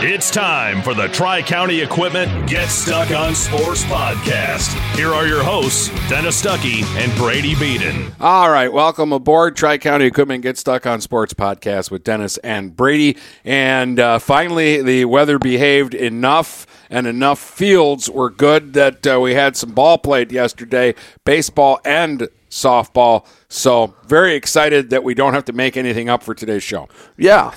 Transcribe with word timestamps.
It's 0.00 0.30
time 0.30 0.80
for 0.80 0.94
the 0.94 1.08
Tri 1.08 1.42
County 1.42 1.80
Equipment 1.80 2.48
Get 2.48 2.68
Stuck 2.68 3.10
on 3.10 3.34
Sports 3.34 3.82
podcast. 3.82 4.72
Here 4.94 5.08
are 5.08 5.26
your 5.26 5.42
hosts, 5.42 5.88
Dennis 6.08 6.40
Stuckey 6.40 6.84
and 7.02 7.12
Brady 7.18 7.56
Beaton. 7.56 8.12
All 8.20 8.48
right, 8.48 8.72
welcome 8.72 9.12
aboard 9.12 9.56
Tri 9.56 9.76
County 9.76 10.04
Equipment 10.04 10.44
Get 10.44 10.56
Stuck 10.56 10.86
on 10.86 11.00
Sports 11.00 11.34
podcast 11.34 11.90
with 11.90 12.04
Dennis 12.04 12.36
and 12.38 12.76
Brady. 12.76 13.16
And 13.44 13.98
uh, 13.98 14.20
finally, 14.20 14.82
the 14.82 15.06
weather 15.06 15.36
behaved 15.36 15.94
enough 15.94 16.64
and 16.88 17.08
enough 17.08 17.40
fields 17.40 18.08
were 18.08 18.30
good 18.30 18.74
that 18.74 19.04
uh, 19.04 19.18
we 19.18 19.34
had 19.34 19.56
some 19.56 19.72
ball 19.72 19.98
played 19.98 20.30
yesterday, 20.30 20.94
baseball 21.24 21.80
and 21.84 22.28
softball. 22.50 23.26
So, 23.48 23.96
very 24.06 24.36
excited 24.36 24.90
that 24.90 25.02
we 25.02 25.14
don't 25.14 25.34
have 25.34 25.46
to 25.46 25.52
make 25.52 25.76
anything 25.76 26.08
up 26.08 26.22
for 26.22 26.36
today's 26.36 26.62
show. 26.62 26.88
Yeah. 27.16 27.52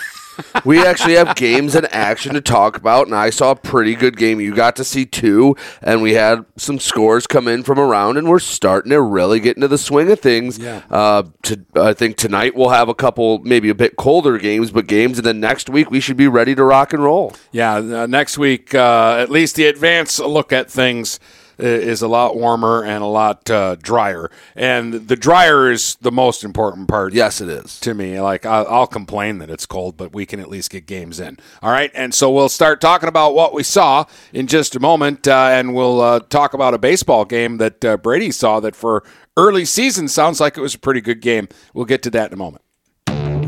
We 0.66 0.86
actually 0.86 1.16
have 1.16 1.36
games 1.36 1.76
in 1.76 1.86
action 1.88 2.34
to 2.34 2.42
talk 2.42 2.78
about, 2.78 3.08
and 3.08 3.16
I 3.16 3.30
saw 3.30 3.52
a 3.52 3.56
pretty 3.56 3.96
good 3.96 4.18
game. 4.18 4.40
You 4.40 4.54
got 4.54 4.76
to 4.78 4.84
see 4.84 5.06
two, 5.06 5.56
and 5.82 6.02
we 6.02 6.14
had 6.14 6.46
some 6.58 6.80
scores 6.80 7.28
come 7.28 7.48
in 7.48 7.64
from 7.64 7.80
around, 7.80 8.18
and 8.18 8.30
we're 8.30 8.40
starting 8.40 8.92
to 8.92 9.02
really 9.02 9.40
get 9.40 9.58
into 9.58 9.68
the 9.68 9.78
swing 9.78 10.12
of 10.12 10.20
things. 10.20 10.58
Yeah. 10.58 10.82
Uh, 10.90 11.24
to, 11.44 11.66
I 11.76 11.94
think 11.94 12.18
tonight 12.18 12.56
we'll 12.56 12.70
have 12.70 12.90
a 12.90 12.96
couple, 12.96 13.40
maybe 13.40 13.70
a 13.70 13.76
bit 13.76 13.96
colder 13.96 14.38
games, 14.38 14.72
but 14.72 14.88
games, 14.88 15.18
and 15.18 15.26
then 15.26 15.40
next 15.40 15.70
week 15.70 15.92
we 15.92 16.00
should 16.00 16.18
be 16.18 16.28
ready 16.28 16.56
to 16.56 16.64
rock 16.64 16.94
and 16.94 17.04
roll. 17.04 17.34
Yeah, 17.52 17.76
uh, 17.76 18.08
next 18.08 18.38
week, 18.38 18.74
uh, 18.74 19.18
at 19.20 19.30
least 19.30 19.56
the 19.56 19.66
advance 19.66 20.20
look 20.20 20.54
at 20.54 20.70
things 20.70 21.20
is 21.62 22.02
a 22.02 22.08
lot 22.08 22.36
warmer 22.36 22.84
and 22.84 23.04
a 23.04 23.08
lot 23.08 23.50
uh, 23.50 23.76
drier. 23.76 24.30
And 24.56 24.94
the 25.08 25.16
drier 25.16 25.72
is 25.72 25.96
the 26.02 26.12
most 26.12 26.44
important 26.44 26.88
part. 26.88 27.14
Yes, 27.14 27.42
it 27.42 27.50
is. 27.50 27.80
To 27.82 27.94
me, 27.94 28.20
like 28.20 28.46
I'll, 28.46 28.68
I'll 28.68 28.88
complain 28.88 29.38
that 29.40 29.50
it's 29.50 29.66
cold, 29.66 29.98
but 29.98 30.14
we 30.14 30.26
can 30.26 30.40
at 30.40 30.50
least 30.50 30.72
get 30.72 30.86
games 30.86 31.20
in. 31.20 31.38
All 31.62 31.72
right, 31.72 31.92
and 31.94 32.14
so 32.14 32.32
we'll 32.32 32.50
start 32.50 32.82
talking 32.82 33.10
about 33.10 33.34
what 33.36 33.54
we 33.54 33.64
saw 33.64 34.06
in 34.34 34.48
just 34.48 34.76
a 34.76 34.80
moment, 34.80 35.28
uh, 35.28 35.50
and 35.52 35.74
we'll 35.74 36.02
uh, 36.02 36.20
talk 36.20 36.54
about 36.54 36.74
a 36.74 36.78
baseball 36.78 37.26
game 37.26 37.58
that 37.58 37.84
uh, 37.86 37.98
Brady 37.98 38.32
saw 38.32 38.60
that 38.60 38.76
for 38.76 39.04
early 39.38 39.66
season 39.66 40.08
sounds 40.08 40.40
like 40.40 40.58
it 40.58 40.62
was 40.62 40.76
a 40.76 40.80
pretty 40.80 41.02
good 41.02 41.22
game. 41.22 41.48
We'll 41.74 41.86
get 41.86 42.04
to 42.04 42.10
that 42.12 42.28
in 42.28 42.34
a 42.34 42.38
moment. 42.38 42.64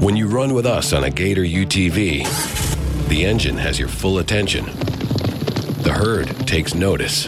When 0.04 0.16
you 0.16 0.28
run 0.28 0.54
with 0.54 0.66
us 0.66 0.92
on 0.92 1.04
a 1.04 1.10
Gator 1.10 1.44
UTV, 1.44 3.08
the 3.08 3.26
engine 3.26 3.58
has 3.58 3.80
your 3.80 3.88
full 3.88 4.18
attention. 4.18 4.66
The 5.84 5.94
herd 5.94 6.28
takes 6.48 6.74
notice 6.74 7.28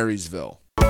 Marysville. 0.01 0.60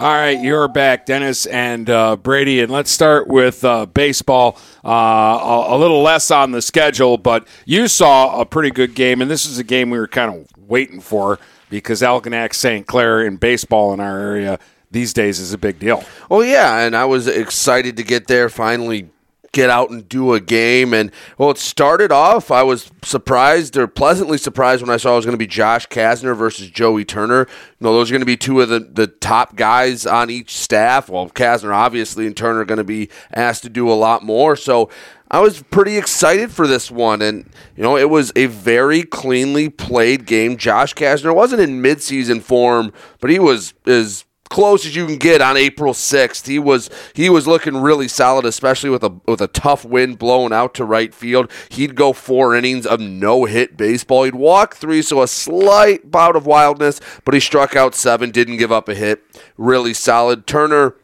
All 0.00 0.06
right, 0.06 0.40
you're 0.40 0.66
back, 0.66 1.04
Dennis 1.04 1.44
and 1.44 1.90
uh, 1.90 2.16
Brady, 2.16 2.60
and 2.60 2.72
let's 2.72 2.90
start 2.90 3.28
with 3.28 3.62
uh, 3.66 3.84
baseball. 3.84 4.58
Uh, 4.82 4.88
a, 4.88 5.74
a, 5.74 5.78
little 5.78 6.00
less 6.00 6.30
on 6.30 6.52
the 6.52 6.62
schedule, 6.62 7.18
but 7.18 7.46
you 7.66 7.86
saw 7.86 8.40
a 8.40 8.46
pretty 8.46 8.70
good 8.70 8.94
game, 8.94 9.20
and 9.20 9.30
this 9.30 9.44
is 9.44 9.58
a 9.58 9.62
game 9.62 9.90
we 9.90 9.98
were 9.98 10.08
kind 10.08 10.34
of 10.34 10.48
waiting 10.56 11.02
for 11.02 11.38
because 11.68 12.00
Algonac 12.00 12.54
St. 12.54 12.86
Clair 12.86 13.26
in 13.26 13.36
baseball 13.36 13.92
in 13.92 14.00
our 14.00 14.18
area 14.18 14.58
these 14.90 15.12
days 15.12 15.38
is 15.38 15.52
a 15.52 15.58
big 15.58 15.78
deal. 15.78 16.02
Oh 16.30 16.40
yeah, 16.40 16.78
and 16.78 16.96
I 16.96 17.04
was 17.04 17.26
excited 17.26 17.98
to 17.98 18.02
get 18.02 18.26
there 18.26 18.48
finally 18.48 19.10
get 19.52 19.70
out 19.70 19.90
and 19.90 20.08
do 20.08 20.32
a 20.32 20.40
game. 20.40 20.94
And 20.94 21.10
well, 21.38 21.50
it 21.50 21.58
started 21.58 22.12
off. 22.12 22.50
I 22.50 22.62
was 22.62 22.90
surprised 23.02 23.76
or 23.76 23.86
pleasantly 23.86 24.38
surprised 24.38 24.82
when 24.82 24.90
I 24.90 24.96
saw 24.96 25.14
it 25.14 25.16
was 25.16 25.24
going 25.24 25.34
to 25.34 25.38
be 25.38 25.46
Josh 25.46 25.86
Kasner 25.88 26.36
versus 26.36 26.70
Joey 26.70 27.04
Turner. 27.04 27.46
You 27.48 27.84
know, 27.84 27.92
those 27.92 28.10
are 28.10 28.14
going 28.14 28.20
to 28.20 28.26
be 28.26 28.36
two 28.36 28.60
of 28.60 28.68
the, 28.68 28.80
the 28.80 29.06
top 29.06 29.56
guys 29.56 30.06
on 30.06 30.30
each 30.30 30.56
staff. 30.56 31.08
Well, 31.08 31.28
Kasner 31.30 31.74
obviously 31.74 32.26
and 32.26 32.36
Turner 32.36 32.60
are 32.60 32.64
going 32.64 32.78
to 32.78 32.84
be 32.84 33.08
asked 33.32 33.62
to 33.64 33.68
do 33.68 33.90
a 33.90 33.94
lot 33.94 34.22
more. 34.22 34.56
So 34.56 34.90
I 35.30 35.40
was 35.40 35.62
pretty 35.62 35.96
excited 35.96 36.50
for 36.50 36.66
this 36.66 36.90
one. 36.90 37.22
And, 37.22 37.50
you 37.76 37.82
know, 37.82 37.96
it 37.96 38.10
was 38.10 38.32
a 38.34 38.46
very 38.46 39.02
cleanly 39.02 39.68
played 39.68 40.26
game. 40.26 40.56
Josh 40.56 40.94
Kasner 40.94 41.34
wasn't 41.34 41.62
in 41.62 41.82
midseason 41.82 42.42
form, 42.42 42.92
but 43.20 43.30
he 43.30 43.38
was 43.38 43.74
as 43.86 44.24
close 44.50 44.84
as 44.84 44.94
you 44.94 45.06
can 45.06 45.16
get 45.16 45.40
on 45.40 45.56
April 45.56 45.94
6th. 45.94 46.46
He 46.46 46.58
was 46.58 46.90
he 47.14 47.30
was 47.30 47.46
looking 47.46 47.78
really 47.78 48.08
solid, 48.08 48.44
especially 48.44 48.90
with 48.90 49.02
a 49.02 49.18
with 49.26 49.40
a 49.40 49.46
tough 49.46 49.84
wind 49.86 50.18
blowing 50.18 50.52
out 50.52 50.74
to 50.74 50.84
right 50.84 51.14
field. 51.14 51.50
He'd 51.70 51.94
go 51.94 52.12
four 52.12 52.54
innings 52.54 52.84
of 52.84 53.00
no 53.00 53.46
hit 53.46 53.78
baseball. 53.78 54.24
He'd 54.24 54.34
walk 54.34 54.76
three, 54.76 55.00
so 55.00 55.22
a 55.22 55.28
slight 55.28 56.10
bout 56.10 56.36
of 56.36 56.44
wildness, 56.44 57.00
but 57.24 57.32
he 57.32 57.40
struck 57.40 57.74
out 57.74 57.94
seven, 57.94 58.30
didn't 58.30 58.58
give 58.58 58.72
up 58.72 58.88
a 58.88 58.94
hit. 58.94 59.24
Really 59.56 59.94
solid. 59.94 60.46
Turner 60.46 60.96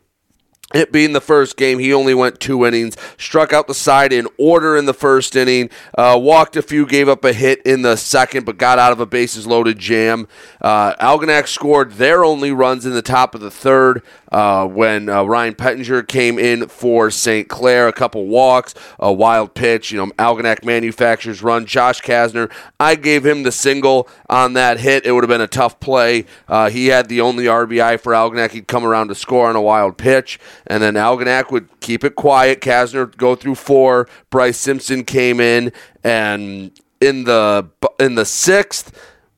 it 0.74 0.90
being 0.90 1.12
the 1.12 1.20
first 1.20 1.56
game, 1.56 1.78
he 1.78 1.94
only 1.94 2.12
went 2.12 2.40
two 2.40 2.66
innings, 2.66 2.96
struck 3.18 3.52
out 3.52 3.68
the 3.68 3.74
side 3.74 4.12
in 4.12 4.26
order 4.36 4.76
in 4.76 4.84
the 4.86 4.94
first 4.94 5.36
inning, 5.36 5.70
uh, 5.96 6.18
walked 6.20 6.56
a 6.56 6.62
few, 6.62 6.86
gave 6.86 7.08
up 7.08 7.24
a 7.24 7.32
hit 7.32 7.62
in 7.62 7.82
the 7.82 7.96
second, 7.96 8.44
but 8.44 8.58
got 8.58 8.78
out 8.78 8.90
of 8.90 8.98
a 8.98 9.06
bases 9.06 9.46
loaded 9.46 9.78
jam. 9.78 10.26
Uh, 10.60 10.94
Algonac 10.96 11.46
scored 11.46 11.92
their 11.92 12.24
only 12.24 12.50
runs 12.50 12.84
in 12.84 12.92
the 12.92 13.02
top 13.02 13.34
of 13.34 13.40
the 13.40 13.50
third 13.50 14.02
uh, 14.32 14.66
when 14.66 15.08
uh, 15.08 15.22
Ryan 15.24 15.54
Pettinger 15.54 16.06
came 16.06 16.38
in 16.38 16.68
for 16.68 17.10
St. 17.10 17.48
Clair. 17.48 17.88
A 17.88 17.92
couple 17.92 18.26
walks, 18.26 18.74
a 18.98 19.12
wild 19.12 19.54
pitch. 19.54 19.90
You 19.90 19.98
know, 19.98 20.06
Algonac 20.18 20.64
manufacturers 20.64 21.42
run. 21.42 21.66
Josh 21.66 22.00
Kasner, 22.02 22.50
I 22.80 22.94
gave 22.94 23.24
him 23.24 23.42
the 23.42 23.52
single 23.52 24.08
on 24.28 24.54
that 24.54 24.80
hit. 24.80 25.06
It 25.06 25.12
would 25.12 25.24
have 25.24 25.28
been 25.28 25.40
a 25.40 25.46
tough 25.46 25.80
play. 25.80 26.26
Uh, 26.48 26.70
he 26.70 26.86
had 26.86 27.08
the 27.08 27.20
only 27.20 27.44
RBI 27.44 28.00
for 28.00 28.12
Algonac. 28.12 28.50
He'd 28.50 28.68
come 28.68 28.84
around 28.84 29.08
to 29.08 29.14
score 29.14 29.48
on 29.48 29.56
a 29.56 29.62
wild 29.62 29.96
pitch 29.96 30.38
and 30.66 30.82
then 30.82 30.94
Algonac 30.94 31.50
would 31.50 31.68
keep 31.80 32.04
it 32.04 32.16
quiet. 32.16 32.60
Kasner 32.60 33.06
would 33.06 33.18
go 33.18 33.34
through 33.34 33.54
four. 33.54 34.08
Bryce 34.30 34.58
Simpson 34.58 35.04
came 35.04 35.40
in, 35.40 35.72
and 36.02 36.72
in 37.00 37.24
the 37.24 37.68
in 37.98 38.14
the 38.14 38.24
sixth, 38.24 38.92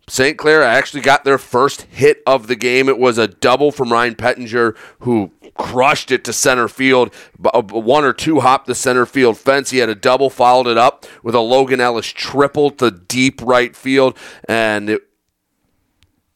St. 0.08 0.38
Clair 0.38 0.62
actually 0.62 1.02
got 1.02 1.24
their 1.24 1.38
first 1.38 1.82
hit 1.82 2.22
of 2.26 2.46
the 2.46 2.56
game. 2.56 2.88
It 2.88 2.98
was 2.98 3.18
a 3.18 3.28
double 3.28 3.70
from 3.70 3.92
Ryan 3.92 4.14
Pettinger, 4.14 4.76
who 5.00 5.32
crushed 5.54 6.10
it 6.10 6.24
to 6.24 6.32
center 6.32 6.68
field. 6.68 7.14
One 7.38 8.04
or 8.04 8.12
two 8.12 8.40
hopped 8.40 8.66
the 8.66 8.74
center 8.74 9.04
field 9.04 9.36
fence. 9.36 9.70
He 9.70 9.78
had 9.78 9.88
a 9.88 9.94
double, 9.94 10.30
followed 10.30 10.66
it 10.66 10.78
up 10.78 11.04
with 11.22 11.34
a 11.34 11.40
Logan 11.40 11.80
Ellis 11.80 12.06
triple 12.06 12.70
to 12.72 12.90
deep 12.90 13.42
right 13.42 13.76
field, 13.76 14.16
and 14.48 14.90
it, 14.90 15.02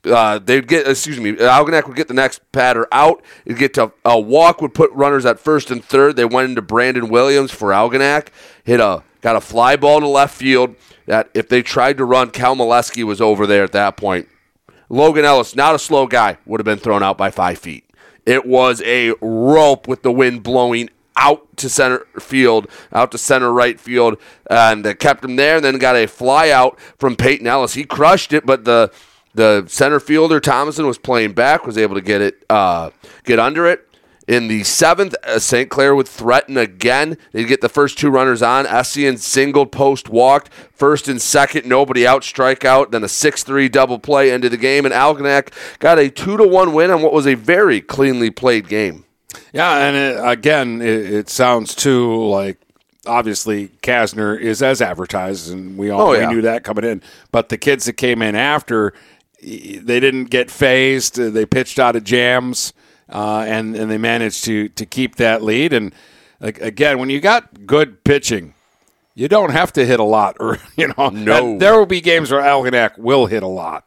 uh, 0.04 0.38
they'd 0.38 0.66
get 0.66 0.88
excuse 0.88 1.20
me 1.20 1.32
Algonac 1.34 1.86
would 1.86 1.96
get 1.96 2.08
the 2.08 2.14
next 2.14 2.40
batter 2.50 2.88
out 2.90 3.22
it'd 3.44 3.56
get 3.56 3.72
to 3.75 3.92
a 4.04 4.18
walk 4.18 4.60
would 4.60 4.75
put 4.75 4.90
runners 4.90 5.25
at 5.25 5.38
first 5.38 5.70
and 5.70 5.84
third 5.84 6.16
they 6.16 6.25
went 6.25 6.48
into 6.48 6.60
Brandon 6.60 7.08
Williams 7.08 7.52
for 7.52 7.68
Algonac 7.68 8.28
hit 8.64 8.80
a 8.80 9.04
got 9.20 9.36
a 9.36 9.40
fly 9.40 9.76
ball 9.76 10.00
to 10.00 10.08
left 10.08 10.34
field 10.34 10.75
that 11.06 11.31
if 11.34 11.49
they 11.49 11.62
tried 11.62 11.96
to 11.99 12.04
run 12.04 12.31
Cal 12.31 12.56
Molesky 12.56 13.04
was 13.04 13.20
over 13.20 13.46
there 13.46 13.64
at 13.64 13.72
that 13.72 13.96
point 13.96 14.28
Logan 14.88 15.25
Ellis 15.25 15.56
not 15.56 15.75
a 15.75 15.78
slow 15.78 16.06
guy 16.06 16.38
would 16.46 16.60
have 16.60 16.64
been 16.64 16.78
thrown 16.78 17.02
out 17.02 17.19
by 17.19 17.31
five 17.31 17.58
feet 17.58 17.84
it 18.25 18.46
was 18.46 18.82
a 18.82 19.14
rope 19.20 19.88
with 19.88 20.02
the 20.02 20.12
wind 20.12 20.43
blowing 20.43 20.88
out 21.16 21.56
to 21.58 21.69
center 21.69 22.06
field, 22.19 22.66
out 22.93 23.12
to 23.12 23.19
center 23.19 23.52
right 23.52 23.78
field, 23.78 24.19
and 24.50 24.99
kept 24.99 25.25
him 25.25 25.37
there. 25.37 25.56
And 25.56 25.64
then 25.64 25.78
got 25.78 25.96
a 25.96 26.06
fly 26.06 26.50
out 26.50 26.78
from 26.99 27.16
Peyton 27.16 27.46
Ellis. 27.46 27.75
He 27.75 27.84
crushed 27.84 28.32
it, 28.32 28.46
but 28.46 28.64
the 28.64 28.93
the 29.34 29.64
center 29.66 29.99
fielder 29.99 30.40
Thomason 30.40 30.87
was 30.87 30.99
playing 30.99 31.32
back, 31.32 31.66
was 31.66 31.78
able 31.78 31.94
to 31.94 32.02
get 32.02 32.20
it, 32.20 32.44
uh, 32.50 32.90
get 33.25 33.38
under 33.38 33.66
it. 33.66 33.88
In 34.32 34.49
the 34.49 34.64
seventh, 34.64 35.14
uh, 35.25 35.38
St. 35.38 35.69
Clair 35.69 35.94
would 35.94 36.08
threaten 36.08 36.56
again. 36.56 37.19
They'd 37.32 37.44
get 37.49 37.61
the 37.61 37.69
first 37.69 37.99
two 37.99 38.08
runners 38.08 38.40
on. 38.40 38.64
Essien 38.64 39.19
singled, 39.19 39.73
post 39.73 40.08
walked. 40.08 40.50
First 40.73 41.06
and 41.06 41.20
second, 41.20 41.67
nobody 41.67 42.06
out, 42.06 42.23
strikeout. 42.23 42.93
Then 42.93 43.05
a 43.05 43.08
6 43.08 43.43
3 43.43 43.69
double 43.69 43.99
play 43.99 44.31
into 44.31 44.49
the 44.49 44.56
game. 44.56 44.87
And 44.87 44.94
Algonac 44.94 45.52
got 45.81 45.99
a 45.99 46.08
2 46.08 46.38
to 46.38 46.49
1 46.49 46.73
win 46.73 46.90
on 46.90 47.02
what 47.02 47.12
was 47.12 47.26
a 47.26 47.34
very 47.34 47.82
cleanly 47.82 48.31
played 48.31 48.69
game. 48.69 49.05
Yeah, 49.52 49.76
and 49.87 49.96
it, 49.96 50.19
again, 50.26 50.81
it, 50.81 51.12
it 51.12 51.28
sounds 51.28 51.75
too 51.75 52.25
like 52.26 52.56
obviously 53.06 53.69
Kasner 53.82 54.40
is 54.40 54.62
as 54.62 54.81
advertised, 54.81 55.52
and 55.52 55.76
we 55.76 55.90
all 55.90 56.08
Oh, 56.08 56.12
yeah. 56.14 56.28
we 56.28 56.37
knew 56.37 56.40
that 56.40 56.64
coming 56.64 56.85
in. 56.85 57.02
But 57.32 57.50
the 57.50 57.58
kids 57.58 57.85
that 57.85 57.99
came 57.99 58.23
in 58.23 58.35
after, 58.35 58.94
they 59.43 60.00
didn't 60.00 60.31
get 60.31 60.50
phased. 60.50 61.17
They 61.17 61.44
pitched 61.44 61.78
out 61.78 61.96
of 61.96 62.05
jams, 62.05 62.73
uh, 63.12 63.44
and 63.47 63.76
and 63.76 63.91
they 63.91 63.99
managed 63.99 64.44
to 64.44 64.69
to 64.70 64.87
keep 64.87 65.17
that 65.17 65.43
lead. 65.43 65.73
And 65.73 65.94
like, 66.41 66.61
again, 66.61 66.99
when 66.99 67.11
you 67.11 67.20
got 67.20 67.67
good 67.67 68.03
pitching, 68.05 68.55
you 69.14 69.29
don't 69.29 69.50
have 69.50 69.73
to 69.75 69.85
hit 69.87 70.00
a 70.00 70.05
lot, 70.05 70.37
or 70.41 70.59
you 70.76 70.93
know, 70.97 71.09
No. 71.11 71.59
there 71.59 71.79
will 71.79 71.87
be 71.87 72.00
games 72.00 72.31
where 72.32 72.41
Algonac 72.41 72.99
will 72.99 73.26
hit 73.26 73.43
a 73.43 73.49
lot. 73.49 73.85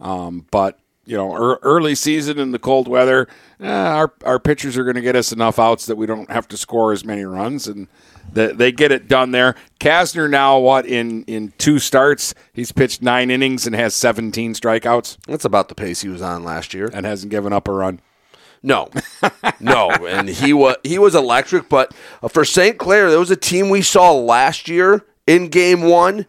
Um, 0.00 0.46
but 0.50 0.78
you 1.04 1.16
know, 1.16 1.34
early 1.62 1.94
season 1.94 2.38
in 2.38 2.50
the 2.52 2.58
cold 2.58 2.86
weather, 2.86 3.28
eh, 3.60 3.66
our 3.70 4.12
our 4.24 4.38
pitchers 4.38 4.76
are 4.76 4.84
going 4.84 4.96
to 4.96 5.00
get 5.00 5.16
us 5.16 5.32
enough 5.32 5.58
outs 5.58 5.86
that 5.86 5.96
we 5.96 6.04
don't 6.06 6.30
have 6.30 6.46
to 6.48 6.56
score 6.56 6.92
as 6.92 7.02
many 7.04 7.24
runs, 7.24 7.66
and 7.66 7.88
they, 8.30 8.48
they 8.52 8.70
get 8.72 8.92
it 8.92 9.08
done 9.08 9.30
there. 9.30 9.54
Kasner 9.80 10.28
now, 10.28 10.58
what 10.58 10.84
in 10.84 11.22
in 11.24 11.54
two 11.56 11.78
starts, 11.78 12.34
he's 12.52 12.72
pitched 12.72 13.00
nine 13.00 13.30
innings 13.30 13.66
and 13.66 13.74
has 13.74 13.94
17 13.94 14.52
strikeouts 14.52 15.16
That's 15.26 15.46
about 15.46 15.68
the 15.70 15.74
pace 15.74 16.02
he 16.02 16.10
was 16.10 16.20
on 16.20 16.44
last 16.44 16.74
year. 16.74 16.90
and 16.92 17.06
hasn't 17.06 17.30
given 17.30 17.54
up 17.54 17.68
a 17.68 17.72
run. 17.72 18.00
No, 18.62 18.88
no, 19.60 19.90
and 19.90 20.28
he 20.28 20.52
was 20.52 20.76
he 20.82 20.98
was 20.98 21.14
electric. 21.14 21.68
But 21.68 21.94
uh, 22.22 22.28
for 22.28 22.44
St. 22.44 22.78
Clair, 22.78 23.10
there 23.10 23.18
was 23.18 23.30
a 23.30 23.36
team 23.36 23.68
we 23.68 23.82
saw 23.82 24.12
last 24.12 24.68
year 24.68 25.04
in 25.26 25.48
Game 25.48 25.82
One, 25.82 26.26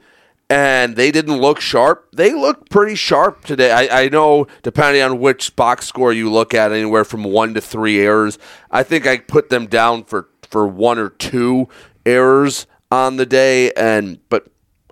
and 0.49 0.95
they 0.95 1.11
didn't 1.11 1.39
look 1.39 1.59
sharp. 1.59 2.07
They 2.13 2.33
look 2.33 2.69
pretty 2.69 2.95
sharp 2.95 3.45
today. 3.45 3.71
I, 3.71 4.03
I 4.03 4.09
know, 4.09 4.47
depending 4.63 5.01
on 5.01 5.19
which 5.19 5.55
box 5.55 5.87
score 5.87 6.13
you 6.13 6.31
look 6.31 6.53
at, 6.53 6.71
anywhere 6.71 7.05
from 7.05 7.23
one 7.23 7.53
to 7.55 7.61
three 7.61 7.99
errors. 7.99 8.37
I 8.69 8.83
think 8.83 9.07
I 9.07 9.17
put 9.17 9.49
them 9.49 9.67
down 9.67 10.03
for 10.03 10.29
for 10.49 10.67
one 10.67 10.97
or 10.99 11.09
two 11.09 11.67
errors 12.05 12.67
on 12.91 13.17
the 13.17 13.25
day, 13.25 13.71
and 13.73 14.19
but 14.29 14.47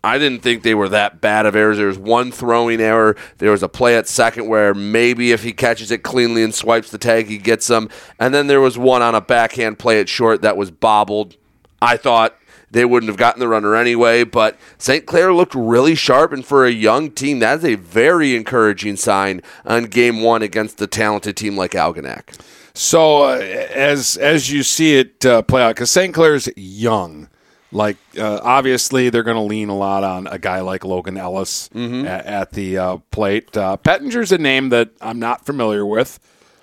I 0.08 0.18
didn't 0.18 0.40
think 0.42 0.64
they 0.64 0.74
were 0.74 0.88
that 0.90 1.20
bad 1.20 1.46
of 1.46 1.56
errors. 1.56 1.78
There 1.78 1.88
was 1.88 1.98
one 1.98 2.32
throwing 2.32 2.80
error. 2.80 3.18
There 3.40 3.52
was 3.52 3.62
a 3.62 3.68
play 3.68 3.98
at 3.98 4.08
second 4.08 4.48
where 4.48 4.74
maybe 4.74 5.34
if 5.34 5.44
he 5.44 5.52
catches 5.52 5.92
it 5.92 6.02
cleanly 6.04 6.44
and 6.44 6.56
swipes 6.56 6.90
the 6.90 6.98
tag, 6.98 7.28
he 7.28 7.38
gets 7.38 7.68
them. 7.68 7.90
And 8.18 8.34
then 8.34 8.48
there 8.48 8.62
was 8.62 8.78
one 8.78 9.02
on 9.02 9.16
a 9.16 9.22
backhand 9.22 9.80
play 9.80 10.00
at 10.00 10.08
short 10.08 10.42
that 10.44 10.56
was 10.56 10.72
bobbled. 10.72 11.36
I 11.82 11.98
thought 11.98 12.38
they 12.72 12.86
wouldn't 12.86 13.10
have 13.10 13.18
gotten 13.18 13.42
the 13.42 13.50
runner 13.50 13.76
anyway, 13.76 14.24
but 14.24 14.58
St. 14.78 15.06
Clair 15.06 15.34
looked 15.34 15.56
really 15.56 15.96
sharp, 15.96 16.32
and 16.32 16.46
for 16.46 16.66
a 16.66 16.72
young 16.72 17.12
team, 17.12 17.40
that's 17.40 17.64
a 17.64 17.76
very 17.76 18.36
encouraging 18.36 18.96
sign 18.96 19.42
on 19.66 19.86
game 19.86 20.22
one 20.22 20.42
against 20.42 20.82
a 20.82 20.88
talented 20.88 21.36
team 21.36 21.58
like 21.58 21.72
Algonac. 21.72 22.40
So 22.74 23.24
uh, 23.24 23.38
as 23.74 24.18
as 24.18 24.52
you 24.52 24.64
see 24.64 24.98
it 24.98 25.26
uh, 25.26 25.42
play 25.42 25.64
out, 25.64 25.76
because 25.76 25.92
St. 25.92 26.14
Clair's 26.14 26.48
young, 26.56 27.30
like 27.72 27.98
uh, 28.18 28.40
obviously 28.44 29.10
they're 29.10 29.24
going 29.24 29.36
to 29.38 29.42
lean 29.42 29.70
a 29.70 29.76
lot 29.78 30.04
on 30.04 30.28
a 30.28 30.40
guy 30.40 30.62
like 30.62 30.84
Logan 30.86 31.18
Ellis 31.18 31.70
a- 31.76 31.78
at, 32.08 32.52
the 32.52 32.78
uh, 32.78 32.98
plate. 33.12 33.56
Uh, 33.58 33.78
Pettinger's 33.78 34.32
a 34.32 34.38
name 34.38 34.70
that 34.70 34.90
I'm 35.02 35.20
not 35.20 35.46
familiar 35.46 35.86
with, 35.86 36.20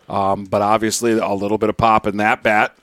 um, 0.09 0.45
but 0.45 0.63
obviously 0.63 1.13
a 1.13 1.33
little 1.35 1.59
bit 1.59 1.69
of 1.69 1.77
pop 1.77 2.07
in 2.07 2.17
that 2.19 2.43
bat. 2.43 2.77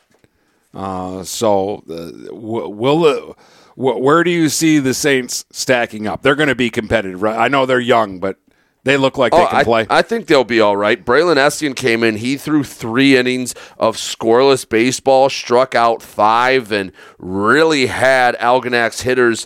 Uh, 0.74 1.24
so 1.24 1.84
uh, 1.90 2.12
w- 2.30 2.70
will 2.70 3.06
uh, 3.06 3.34
wh- 3.76 4.00
where 4.00 4.24
do 4.24 4.32
you 4.32 4.48
see 4.50 4.80
the 4.80 4.94
Saints 4.94 5.44
stacking 5.52 6.08
up? 6.08 6.22
They're 6.22 6.36
going 6.36 6.48
to 6.50 6.56
be 6.56 6.70
competitive, 6.70 7.22
right? 7.22 7.38
I 7.38 7.48
know 7.50 7.66
they're 7.66 7.80
young, 7.80 8.20
but 8.20 8.38
they 8.84 8.98
look 8.98 9.18
like 9.18 9.32
they 9.32 9.38
Oh, 9.44 9.48
can 9.48 9.58
I, 9.60 9.64
play. 9.64 9.88
I 9.90 10.02
think 10.02 10.28
they'll 10.28 10.44
be 10.44 10.60
all 10.60 10.76
right. 10.76 11.04
Braylon 11.04 11.38
Estienne 11.38 11.74
came 11.76 12.04
in. 12.04 12.18
He 12.18 12.38
threw 12.38 12.64
three 12.64 13.16
innings 13.16 13.54
of 13.78 13.96
scoreless 13.96 14.68
baseball, 14.68 15.30
struck 15.30 15.76
out 15.76 16.02
five, 16.02 16.72
and 16.72 16.92
really 17.20 17.86
had 17.88 18.36
Algonac's 18.38 19.02
hitters 19.02 19.46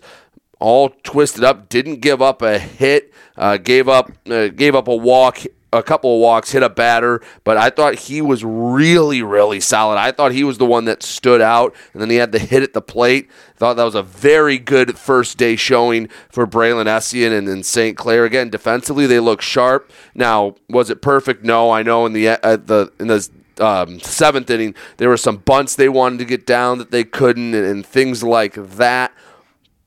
all 0.59 0.89
twisted 1.03 1.43
up. 1.43 1.67
Didn't 1.69 1.97
give 1.99 2.21
up 2.21 2.41
a 2.41 2.57
hit. 2.59 3.13
Uh, 3.37 3.57
gave 3.57 3.89
up 3.89 4.11
uh, 4.29 4.47
gave 4.47 4.73
up 4.75 4.87
a 4.87 4.95
walk. 4.95 5.39
A 5.75 5.83
couple 5.83 6.15
of 6.15 6.21
walks, 6.21 6.51
hit 6.51 6.63
a 6.63 6.69
batter, 6.69 7.21
but 7.43 7.57
I 7.57 7.69
thought 7.69 7.95
he 7.95 8.21
was 8.21 8.43
really, 8.43 9.21
really 9.21 9.59
solid. 9.59 9.97
I 9.97 10.11
thought 10.11 10.31
he 10.31 10.43
was 10.43 10.57
the 10.57 10.65
one 10.65 10.85
that 10.85 11.03
stood 11.03 11.41
out, 11.41 11.75
and 11.93 12.01
then 12.01 12.09
he 12.09 12.15
had 12.15 12.31
the 12.31 12.39
hit 12.39 12.63
at 12.63 12.73
the 12.73 12.81
plate. 12.81 13.29
Thought 13.57 13.75
that 13.75 13.83
was 13.83 13.95
a 13.95 14.03
very 14.03 14.57
good 14.57 14.97
first 14.97 15.37
day 15.37 15.55
showing 15.55 16.07
for 16.29 16.47
Braylon 16.47 16.85
Essian 16.85 17.37
and, 17.37 17.47
and 17.47 17.65
St. 17.65 17.97
Clair. 17.97 18.25
Again, 18.25 18.49
defensively 18.49 19.05
they 19.05 19.19
look 19.19 19.41
sharp. 19.41 19.91
Now, 20.13 20.55
was 20.69 20.89
it 20.89 21.01
perfect? 21.01 21.43
No, 21.43 21.71
I 21.71 21.83
know 21.83 22.05
in 22.05 22.13
the 22.13 22.25
the 22.25 22.91
in 22.99 23.07
the 23.07 23.29
um, 23.59 23.99
seventh 23.99 24.49
inning 24.49 24.75
there 24.97 25.09
were 25.09 25.17
some 25.17 25.37
bunts 25.37 25.75
they 25.75 25.89
wanted 25.89 26.19
to 26.19 26.25
get 26.25 26.45
down 26.45 26.77
that 26.77 26.91
they 26.91 27.03
couldn't, 27.03 27.53
and, 27.53 27.65
and 27.65 27.85
things 27.85 28.23
like 28.23 28.53
that. 28.53 29.13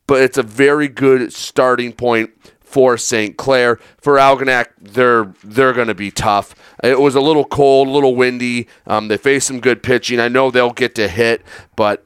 But 0.07 0.23
it's 0.23 0.39
a 0.39 0.43
very 0.43 0.89
good 0.89 1.33
starting 1.35 1.93
point 1.93 2.31
for 2.69 2.99
St. 2.99 3.37
Clair. 3.37 3.79
For 3.99 4.15
Algonac, 4.15 4.67
they're 4.81 5.33
they're 5.43 5.73
going 5.73 5.89
to 5.89 5.95
be 5.95 6.11
tough. 6.11 6.55
It 6.85 7.01
was 7.01 7.15
a 7.15 7.21
little 7.21 7.45
cold, 7.45 7.89
a 7.89 7.91
little 7.91 8.15
windy. 8.15 8.69
Um, 8.87 9.09
they 9.09 9.17
faced 9.17 9.47
some 9.47 9.61
good 9.61 9.83
pitching. 9.83 10.21
I 10.21 10.29
know 10.29 10.51
they'll 10.51 10.73
get 10.73 10.95
to 10.97 11.09
hit, 11.09 11.43
but 11.77 12.05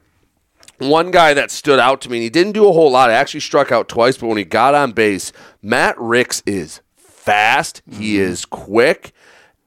one 0.79 1.11
guy 1.11 1.33
that 1.33 1.51
stood 1.51 1.79
out 1.79 2.01
to 2.01 2.09
me, 2.09 2.17
and 2.17 2.23
he 2.23 2.29
didn't 2.29 2.53
do 2.53 2.67
a 2.67 2.73
whole 2.73 2.91
lot. 2.91 3.09
He 3.09 3.15
actually 3.15 3.39
struck 3.41 3.71
out 3.71 3.87
twice, 3.89 4.17
but 4.17 4.27
when 4.27 4.37
he 4.37 4.43
got 4.45 4.73
on 4.73 4.91
base, 4.91 5.31
Matt 5.61 5.95
Ricks 5.99 6.41
is 6.45 6.81
fast. 6.95 7.81
He 7.89 8.17
is 8.17 8.45
quick. 8.45 9.13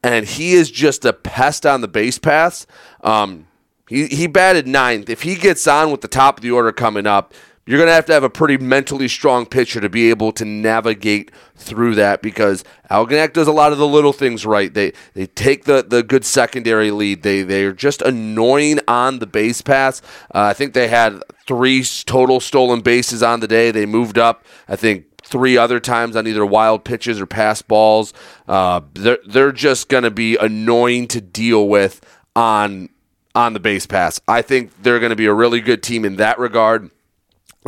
and 0.03 0.25
he 0.25 0.53
is 0.53 0.69
just 0.69 1.05
a 1.05 1.13
pest 1.13 1.65
on 1.65 1.81
the 1.81 1.87
base 1.87 2.19
paths. 2.19 2.67
Um, 3.03 3.47
he, 3.89 4.07
he 4.07 4.27
batted 4.27 4.67
ninth. 4.67 5.09
If 5.09 5.23
he 5.23 5.35
gets 5.35 5.65
on 5.67 5.91
with 5.91 6.01
the 6.01 6.07
top 6.07 6.37
of 6.37 6.43
the 6.43 6.51
order 6.51 6.71
coming 6.71 7.07
up, 7.07 7.33
you're 7.67 7.77
going 7.77 7.89
to 7.89 7.93
have 7.93 8.05
to 8.05 8.13
have 8.13 8.23
a 8.23 8.29
pretty 8.29 8.57
mentally 8.57 9.07
strong 9.07 9.45
pitcher 9.45 9.81
to 9.81 9.89
be 9.89 10.09
able 10.09 10.31
to 10.31 10.45
navigate 10.45 11.31
through 11.55 11.95
that 11.95 12.21
because 12.21 12.63
Algonac 12.89 13.33
does 13.33 13.47
a 13.47 13.51
lot 13.51 13.73
of 13.73 13.77
the 13.77 13.87
little 13.87 14.13
things 14.13 14.45
right. 14.45 14.73
They 14.73 14.93
they 15.13 15.27
take 15.27 15.65
the, 15.65 15.83
the 15.87 16.01
good 16.01 16.23
secondary 16.23 16.91
lead. 16.91 17.23
They 17.23 17.43
they're 17.43 17.73
just 17.73 18.01
annoying 18.01 18.79
on 18.87 19.19
the 19.19 19.27
base 19.27 19.61
pass. 19.61 20.01
Uh, 20.33 20.41
I 20.41 20.53
think 20.53 20.73
they 20.73 20.87
had 20.87 21.21
three 21.45 21.83
total 22.05 22.39
stolen 22.39 22.81
bases 22.81 23.21
on 23.21 23.41
the 23.41 23.47
day. 23.47 23.71
They 23.71 23.85
moved 23.85 24.17
up. 24.17 24.45
I 24.67 24.77
think 24.77 25.05
three 25.23 25.57
other 25.57 25.79
times 25.81 26.15
on 26.15 26.25
either 26.25 26.45
wild 26.45 26.85
pitches 26.85 27.19
or 27.19 27.25
pass 27.25 27.61
balls. 27.61 28.13
Uh, 28.47 28.81
they're 28.93 29.19
they're 29.27 29.51
just 29.51 29.89
going 29.89 30.03
to 30.03 30.11
be 30.11 30.37
annoying 30.37 31.07
to 31.09 31.19
deal 31.19 31.67
with 31.67 31.99
on 32.33 32.89
on 33.35 33.53
the 33.53 33.59
base 33.59 33.85
pass. 33.85 34.21
I 34.27 34.41
think 34.41 34.71
they're 34.81 34.99
going 34.99 35.11
to 35.11 35.17
be 35.17 35.25
a 35.25 35.33
really 35.33 35.59
good 35.59 35.83
team 35.83 36.05
in 36.05 36.15
that 36.15 36.39
regard. 36.39 36.89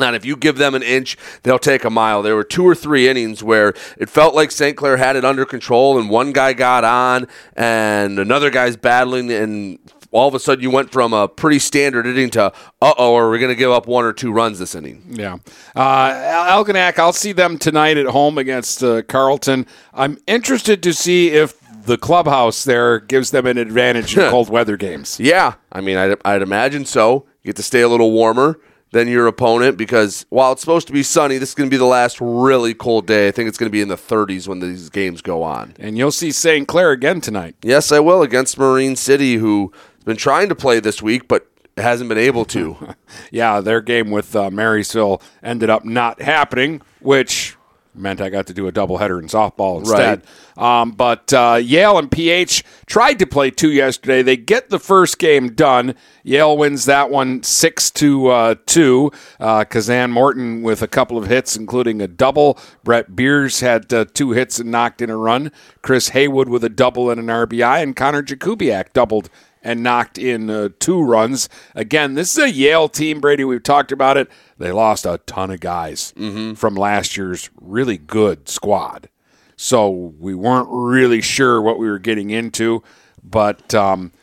And 0.08 0.16
if 0.16 0.26
you 0.26 0.36
give 0.36 0.58
them 0.58 0.76
an 0.76 0.84
inch, 0.84 1.18
they'll 1.44 1.60
take 1.60 1.84
a 1.84 1.90
mile. 1.90 2.22
There 2.22 2.36
were 2.36 2.44
two 2.44 2.68
or 2.68 2.76
three 2.76 3.08
innings 3.08 3.44
where 3.44 3.74
it 3.98 4.10
felt 4.10 4.36
like 4.36 4.52
St. 4.52 4.76
Clair 4.76 4.98
had 4.98 5.16
it 5.16 5.26
under 5.26 5.46
control, 5.46 6.00
and 6.00 6.10
one 6.10 6.32
guy 6.32 6.54
got 6.54 6.84
on, 6.84 7.28
and 7.56 8.20
another 8.20 8.50
guy's 8.50 8.76
battling, 8.78 9.32
and 9.32 9.80
all 10.12 10.28
of 10.28 10.34
a 10.34 10.40
sudden 10.40 10.64
you 10.64 10.72
went 10.72 10.92
from 10.92 11.14
a 11.14 11.28
pretty 11.28 11.60
standard 11.60 12.08
inning 12.08 12.30
to, 12.32 12.52
uh 12.82 12.94
oh, 12.98 13.16
are 13.16 13.30
we 13.30 13.40
going 13.40 13.52
to 13.52 13.56
give 13.56 13.72
up 13.72 13.88
one 13.88 14.06
or 14.06 14.14
two 14.14 14.32
runs 14.32 14.60
this 14.60 14.76
inning? 14.76 15.04
Yeah. 15.10 15.38
Uh, 15.76 16.10
Algonac, 16.10 16.98
I'll 16.98 17.14
see 17.14 17.32
them 17.32 17.58
tonight 17.58 17.98
at 17.98 18.08
home 18.08 18.38
against 18.38 18.84
uh, 18.84 19.04
Carleton. 19.04 19.66
I'm 19.94 20.18
interested 20.28 20.82
to 20.84 20.94
see 20.94 21.30
if 21.30 21.60
the 21.86 21.98
clubhouse 21.98 22.64
there 22.64 23.00
gives 23.00 23.32
them 23.32 23.46
an 23.46 23.58
advantage 23.58 24.18
in 24.18 24.30
cold 24.32 24.50
weather 24.50 24.78
games. 24.78 25.20
Yeah. 25.20 25.56
I 25.72 25.82
mean, 25.82 25.98
I'd, 25.98 26.18
I'd 26.26 26.42
imagine 26.42 26.86
so. 26.86 27.26
You 27.44 27.50
get 27.50 27.56
to 27.58 27.64
stay 27.64 27.82
a 27.82 27.88
little 27.88 28.12
warmer 28.12 28.60
than 28.92 29.08
your 29.08 29.28
opponent 29.28 29.78
because 29.78 30.26
while 30.30 30.52
it's 30.52 30.62
supposed 30.62 30.88
to 30.88 30.94
be 30.94 31.04
sunny, 31.04 31.38
this 31.38 31.50
is 31.50 31.56
going 31.56 31.70
to 31.70 31.74
be 31.74 31.78
the 31.78 31.86
last 31.86 32.20
really 32.20 32.74
cold 32.74 33.06
day. 33.06 33.28
I 33.28 33.32
think 33.32 33.48
it's 33.48 33.58
going 33.58 33.70
to 33.70 33.72
be 33.72 33.82
in 33.82 33.88
the 33.88 33.96
30s 33.96 34.48
when 34.48 34.60
these 34.60 34.90
games 34.90 35.22
go 35.22 35.44
on. 35.44 35.76
And 35.80 35.98
you'll 35.98 36.12
see 36.12 36.32
St. 36.32 36.68
Clair 36.68 36.92
again 36.92 37.22
tonight. 37.22 37.56
Yes, 37.62 37.92
I 37.92 38.00
will 38.00 38.22
against 38.22 38.58
Marine 38.58 38.96
City, 38.96 39.36
who 39.36 39.72
has 39.96 40.04
been 40.06 40.18
trying 40.18 40.50
to 40.50 40.56
play 40.56 40.80
this 40.80 41.02
week, 41.02 41.28
but 41.28 41.48
hasn't 41.78 42.10
been 42.10 42.18
able 42.18 42.46
to. 42.46 42.96
yeah, 43.32 43.62
their 43.62 43.82
game 43.82 44.12
with 44.12 44.36
uh, 44.36 44.50
Marysville 44.50 45.22
ended 45.44 45.70
up 45.70 45.86
not 45.86 46.22
happening, 46.22 46.82
which 47.00 47.56
meant 48.00 48.22
I 48.22 48.30
got 48.30 48.48
to 48.48 48.54
do 48.54 48.68
a 48.68 48.72
doubleheader 48.72 49.20
in 49.20 49.28
softball 49.28 49.80
instead. 49.80 50.24
Right. 50.58 50.82
Um, 50.82 50.92
but 50.92 51.32
uh, 51.34 51.60
Yale 51.62 51.98
and 51.98 52.12
PH 52.12 52.64
tried 52.86 53.20
to 53.20 53.28
play 53.28 53.52
two 53.52 53.72
yesterday. 53.72 54.22
They 54.22 54.38
get 54.38 54.70
the 54.70 54.80
first 54.80 55.20
game 55.20 55.54
done. 55.54 55.96
Yale 56.24 56.58
wins 56.58 56.86
that 56.86 57.10
one 57.10 57.44
six 57.44 57.90
to 57.92 58.28
uh, 58.28 58.56
two. 58.66 59.12
Uh, 59.40 59.64
Kazan 59.64 60.12
Morton 60.12 60.62
with 60.62 60.82
a 60.82 60.88
couple 60.88 61.18
of 61.18 61.28
hits, 61.28 61.56
including 61.56 62.02
a 62.02 62.08
double. 62.08 62.58
Brett 62.84 63.16
Beers 63.16 63.62
had 63.62 63.94
uh, 63.94 64.06
two 64.14 64.32
hits 64.32 64.60
and 64.60 64.72
knocked 64.72 65.02
in 65.02 65.10
a 65.10 65.18
run. 65.18 65.52
Chris 65.82 66.10
Haywood 66.10 66.50
with 66.50 66.64
a 66.64 66.70
double 66.70 67.10
and 67.10 67.20
an 67.20 67.28
RBI, 67.28 67.82
and 67.82 67.96
Connor 67.96 68.24
Jakubiak 68.24 68.94
doubled 68.94 69.30
and 69.62 69.84
knocked 69.84 70.18
in 70.18 70.50
uh, 70.50 70.70
two 70.80 71.02
runs. 71.02 71.50
Again, 71.76 72.14
this 72.14 72.38
is 72.38 72.44
a 72.44 72.52
Yale 72.52 72.90
team, 72.90 73.20
Brady. 73.20 73.44
We've 73.44 73.64
talked 73.64 73.92
about 73.92 74.18
it. 74.18 74.30
They 74.58 74.72
lost 74.72 75.06
a 75.06 75.20
ton 75.26 75.52
of 75.52 75.60
guys 75.60 76.14
mm-hmm. 76.18 76.54
from 76.54 76.76
last 76.76 77.18
year's 77.18 77.50
really 77.60 77.98
good 77.98 78.48
squad. 78.50 79.10
So 79.56 79.90
we 80.20 80.36
weren't 80.36 80.70
really 80.70 81.22
sure 81.22 81.62
what 81.62 81.80
we 81.80 81.90
were 81.90 82.00
getting 82.00 82.30
into, 82.30 82.82
but 83.22 83.74
um, 83.76 84.14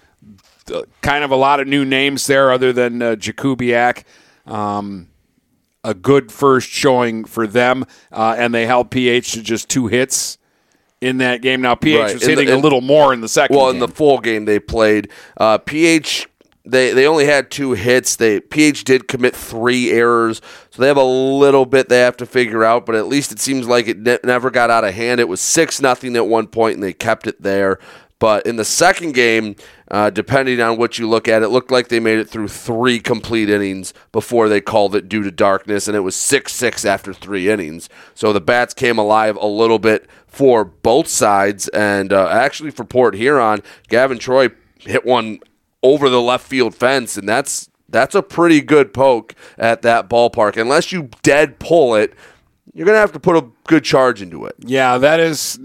kind 1.02 1.24
of 1.24 1.30
a 1.30 1.36
lot 1.36 1.60
of 1.60 1.68
new 1.68 1.84
names 1.84 2.26
there 2.26 2.50
other 2.50 2.72
than 2.72 3.02
uh, 3.02 3.16
Jakubiak. 3.16 4.04
Um, 4.46 5.08
a 5.84 5.94
good 5.94 6.32
first 6.32 6.68
showing 6.68 7.24
for 7.24 7.46
them, 7.46 7.84
uh, 8.10 8.34
and 8.36 8.52
they 8.52 8.66
held 8.66 8.90
PH 8.90 9.32
to 9.32 9.42
just 9.42 9.68
two 9.68 9.86
hits 9.86 10.38
in 11.00 11.18
that 11.18 11.42
game. 11.42 11.60
Now 11.60 11.74
PH 11.74 11.98
right. 11.98 12.14
was 12.14 12.22
in 12.22 12.30
hitting 12.30 12.46
the, 12.46 12.52
in, 12.52 12.58
a 12.58 12.62
little 12.62 12.80
more 12.80 13.12
in 13.12 13.20
the 13.20 13.28
second. 13.28 13.56
Well, 13.56 13.66
game. 13.66 13.76
in 13.76 13.80
the 13.80 13.94
full 13.94 14.18
game 14.18 14.44
they 14.44 14.58
played, 14.58 15.10
uh, 15.36 15.58
PH 15.58 16.28
they 16.66 16.92
they 16.92 17.06
only 17.06 17.26
had 17.26 17.50
two 17.50 17.72
hits. 17.72 18.16
They 18.16 18.40
PH 18.40 18.84
did 18.84 19.08
commit 19.08 19.34
three 19.34 19.90
errors, 19.90 20.42
so 20.70 20.82
they 20.82 20.88
have 20.88 20.96
a 20.96 21.04
little 21.04 21.64
bit 21.64 21.88
they 21.88 22.00
have 22.00 22.16
to 22.18 22.26
figure 22.26 22.64
out. 22.64 22.86
But 22.86 22.96
at 22.96 23.06
least 23.06 23.32
it 23.32 23.38
seems 23.38 23.66
like 23.66 23.86
it 23.88 23.98
ne- 23.98 24.18
never 24.24 24.50
got 24.50 24.70
out 24.70 24.84
of 24.84 24.94
hand. 24.94 25.20
It 25.20 25.28
was 25.28 25.40
six 25.40 25.80
nothing 25.80 26.16
at 26.16 26.26
one 26.26 26.48
point, 26.48 26.74
and 26.74 26.82
they 26.82 26.92
kept 26.92 27.26
it 27.26 27.40
there. 27.40 27.78
But 28.18 28.46
in 28.46 28.56
the 28.56 28.64
second 28.64 29.12
game, 29.12 29.56
uh, 29.90 30.08
depending 30.10 30.60
on 30.60 30.78
what 30.78 30.98
you 30.98 31.08
look 31.08 31.28
at, 31.28 31.42
it 31.42 31.48
looked 31.48 31.70
like 31.70 31.88
they 31.88 32.00
made 32.00 32.18
it 32.18 32.28
through 32.28 32.48
three 32.48 32.98
complete 32.98 33.50
innings 33.50 33.92
before 34.10 34.48
they 34.48 34.60
called 34.60 34.94
it 34.94 35.08
due 35.08 35.22
to 35.22 35.30
darkness, 35.30 35.86
and 35.86 35.96
it 35.96 36.00
was 36.00 36.16
6 36.16 36.52
6 36.52 36.84
after 36.84 37.12
three 37.12 37.50
innings. 37.50 37.88
So 38.14 38.32
the 38.32 38.40
Bats 38.40 38.72
came 38.72 38.98
alive 38.98 39.36
a 39.36 39.46
little 39.46 39.78
bit 39.78 40.08
for 40.26 40.64
both 40.64 41.08
sides. 41.08 41.68
And 41.68 42.12
uh, 42.12 42.28
actually, 42.28 42.70
for 42.70 42.84
Port 42.84 43.14
Huron, 43.14 43.62
Gavin 43.88 44.18
Troy 44.18 44.48
hit 44.78 45.04
one 45.04 45.40
over 45.82 46.08
the 46.08 46.20
left 46.20 46.46
field 46.46 46.74
fence, 46.74 47.16
and 47.16 47.28
that's 47.28 47.68
that's 47.88 48.14
a 48.14 48.22
pretty 48.22 48.60
good 48.60 48.92
poke 48.92 49.34
at 49.58 49.82
that 49.82 50.08
ballpark. 50.08 50.56
Unless 50.56 50.90
you 50.90 51.10
dead 51.22 51.58
pull 51.58 51.94
it, 51.94 52.14
you're 52.74 52.86
gonna 52.86 52.98
have 52.98 53.12
to 53.12 53.20
put 53.20 53.36
a 53.36 53.46
good 53.64 53.84
charge 53.84 54.22
into 54.22 54.46
it. 54.46 54.54
Yeah, 54.58 54.98
that 54.98 55.20
is 55.20 55.58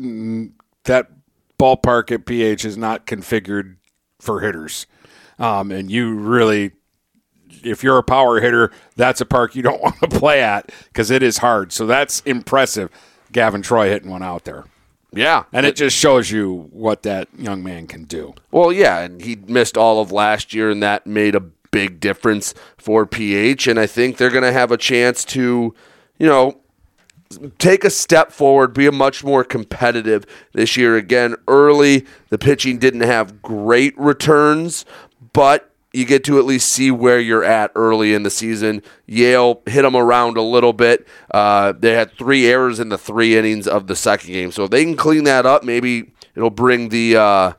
that 0.84 1.08
ballpark 1.62 2.12
at 2.12 2.26
PH 2.26 2.66
is 2.66 2.76
not 2.76 3.06
configured 3.06 3.76
for 4.20 4.42
hitters. 4.42 4.88
Um, 5.38 5.72
and 5.72 5.92
you 5.92 6.16
really, 6.16 6.72
if 7.64 7.84
you're 7.84 8.00
a 8.00 8.04
power 8.04 8.42
hitter, 8.42 8.72
that's 8.96 9.22
a 9.22 9.26
park 9.26 9.56
you 9.56 9.62
don't 9.62 9.82
want 9.84 10.00
to 10.02 10.08
play 10.08 10.42
at 10.42 10.72
because 10.86 11.12
it 11.12 11.22
is 11.22 11.38
hard. 11.38 11.72
So 11.72 11.86
that's 11.86 12.22
impressive. 12.22 12.90
Gavin 13.32 13.62
Troy 13.62 13.90
hitting 13.90 14.10
one 14.10 14.24
out 14.24 14.44
there. 14.46 14.66
Yeah. 15.14 15.44
And 15.54 15.66
it, 15.66 15.70
it, 15.70 15.76
just 15.76 15.96
shows 15.96 16.32
you 16.32 16.70
what 16.72 17.04
that 17.04 17.28
young 17.38 17.64
man 17.64 17.86
can 17.86 18.06
do. 18.06 18.34
Well, 18.50 18.72
yeah. 18.72 19.00
And 19.00 19.22
he 19.22 19.36
missed 19.36 19.78
all 19.78 20.02
of 20.02 20.12
last 20.12 20.54
year, 20.54 20.70
and 20.70 20.82
that 20.82 21.06
made 21.06 21.36
a 21.36 21.42
big 21.42 22.00
difference 22.00 22.54
for 22.78 23.06
PH. 23.06 23.68
And 23.68 23.80
I 23.80 23.88
think 23.88 24.18
they're 24.18 24.30
going 24.30 24.44
to 24.44 24.54
have 24.54 24.72
a 24.72 24.78
chance 24.78 25.26
to, 25.26 25.76
you 26.18 26.28
know, 26.28 26.61
take 27.60 27.84
a 27.84 27.90
step 27.90 28.32
forward, 28.32 28.74
be 28.74 28.88
a 28.88 28.92
much 28.92 29.24
more 29.24 29.44
competitive 29.44 30.26
this 30.54 30.78
year. 30.78 30.96
Again, 30.96 31.36
early, 31.48 32.06
the 32.30 32.38
pitching 32.38 32.78
didn't 32.78 33.02
have 33.02 33.42
great 33.42 33.98
returns, 33.98 34.86
but 35.34 35.72
you 35.94 36.06
get 36.06 36.24
to 36.24 36.40
at 36.40 36.46
least 36.46 36.72
see 36.72 36.90
where 36.90 37.20
you're 37.20 37.44
at 37.44 37.72
early 37.76 38.14
in 38.14 38.24
the 38.24 38.30
season. 38.30 38.82
Yale 39.08 39.62
hit 39.66 39.82
them 39.82 39.96
around 39.96 40.38
a 40.38 40.42
little 40.42 40.74
bit. 40.74 41.06
Uh, 41.34 41.74
they 41.78 41.94
had 41.94 42.12
three 42.18 42.46
errors 42.48 42.80
in 42.80 42.90
the 42.90 42.98
three 42.98 43.38
innings 43.38 43.68
of 43.68 43.88
the 43.88 43.96
second 43.96 44.32
game, 44.32 44.52
so 44.52 44.66
if 44.66 44.72
they 44.72 44.84
can 44.84 44.96
clean 44.96 45.26
that 45.26 45.46
up, 45.46 45.64
maybe 45.64 46.12
it'll 46.36 46.50
bring 46.50 46.90
the 46.90 47.18
uh, 47.18 47.54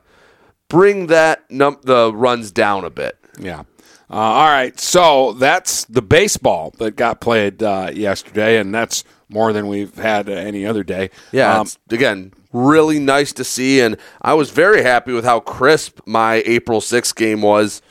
bring 0.67 1.07
that 1.07 1.49
num- 1.51 1.79
the 1.83 2.13
runs 2.13 2.51
down 2.51 2.83
a 2.83 2.89
bit. 2.89 3.17
Yeah. 3.39 3.63
Uh, 4.09 4.15
all 4.15 4.47
right, 4.47 4.79
so 4.79 5.33
that's 5.33 5.85
the 5.85 6.01
baseball 6.01 6.71
that 6.77 6.95
got 6.95 7.19
played 7.19 7.63
uh, 7.63 7.89
yesterday, 7.93 8.59
and 8.59 8.73
that's 8.73 9.03
more 9.33 9.51
than 9.51 9.67
we've 9.67 9.95
had 9.95 10.29
any 10.29 10.65
other 10.65 10.83
day. 10.83 11.09
Yeah, 11.31 11.59
um, 11.59 11.67
again, 11.89 12.31
really 12.53 12.99
nice 12.99 13.33
to 13.33 13.43
see, 13.43 13.81
and 13.81 13.97
I 14.21 14.35
was 14.35 14.51
very 14.51 14.83
happy 14.83 15.11
with 15.11 15.25
how 15.25 15.39
crisp 15.39 15.99
my 16.05 16.43
April 16.45 16.79
6th 16.79 17.15
game 17.15 17.41
was. 17.41 17.81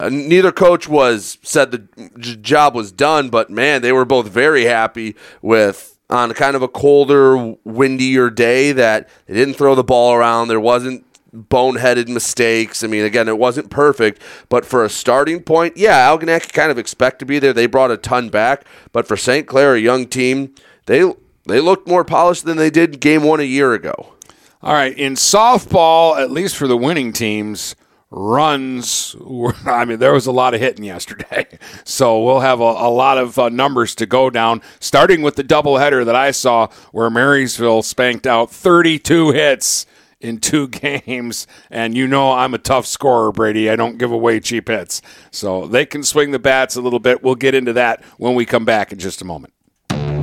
Uh, 0.00 0.08
neither 0.08 0.50
coach 0.50 0.88
was 0.88 1.38
said 1.42 1.70
the 1.70 1.88
j- 2.18 2.36
job 2.36 2.74
was 2.74 2.90
done, 2.90 3.28
but 3.28 3.50
man, 3.50 3.82
they 3.82 3.92
were 3.92 4.04
both 4.04 4.28
very 4.28 4.64
happy 4.64 5.14
with 5.42 5.98
on 6.10 6.32
kind 6.34 6.56
of 6.56 6.62
a 6.62 6.68
colder, 6.68 7.54
windier 7.64 8.28
day 8.28 8.72
that 8.72 9.08
they 9.26 9.34
didn't 9.34 9.54
throw 9.54 9.74
the 9.74 9.84
ball 9.84 10.12
around. 10.12 10.48
There 10.48 10.60
wasn't 10.60 11.04
boneheaded 11.34 12.08
mistakes. 12.08 12.84
I 12.84 12.86
mean, 12.86 13.04
again, 13.04 13.28
it 13.28 13.38
wasn't 13.38 13.70
perfect, 13.70 14.20
but 14.48 14.66
for 14.66 14.84
a 14.84 14.90
starting 14.90 15.42
point, 15.42 15.76
yeah, 15.76 16.08
Algonac 16.08 16.52
kind 16.52 16.70
of 16.70 16.78
expect 16.78 17.18
to 17.20 17.24
be 17.24 17.38
there. 17.38 17.52
They 17.52 17.66
brought 17.66 17.90
a 17.90 17.96
ton 17.96 18.28
back, 18.28 18.64
but 18.92 19.06
for 19.06 19.16
St. 19.16 19.46
Clair, 19.46 19.74
a 19.74 19.80
young 19.80 20.06
team, 20.06 20.54
they 20.86 21.10
they 21.46 21.60
looked 21.60 21.88
more 21.88 22.04
polished 22.04 22.44
than 22.44 22.56
they 22.56 22.70
did 22.70 23.00
game 23.00 23.22
one 23.22 23.40
a 23.40 23.44
year 23.44 23.72
ago. 23.72 24.14
All 24.62 24.74
right, 24.74 24.96
in 24.96 25.14
softball, 25.14 26.20
at 26.20 26.30
least 26.30 26.54
for 26.54 26.68
the 26.68 26.76
winning 26.76 27.12
teams, 27.12 27.74
runs. 28.10 29.16
Were, 29.18 29.54
I 29.66 29.84
mean, 29.84 29.98
there 29.98 30.12
was 30.12 30.26
a 30.26 30.32
lot 30.32 30.54
of 30.54 30.60
hitting 30.60 30.84
yesterday, 30.84 31.46
so 31.84 32.22
we'll 32.22 32.40
have 32.40 32.60
a, 32.60 32.64
a 32.64 32.90
lot 32.90 33.18
of 33.18 33.38
uh, 33.38 33.48
numbers 33.48 33.94
to 33.96 34.06
go 34.06 34.30
down. 34.30 34.60
Starting 34.80 35.22
with 35.22 35.36
the 35.36 35.44
doubleheader 35.44 36.04
that 36.04 36.14
I 36.14 36.30
saw, 36.30 36.68
where 36.92 37.10
Marysville 37.10 37.82
spanked 37.82 38.26
out 38.26 38.50
32 38.50 39.30
hits 39.30 39.86
in 40.22 40.38
two 40.38 40.68
games, 40.68 41.46
and 41.70 41.96
you 41.96 42.06
know 42.06 42.32
I'm 42.32 42.54
a 42.54 42.58
tough 42.58 42.86
scorer, 42.86 43.32
Brady. 43.32 43.68
I 43.68 43.76
don't 43.76 43.98
give 43.98 44.10
away 44.10 44.40
cheap 44.40 44.68
hits. 44.68 45.02
So 45.30 45.66
they 45.66 45.84
can 45.84 46.02
swing 46.02 46.30
the 46.30 46.38
bats 46.38 46.76
a 46.76 46.80
little 46.80 47.00
bit. 47.00 47.22
We'll 47.22 47.34
get 47.34 47.54
into 47.54 47.72
that 47.74 48.02
when 48.16 48.34
we 48.34 48.46
come 48.46 48.64
back 48.64 48.92
in 48.92 48.98
just 48.98 49.20
a 49.20 49.24
moment. 49.24 49.52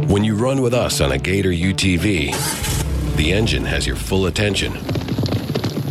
When 0.10 0.24
you 0.24 0.36
run 0.36 0.62
with 0.62 0.74
us 0.74 1.02
on 1.02 1.12
a 1.12 1.18
Gator 1.20 1.52
UTV, 1.52 3.16
the 3.16 3.32
engine 3.32 3.66
has 3.66 3.86
your 3.86 3.96
full 3.98 4.28
attention 4.28 4.74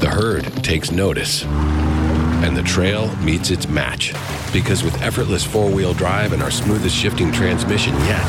The 0.01 0.09
herd 0.11 0.45
takes 0.65 0.91
notice, 0.91 1.45
and 1.45 2.57
the 2.57 2.63
trail 2.63 3.15
meets 3.19 3.51
its 3.51 3.69
match. 3.69 4.13
Because 4.53 4.83
with 4.83 5.01
effortless 5.03 5.45
four 5.45 5.71
wheel 5.71 5.93
drive 5.93 6.33
and 6.33 6.43
our 6.43 6.51
smoothest 6.51 6.97
shifting 6.97 7.31
transmission 7.31 7.95
yet, 8.07 8.25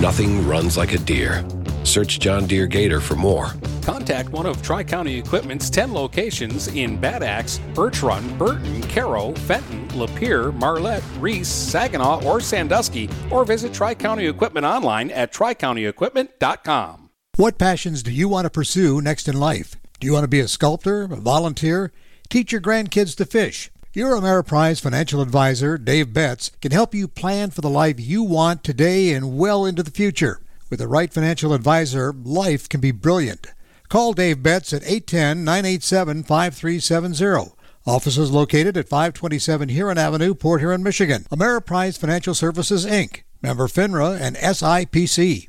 nothing 0.00 0.46
runs 0.46 0.76
like 0.76 0.92
a 0.92 0.98
Deere. 0.98 1.44
Search 1.86 2.20
John 2.20 2.46
Deere 2.46 2.66
Gator 2.66 3.00
for 3.00 3.16
more. 3.16 3.52
Contact 3.82 4.30
one 4.30 4.46
of 4.46 4.60
Tri 4.62 4.84
County 4.84 5.18
Equipment's 5.18 5.70
10 5.70 5.92
locations 5.92 6.68
in 6.68 6.96
Bad 6.96 7.22
Axe, 7.22 7.58
Birch 7.74 8.02
Run, 8.02 8.36
Burton, 8.36 8.82
Caro, 8.82 9.32
Fenton, 9.32 9.88
Lapeer, 9.88 10.52
Marlette, 10.52 11.04
Reese, 11.18 11.48
Saginaw, 11.48 12.24
or 12.24 12.40
Sandusky, 12.40 13.08
or 13.30 13.44
visit 13.44 13.72
Tri 13.72 13.94
County 13.94 14.26
Equipment 14.26 14.66
online 14.66 15.10
at 15.12 15.32
tricountyequipment.com. 15.32 17.10
What 17.36 17.58
passions 17.58 18.02
do 18.02 18.10
you 18.10 18.28
want 18.28 18.46
to 18.46 18.50
pursue 18.50 19.00
next 19.00 19.28
in 19.28 19.38
life? 19.38 19.76
Do 20.00 20.06
you 20.06 20.12
want 20.12 20.24
to 20.24 20.28
be 20.28 20.40
a 20.40 20.48
sculptor, 20.48 21.04
a 21.04 21.16
volunteer, 21.16 21.92
teach 22.28 22.52
your 22.52 22.60
grandkids 22.60 23.14
to 23.16 23.24
fish? 23.24 23.70
Your 23.92 24.14
Ameriprise 24.14 24.80
financial 24.80 25.22
advisor, 25.22 25.78
Dave 25.78 26.12
Betts, 26.12 26.50
can 26.60 26.72
help 26.72 26.94
you 26.94 27.08
plan 27.08 27.50
for 27.50 27.62
the 27.62 27.70
life 27.70 27.98
you 27.98 28.22
want 28.22 28.62
today 28.62 29.12
and 29.12 29.38
well 29.38 29.64
into 29.64 29.82
the 29.82 29.90
future. 29.90 30.40
With 30.68 30.80
the 30.80 30.88
right 30.88 31.12
financial 31.12 31.52
advisor, 31.52 32.12
life 32.12 32.68
can 32.68 32.80
be 32.80 32.90
brilliant. 32.90 33.46
Call 33.88 34.12
Dave 34.12 34.42
Betts 34.42 34.72
at 34.72 34.82
810 34.82 35.44
987 35.44 36.24
5370. 36.24 37.52
Office 37.86 38.18
is 38.18 38.32
located 38.32 38.76
at 38.76 38.88
527 38.88 39.68
Huron 39.68 39.96
Avenue, 39.96 40.34
Port 40.34 40.60
Huron, 40.60 40.82
Michigan. 40.82 41.24
Ameriprise 41.30 41.96
Financial 41.96 42.34
Services, 42.34 42.84
Inc., 42.84 43.22
member 43.40 43.68
FINRA 43.68 44.20
and 44.20 44.34
SIPC. 44.34 45.48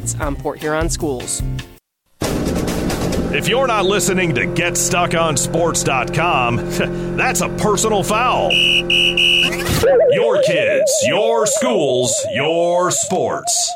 on 0.19 0.35
Port 0.35 0.59
Huron 0.59 0.89
schools. 0.89 1.41
If 3.33 3.47
you're 3.47 3.67
not 3.67 3.85
listening 3.85 4.35
to 4.35 4.41
GetStuckOnSports.com, 4.41 6.57
that's 7.17 7.39
a 7.41 7.49
personal 7.49 8.03
foul. 8.03 8.51
Your 10.11 10.41
kids, 10.43 10.91
your 11.05 11.45
schools, 11.45 12.13
your 12.33 12.91
sports. 12.91 13.73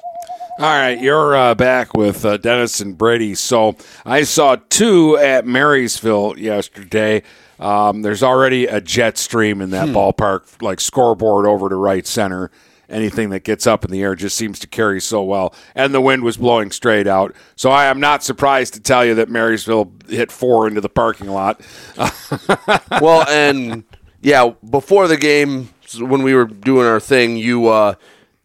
All 0.58 0.66
right, 0.66 1.00
you're 1.00 1.36
uh, 1.36 1.56
back 1.56 1.94
with 1.94 2.26
uh, 2.26 2.36
Dennis 2.38 2.80
and 2.82 2.98
Brady. 2.98 3.36
So 3.36 3.76
I 4.06 4.24
saw 4.24 4.58
two 4.70 5.18
at 5.18 5.46
Marysville 5.46 6.38
yesterday. 6.38 7.24
Um, 7.60 8.02
there's 8.02 8.24
already 8.24 8.66
a 8.66 8.82
jet 8.82 9.18
stream 9.18 9.62
in 9.62 9.70
that 9.70 9.88
ballpark, 9.90 10.62
like 10.62 10.82
scoreboard 10.82 11.46
over 11.46 11.70
to 11.70 11.76
right 11.76 12.06
center. 12.06 12.52
Anything 12.90 13.30
that 13.32 13.44
gets 13.44 13.66
up 13.66 13.84
in 13.84 13.92
the 13.92 14.02
air 14.02 14.16
just 14.16 14.38
seems 14.38 14.60
to 14.60 14.68
carry 14.68 15.02
so 15.02 15.24
well. 15.24 15.54
And 15.74 15.94
the 15.94 16.02
wind 16.02 16.24
was 16.24 16.38
blowing 16.38 16.72
straight 16.72 17.08
out. 17.08 17.36
So 17.56 17.70
I 17.70 17.86
am 17.86 18.00
not 18.00 18.24
surprised 18.24 18.74
to 18.76 18.80
tell 18.80 19.06
you 19.06 19.16
that 19.16 19.30
Marysville 19.30 19.92
hit 20.08 20.32
four 20.32 20.68
into 20.68 20.82
the 20.82 20.90
parking 20.90 21.28
lot. 21.28 21.62
well, 23.02 23.28
and 23.28 23.84
yeah, 24.22 24.52
before 24.70 25.08
the 25.08 25.18
game, 25.18 25.70
when 26.00 26.24
we 26.24 26.34
were 26.34 26.46
doing 26.46 26.88
our 26.88 27.00
thing, 27.00 27.38
you 27.38 27.68
uh, 27.68 27.96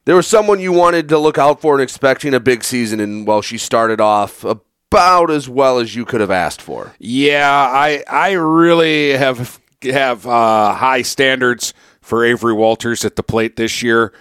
there 0.04 0.16
was 0.16 0.26
someone 0.26 0.60
you 0.60 0.72
wanted 0.72 1.08
to 1.10 1.18
look 1.18 1.38
out 1.38 1.60
for 1.60 1.74
and 1.74 1.82
expecting 1.82 2.34
a 2.34 2.40
big 2.40 2.64
season, 2.64 3.00
and 3.00 3.26
well, 3.26 3.42
she 3.42 3.58
started 3.58 4.00
off 4.00 4.44
about 4.44 5.30
as 5.30 5.48
well 5.48 5.78
as 5.78 5.94
you 5.94 6.04
could 6.04 6.20
have 6.20 6.30
asked 6.30 6.60
for. 6.60 6.94
Yeah, 6.98 7.50
I 7.50 8.02
I 8.08 8.32
really 8.32 9.12
have 9.12 9.60
have 9.82 10.26
uh, 10.26 10.74
high 10.74 11.02
standards 11.02 11.72
for 12.00 12.24
Avery 12.24 12.52
Walters 12.52 13.04
at 13.04 13.16
the 13.16 13.22
plate 13.22 13.56
this 13.56 13.82
year, 13.82 14.12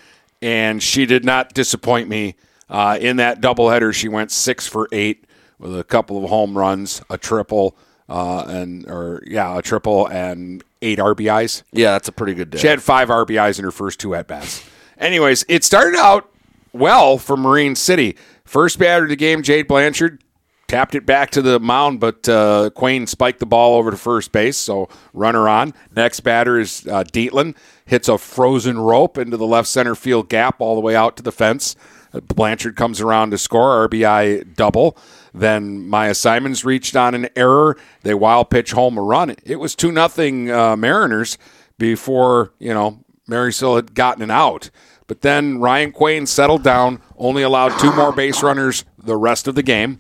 and 0.42 0.82
she 0.82 1.06
did 1.06 1.26
not 1.26 1.54
disappoint 1.54 2.10
me. 2.10 2.36
Uh, 2.70 2.98
in 3.02 3.18
that 3.18 3.42
doubleheader, 3.42 3.94
she 3.94 4.08
went 4.08 4.32
six 4.32 4.68
for 4.68 4.88
eight 4.92 5.26
with 5.58 5.78
a 5.78 5.84
couple 5.84 6.24
of 6.24 6.30
home 6.30 6.58
runs, 6.58 7.02
a 7.10 7.18
triple, 7.18 7.76
uh, 8.08 8.46
and 8.48 8.88
or 8.88 9.24
yeah, 9.26 9.58
a 9.58 9.62
triple 9.62 10.08
and 10.08 10.64
eight 10.82 11.00
RBIs. 11.00 11.64
Yeah, 11.72 11.92
that's 11.92 12.08
a 12.08 12.12
pretty 12.12 12.34
good 12.34 12.52
day. 12.52 12.60
She 12.60 12.68
had 12.68 12.82
five 12.82 13.10
RBIs 13.10 13.58
in 13.60 13.66
her 13.66 13.72
first 13.72 14.00
two 14.00 14.16
at 14.16 14.28
bats. 14.28 14.64
Anyways, 14.98 15.46
it 15.48 15.64
started 15.64 15.98
out 15.98 16.30
well 16.74 17.18
for 17.18 17.36
Marine 17.36 17.76
City. 17.76 18.16
First 18.46 18.80
batter 18.80 19.04
of 19.04 19.10
the 19.10 19.16
game, 19.16 19.44
Jade 19.44 19.68
Blanchard 19.68 20.22
tapped 20.70 20.94
it 20.96 21.06
back 21.06 21.32
to 21.32 21.42
the 21.42 21.60
mound, 21.60 22.00
but 22.00 22.30
uh, 22.30 22.70
Quayne 22.76 23.08
spiked 23.08 23.40
the 23.40 23.46
ball 23.46 23.78
over 23.78 23.92
to 23.92 23.98
first 23.98 24.32
base, 24.32 24.56
so 24.56 24.88
runner 25.14 25.50
on. 25.50 25.74
Next 25.96 26.22
batter 26.22 26.60
is 26.60 26.88
uh, 26.88 27.04
Dietland, 27.04 27.58
hits 27.86 28.08
a 28.08 28.18
frozen 28.18 28.78
rope 28.80 29.18
into 29.18 29.36
the 29.36 29.48
left 29.48 29.68
center 29.68 29.96
field 29.96 30.30
gap 30.30 30.62
all 30.62 30.76
the 30.76 30.82
way 30.82 30.96
out 30.96 31.18
to 31.18 31.24
the 31.24 31.32
fence. 31.32 31.76
Blanchard 32.14 32.76
comes 32.76 33.02
around 33.02 33.32
to 33.32 33.38
score 33.38 33.88
RBI 33.88 34.56
double. 34.56 34.98
Then 35.34 35.88
Maya 35.88 36.16
Simons 36.16 36.64
reached 36.64 36.96
on 36.96 37.14
an 37.14 37.30
error. 37.36 37.78
They 38.04 38.14
wild 38.14 38.50
pitch 38.50 38.72
home 38.72 38.98
a 38.98 39.02
run. 39.02 39.36
It 39.44 39.58
was 39.58 39.76
two 39.76 39.92
nothing 39.92 40.50
uh, 40.50 40.76
Mariners 40.76 41.38
before 41.78 42.54
you 42.58 42.74
know 42.74 43.04
Marysville 43.28 43.76
had 43.76 43.94
gotten 43.94 44.24
an 44.24 44.32
out. 44.32 44.72
But 45.06 45.22
then 45.22 45.60
Ryan 45.60 45.92
Quayne 45.92 46.28
settled 46.28 46.64
down, 46.64 47.02
only 47.18 47.42
allowed 47.42 47.80
two 47.80 47.92
more 47.96 48.12
base 48.12 48.44
runners 48.44 48.86
the 48.98 49.18
rest 49.18 49.48
of 49.48 49.56
the 49.56 49.64
game. 49.64 50.00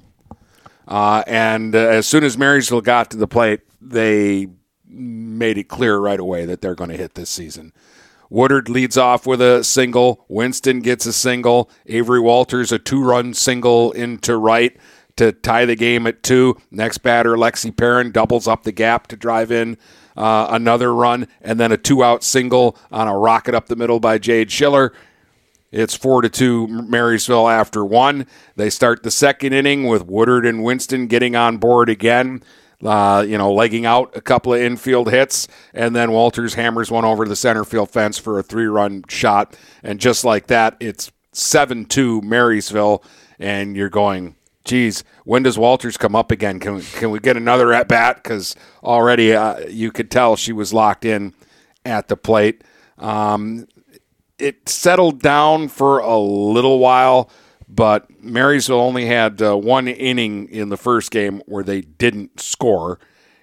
Uh, 0.89 1.23
and 1.27 1.75
uh, 1.75 1.79
as 1.79 2.07
soon 2.07 2.23
as 2.23 2.37
Marysville 2.37 2.81
got 2.81 3.11
to 3.11 3.17
the 3.17 3.27
plate, 3.27 3.61
they 3.79 4.47
made 4.87 5.57
it 5.57 5.69
clear 5.69 5.97
right 5.99 6.19
away 6.19 6.45
that 6.45 6.61
they're 6.61 6.75
going 6.75 6.89
to 6.89 6.97
hit 6.97 7.13
this 7.13 7.29
season. 7.29 7.71
Woodard 8.31 8.69
leads 8.69 8.97
off 8.97 9.25
with 9.25 9.41
a 9.41 9.63
single. 9.63 10.25
Winston 10.27 10.81
gets 10.81 11.05
a 11.05 11.13
single. 11.13 11.69
Avery 11.85 12.19
Walters 12.19 12.71
a 12.71 12.79
two-run 12.79 13.33
single 13.35 13.91
into 13.91 14.35
right 14.35 14.75
to 15.15 15.31
tie 15.31 15.65
the 15.65 15.75
game 15.75 16.07
at 16.07 16.23
two. 16.23 16.57
Next 16.71 16.99
batter, 16.99 17.35
Lexi 17.35 17.75
Perrin 17.75 18.11
doubles 18.11 18.47
up 18.47 18.63
the 18.63 18.71
gap 18.71 19.07
to 19.07 19.15
drive 19.15 19.51
in 19.51 19.77
uh, 20.17 20.47
another 20.49 20.93
run, 20.93 21.27
and 21.41 21.59
then 21.59 21.71
a 21.71 21.77
two-out 21.77 22.23
single 22.23 22.77
on 22.91 23.07
a 23.07 23.17
rocket 23.17 23.53
up 23.53 23.67
the 23.67 23.75
middle 23.75 23.99
by 23.99 24.17
Jade 24.17 24.51
Schiller. 24.51 24.91
It's 25.71 25.95
four 25.95 26.21
to 26.21 26.29
two 26.29 26.67
Marysville 26.67 27.47
after 27.47 27.85
one. 27.85 28.25
They 28.55 28.69
start 28.69 29.03
the 29.03 29.11
second 29.11 29.53
inning 29.53 29.85
with 29.87 30.05
Woodard 30.05 30.45
and 30.45 30.63
Winston 30.63 31.07
getting 31.07 31.35
on 31.35 31.57
board 31.57 31.89
again. 31.89 32.43
Uh, 32.83 33.25
you 33.27 33.37
know, 33.37 33.51
legging 33.51 33.85
out 33.85 34.15
a 34.15 34.21
couple 34.21 34.53
of 34.53 34.61
infield 34.61 35.11
hits, 35.11 35.49
and 35.73 35.93
then 35.93 36.13
Walters 36.13 36.53
hammers 36.53 36.89
one 36.89 37.03
over 37.03 37.25
the 37.25 37.35
center 37.35 37.65
field 37.65 37.89
fence 37.89 38.17
for 38.17 38.39
a 38.39 38.43
three-run 38.43 39.03
shot, 39.09 39.57
and 39.83 39.99
just 39.99 40.23
like 40.23 40.47
that, 40.47 40.77
it's 40.79 41.11
seven-two 41.33 42.21
Marysville, 42.21 43.03
and 43.37 43.75
you're 43.75 43.89
going, 43.89 44.35
geez, 44.63 45.03
when 45.25 45.43
does 45.43 45.57
Walters 45.57 45.97
come 45.97 46.15
up 46.15 46.31
again? 46.31 46.57
Can 46.61 46.75
we, 46.75 46.81
can 46.83 47.11
we 47.11 47.19
get 47.19 47.35
another 47.35 47.73
at 47.73 47.89
bat? 47.89 48.23
Because 48.23 48.55
already 48.81 49.33
uh, 49.33 49.59
you 49.67 49.91
could 49.91 50.09
tell 50.09 50.37
she 50.37 50.53
was 50.53 50.73
locked 50.73 51.03
in 51.03 51.33
at 51.83 52.07
the 52.07 52.15
plate. 52.15 52.63
Um, 52.97 53.67
it 54.39 54.67
settled 54.69 55.21
down 55.21 55.67
for 55.67 55.99
a 55.99 56.17
little 56.17 56.79
while, 56.79 57.29
but 57.67 58.09
Marysville 58.23 58.79
only 58.79 59.05
had 59.05 59.41
uh, 59.41 59.55
one 59.55 59.87
inning 59.87 60.49
in 60.49 60.69
the 60.69 60.77
first 60.77 61.11
game 61.11 61.41
where 61.45 61.63
they 61.63 61.81
didn't 61.81 62.39
score, 62.39 62.99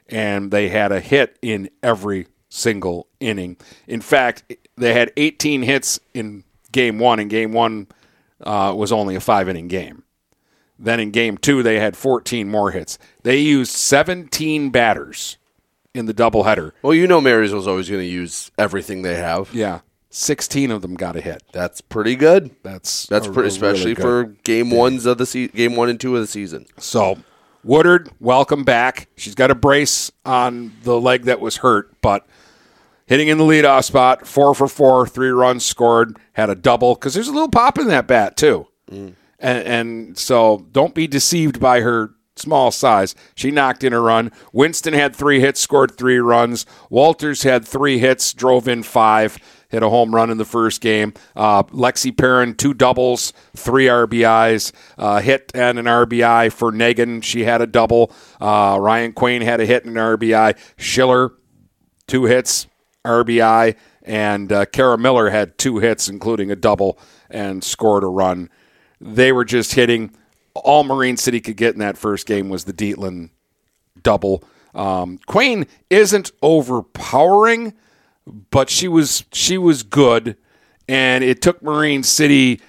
and 0.09 0.51
they 0.51 0.69
had 0.69 0.93
a 0.93 1.01
hit 1.01 1.39
in 1.43 1.71
every 1.83 2.27
single 2.49 3.09
inning. 3.21 3.57
In 3.87 4.01
fact, 4.01 4.55
they 4.77 4.95
had 4.95 5.13
18 5.17 5.63
hits 5.63 6.01
in 6.15 6.45
game 6.73 6.99
one, 6.99 7.19
and 7.21 7.31
game 7.31 7.53
one 7.53 7.87
uh, 8.41 8.75
was 8.77 8.93
only 8.93 9.15
a 9.15 9.21
five 9.21 9.49
inning 9.49 9.69
game. 9.69 10.03
Then 10.79 11.01
in 11.01 11.11
game 11.11 11.39
two, 11.39 11.63
they 11.63 11.81
had 11.81 11.97
14 11.97 12.49
more 12.49 12.71
hits. 12.71 12.99
They 13.23 13.39
used 13.39 13.73
17 13.73 14.71
batters 14.71 15.39
in 15.95 16.07
the 16.07 16.15
doubleheader. 16.15 16.73
Well, 16.83 16.93
you 16.93 17.07
know 17.07 17.21
Marysville's 17.21 17.67
always 17.67 17.89
going 17.89 18.03
to 18.03 18.07
use 18.07 18.51
everything 18.59 19.03
they 19.03 19.17
have. 19.17 19.55
Yeah. 19.55 19.81
16 20.11 20.71
of 20.71 20.83
them 20.83 20.95
got 20.95 21.17
a 21.17 21.21
hit. 21.21 21.43
That's 21.53 21.81
pretty 21.81 22.17
good. 22.17 22.55
That's 22.63 23.07
That's 23.07 23.27
a- 23.27 23.33
pretty, 23.33 23.49
especially 23.49 23.95
really 23.95 24.03
for 24.03 24.25
game 24.45 24.71
ones 24.71 25.07
of 25.07 25.19
the 25.19 25.27
se- 25.27 25.49
game 25.49 25.77
one 25.77 25.89
and 25.89 26.01
two 26.01 26.15
of 26.15 26.21
the 26.21 26.27
season. 26.27 26.67
So, 26.79 27.19
Woodard, 27.65 28.11
welcome 28.21 28.65
back. 28.65 29.09
She's 29.17 29.35
got 29.35 29.51
a 29.51 29.55
brace 29.55 30.11
on 30.25 30.73
the 30.85 31.01
leg 31.01 31.25
that 31.25 31.41
was 31.41 31.59
hurt, 31.59 32.01
but 32.01 32.27
hitting 33.07 33.29
in 33.29 33.39
the 33.39 33.45
leadoff 33.45 33.85
spot, 33.85 34.27
four 34.27 34.55
for 34.55 34.69
four, 34.69 35.07
three 35.07 35.31
runs 35.31 35.65
scored, 35.65 36.17
had 36.33 36.51
a 36.51 36.55
double 36.55 36.95
because 36.95 37.15
there's 37.15 37.29
a 37.29 37.33
little 37.33 37.51
pop 37.51 37.79
in 37.79 37.89
that 37.89 38.07
bat 38.07 38.37
too, 38.37 38.69
mm. 38.91 39.15
and, 39.39 39.67
and 39.67 40.19
so 40.19 40.67
don't 40.73 40.95
be 40.95 41.07
deceived 41.07 41.61
by 41.61 41.81
her 41.81 42.13
small 42.37 42.71
size. 42.71 43.15
She 43.35 43.51
knocked 43.51 43.83
in 43.83 43.93
a 43.93 44.01
run. 44.01 44.31
Winston 44.53 44.95
had 44.95 45.17
three 45.17 45.41
hits, 45.41 45.61
scored 45.61 45.97
three 45.97 46.19
runs. 46.19 46.67
Walters 46.91 47.43
had 47.43 47.67
three 47.67 47.99
hits, 47.99 48.33
drove 48.33 48.69
in 48.69 48.83
five. 48.83 49.39
Hit 49.69 49.83
a 49.83 49.89
home 49.89 50.15
run 50.15 50.31
in 50.31 50.39
the 50.39 50.45
first 50.45 50.81
game. 50.81 51.13
Uh, 51.35 51.65
Lexi 51.65 52.17
Perrin, 52.17 52.55
two 52.55 52.73
doubles, 52.73 53.33
three 53.55 53.87
RBIs. 53.87 54.73
Uh, 54.97 55.21
hit 55.21 55.51
and 55.55 55.79
an 55.79 55.87
RBI 55.87 56.53
for 56.53 56.71
Negan. 56.71 57.23
She 57.23 57.45
had 57.45 57.61
a 57.61 57.67
double. 57.67 58.13
Uh, 58.41 58.79
Ryan 58.81 59.13
Quain 59.13 59.43
had 59.43 59.61
a 59.61 59.67
hit 59.67 59.85
and 59.85 59.97
an 59.97 60.03
RBI. 60.03 60.57
Schiller, 60.77 61.33
two 62.07 62.25
hits, 62.25 62.67
RBI, 63.05 63.77
and 64.03 64.53
uh, 64.53 64.67
Kara 64.67 64.97
Miller 64.97 65.31
had 65.31 65.59
two 65.59 65.79
hits, 65.79 66.09
including 66.09 66.51
a 66.51 66.57
double, 66.57 66.99
and 67.29 67.65
scored 67.65 68.05
a 68.05 68.09
run. 68.09 68.49
They 69.01 69.33
were 69.33 69.45
just 69.45 69.75
hitting. 69.75 70.15
All 70.55 70.85
Marine 70.85 71.17
City 71.17 71.41
could 71.41 71.57
get 71.57 71.75
in 71.75 71.81
that 71.81 71.99
first 71.99 72.27
game 72.27 72.49
was 72.49 72.65
the 72.65 72.73
Dietland 72.73 73.31
double. 74.03 74.45
Um, 74.75 75.19
Quain 75.27 75.67
isn't 75.91 76.33
overpowering, 76.43 77.75
but 78.27 78.71
she 78.71 78.89
was 78.89 79.25
she 79.33 79.59
was 79.59 79.83
good, 79.83 80.37
and 80.89 81.23
it 81.23 81.43
took 81.43 81.63
Marine 81.63 82.03
City 82.03 82.61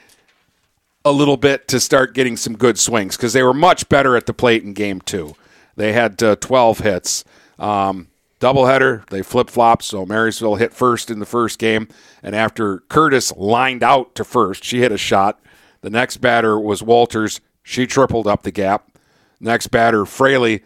a 1.04 1.12
little 1.12 1.38
bit 1.38 1.67
to 1.70 1.80
start 1.80 2.13
getting 2.13 2.36
some 2.36 2.58
good 2.58 2.78
swings 2.78 3.15
because 3.15 3.34
they 3.34 3.43
were 3.43 3.54
much 3.54 3.88
better 3.88 4.17
at 4.17 4.26
the 4.26 4.34
plate 4.34 4.63
in 4.63 4.74
game 4.74 5.00
two. 5.02 5.36
They 5.78 5.93
had 5.93 6.22
uh, 6.22 6.36
12 6.36 6.80
hits. 6.80 7.24
Um, 7.58 8.08
doubleheader, 8.41 9.08
they 9.10 9.22
flip 9.22 9.50
flopped. 9.50 9.84
So 9.84 10.06
Marysville 10.06 10.56
hit 10.56 10.74
first 10.74 11.10
in 11.10 11.20
the 11.20 11.26
first 11.26 11.60
game. 11.60 11.88
And 12.22 12.36
after 12.36 12.80
Curtis 12.89 13.34
lined 13.38 13.84
out 13.84 14.15
to 14.15 14.26
first, 14.26 14.63
she 14.63 14.80
hit 14.80 14.91
a 14.91 14.98
shot. 14.98 15.39
The 15.82 15.89
next 15.89 16.17
batter 16.17 16.60
was 16.60 16.84
Walters. 16.84 17.39
She 17.63 17.88
tripled 17.88 18.28
up 18.28 18.43
the 18.43 18.52
gap. 18.52 18.91
Next 19.39 19.67
batter, 19.67 20.06
Fraley 20.06 20.63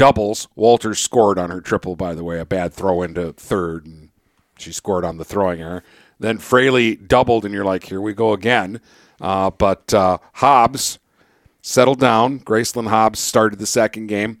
doubles. 0.00 0.48
Walters 0.56 0.98
scored 0.98 1.38
on 1.38 1.50
her 1.50 1.60
triple, 1.60 1.94
by 1.94 2.14
the 2.14 2.24
way, 2.24 2.40
a 2.40 2.46
bad 2.46 2.72
throw 2.72 3.02
into 3.02 3.34
third. 3.34 3.84
And 3.84 4.08
she 4.58 4.72
scored 4.72 5.04
on 5.04 5.18
the 5.18 5.26
throwing 5.26 5.60
error. 5.60 5.84
Then 6.18 6.38
Fraley 6.38 6.96
doubled, 6.96 7.44
and 7.44 7.52
you're 7.52 7.66
like, 7.66 7.84
here 7.84 8.00
we 8.00 8.14
go 8.14 8.32
again. 8.32 8.80
Uh, 9.20 9.50
but 9.50 9.92
uh, 9.92 10.16
Hobbs 10.32 10.98
settled 11.60 12.00
down. 12.00 12.40
Graceland 12.40 12.88
Hobbs 12.88 13.18
started 13.18 13.58
the 13.58 13.66
second 13.66 14.06
game, 14.06 14.40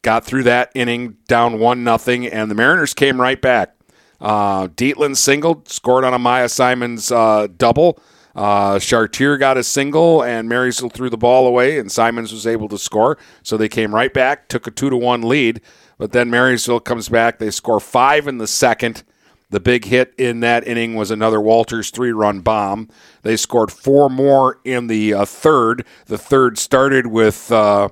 got 0.00 0.24
through 0.24 0.44
that 0.44 0.72
inning 0.74 1.18
down 1.28 1.58
one 1.58 1.84
nothing, 1.84 2.26
and 2.26 2.50
the 2.50 2.54
Mariners 2.54 2.94
came 2.94 3.20
right 3.20 3.42
back. 3.42 3.76
Uh, 4.22 4.68
Dietland 4.68 5.18
singled, 5.18 5.68
scored 5.68 6.04
on 6.04 6.14
a 6.14 6.18
Maya 6.18 6.48
Simons 6.48 7.12
uh, 7.12 7.48
double. 7.58 7.98
Uh, 8.34 8.78
Chartier 8.78 9.36
got 9.36 9.56
a 9.56 9.62
single, 9.62 10.22
and 10.22 10.48
Marysville 10.48 10.90
threw 10.90 11.08
the 11.08 11.16
ball 11.16 11.46
away, 11.46 11.78
and 11.78 11.90
Simons 11.90 12.32
was 12.32 12.46
able 12.46 12.68
to 12.68 12.78
score. 12.78 13.16
So 13.42 13.56
they 13.56 13.68
came 13.68 13.94
right 13.94 14.12
back, 14.12 14.48
took 14.48 14.66
a 14.66 14.70
two 14.70 14.90
to 14.90 14.96
one 14.96 15.22
lead. 15.22 15.60
But 15.98 16.12
then 16.12 16.30
Marysville 16.30 16.80
comes 16.80 17.08
back. 17.08 17.38
They 17.38 17.50
score 17.50 17.78
five 17.78 18.26
in 18.26 18.38
the 18.38 18.48
second. 18.48 19.04
The 19.50 19.60
big 19.60 19.84
hit 19.84 20.12
in 20.18 20.40
that 20.40 20.66
inning 20.66 20.96
was 20.96 21.12
another 21.12 21.40
Walters 21.40 21.90
three 21.90 22.10
run 22.10 22.40
bomb. 22.40 22.88
They 23.22 23.36
scored 23.36 23.70
four 23.70 24.10
more 24.10 24.58
in 24.64 24.88
the 24.88 25.14
uh, 25.14 25.24
third. 25.24 25.86
The 26.06 26.18
third 26.18 26.58
started 26.58 27.06
with 27.06 27.52
uh, 27.52 27.90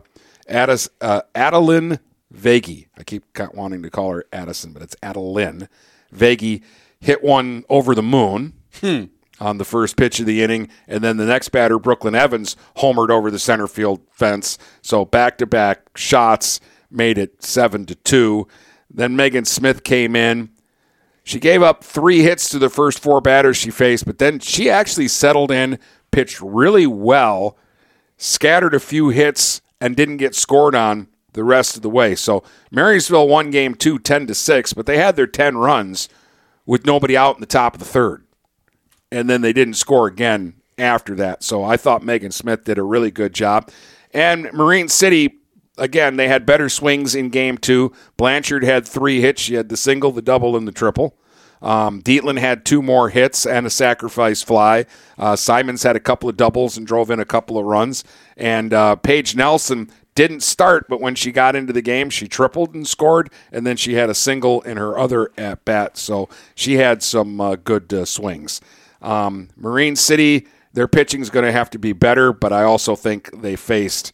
Addis, 0.48 0.88
uh, 1.00 1.22
Adeline 1.36 2.00
Vegi. 2.34 2.88
I 2.98 3.04
keep 3.04 3.24
wanting 3.54 3.82
to 3.82 3.90
call 3.90 4.10
her 4.10 4.24
Addison, 4.32 4.72
but 4.72 4.82
it's 4.82 4.96
Adeline. 5.04 5.68
Vegi 6.12 6.62
hit 6.98 7.22
one 7.22 7.64
over 7.68 7.94
the 7.94 8.02
moon 8.02 8.54
on 9.42 9.58
the 9.58 9.64
first 9.64 9.96
pitch 9.96 10.20
of 10.20 10.26
the 10.26 10.42
inning, 10.42 10.68
and 10.86 11.02
then 11.02 11.16
the 11.16 11.26
next 11.26 11.48
batter, 11.48 11.78
Brooklyn 11.78 12.14
Evans, 12.14 12.56
homered 12.76 13.10
over 13.10 13.30
the 13.30 13.38
center 13.38 13.66
field 13.66 14.00
fence. 14.10 14.56
So 14.80 15.04
back 15.04 15.36
to 15.38 15.46
back 15.46 15.96
shots 15.96 16.60
made 16.90 17.18
it 17.18 17.42
seven 17.42 17.84
to 17.86 17.94
two. 17.94 18.46
Then 18.88 19.16
Megan 19.16 19.44
Smith 19.44 19.82
came 19.82 20.14
in. 20.14 20.50
She 21.24 21.40
gave 21.40 21.62
up 21.62 21.82
three 21.84 22.20
hits 22.20 22.48
to 22.50 22.58
the 22.58 22.68
first 22.68 22.98
four 22.98 23.20
batters 23.20 23.56
she 23.56 23.70
faced, 23.70 24.06
but 24.06 24.18
then 24.18 24.38
she 24.38 24.68
actually 24.68 25.08
settled 25.08 25.50
in, 25.50 25.78
pitched 26.10 26.40
really 26.40 26.86
well, 26.86 27.56
scattered 28.16 28.74
a 28.74 28.80
few 28.80 29.08
hits, 29.08 29.60
and 29.80 29.96
didn't 29.96 30.16
get 30.18 30.34
scored 30.34 30.74
on 30.74 31.08
the 31.32 31.44
rest 31.44 31.76
of 31.76 31.82
the 31.82 31.90
way. 31.90 32.14
So 32.14 32.42
Marysville 32.70 33.28
won 33.28 33.50
game 33.50 33.74
two, 33.74 33.98
10 33.98 34.26
to 34.26 34.34
6, 34.34 34.72
but 34.74 34.86
they 34.86 34.98
had 34.98 35.16
their 35.16 35.26
10 35.26 35.56
runs 35.58 36.08
with 36.66 36.86
nobody 36.86 37.16
out 37.16 37.36
in 37.36 37.40
the 37.40 37.46
top 37.46 37.74
of 37.74 37.80
the 37.80 37.86
third. 37.86 38.24
And 39.12 39.28
then 39.28 39.42
they 39.42 39.52
didn't 39.52 39.74
score 39.74 40.06
again 40.06 40.54
after 40.78 41.14
that. 41.16 41.42
So 41.42 41.62
I 41.62 41.76
thought 41.76 42.02
Megan 42.02 42.32
Smith 42.32 42.64
did 42.64 42.78
a 42.78 42.82
really 42.82 43.10
good 43.10 43.34
job. 43.34 43.70
And 44.12 44.50
Marine 44.52 44.88
City 44.88 45.38
again, 45.78 46.16
they 46.16 46.28
had 46.28 46.46
better 46.46 46.68
swings 46.68 47.14
in 47.14 47.28
game 47.28 47.58
two. 47.58 47.92
Blanchard 48.16 48.64
had 48.64 48.86
three 48.86 49.20
hits. 49.20 49.42
She 49.42 49.54
had 49.54 49.68
the 49.68 49.76
single, 49.76 50.12
the 50.12 50.22
double, 50.22 50.56
and 50.56 50.66
the 50.66 50.72
triple. 50.72 51.16
Um, 51.60 52.02
Dietland 52.02 52.40
had 52.40 52.64
two 52.64 52.82
more 52.82 53.10
hits 53.10 53.46
and 53.46 53.66
a 53.66 53.70
sacrifice 53.70 54.42
fly. 54.42 54.84
Uh, 55.16 55.36
Simons 55.36 55.84
had 55.84 55.94
a 55.94 56.00
couple 56.00 56.28
of 56.28 56.36
doubles 56.36 56.76
and 56.76 56.86
drove 56.86 57.10
in 57.10 57.20
a 57.20 57.24
couple 57.24 57.56
of 57.56 57.64
runs. 57.64 58.02
And 58.36 58.74
uh, 58.74 58.96
Paige 58.96 59.36
Nelson 59.36 59.88
didn't 60.14 60.42
start, 60.42 60.88
but 60.88 61.00
when 61.00 61.14
she 61.14 61.30
got 61.30 61.54
into 61.54 61.72
the 61.72 61.80
game, 61.80 62.10
she 62.10 62.26
tripled 62.26 62.74
and 62.74 62.86
scored, 62.86 63.30
and 63.50 63.66
then 63.66 63.76
she 63.76 63.94
had 63.94 64.10
a 64.10 64.14
single 64.14 64.60
in 64.62 64.76
her 64.76 64.98
other 64.98 65.30
at 65.38 65.64
bat. 65.64 65.96
So 65.96 66.28
she 66.54 66.74
had 66.74 67.02
some 67.02 67.40
uh, 67.40 67.56
good 67.56 67.92
uh, 67.94 68.04
swings. 68.04 68.60
Um, 69.02 69.48
Marine 69.56 69.96
City, 69.96 70.46
their 70.72 70.88
pitching 70.88 71.20
is 71.20 71.30
going 71.30 71.44
to 71.44 71.52
have 71.52 71.70
to 71.70 71.78
be 71.78 71.92
better, 71.92 72.32
but 72.32 72.52
I 72.52 72.62
also 72.62 72.96
think 72.96 73.30
they 73.42 73.56
faced 73.56 74.12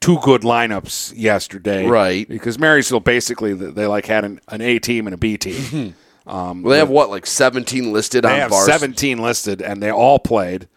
two 0.00 0.18
good 0.20 0.42
lineups 0.42 1.12
yesterday, 1.16 1.86
Right. 1.86 2.28
Because 2.28 2.58
Marysville 2.58 3.00
basically 3.00 3.52
they 3.54 3.86
like 3.86 4.06
had 4.06 4.24
an, 4.24 4.40
an 4.48 4.60
A 4.60 4.78
team 4.78 5.06
and 5.06 5.14
a 5.14 5.16
B 5.16 5.36
team. 5.36 5.94
Um, 6.26 6.62
Well, 6.62 6.72
they 6.72 6.78
have 6.78 6.90
what, 6.90 7.08
like 7.10 7.26
17 7.26 7.92
listed 7.92 8.24
they 8.24 8.28
on 8.28 8.38
have 8.38 8.50
bars? 8.50 8.66
17 8.66 9.18
listed, 9.18 9.62
and 9.62 9.82
they 9.82 9.90
all 9.90 10.18
played, 10.18 10.68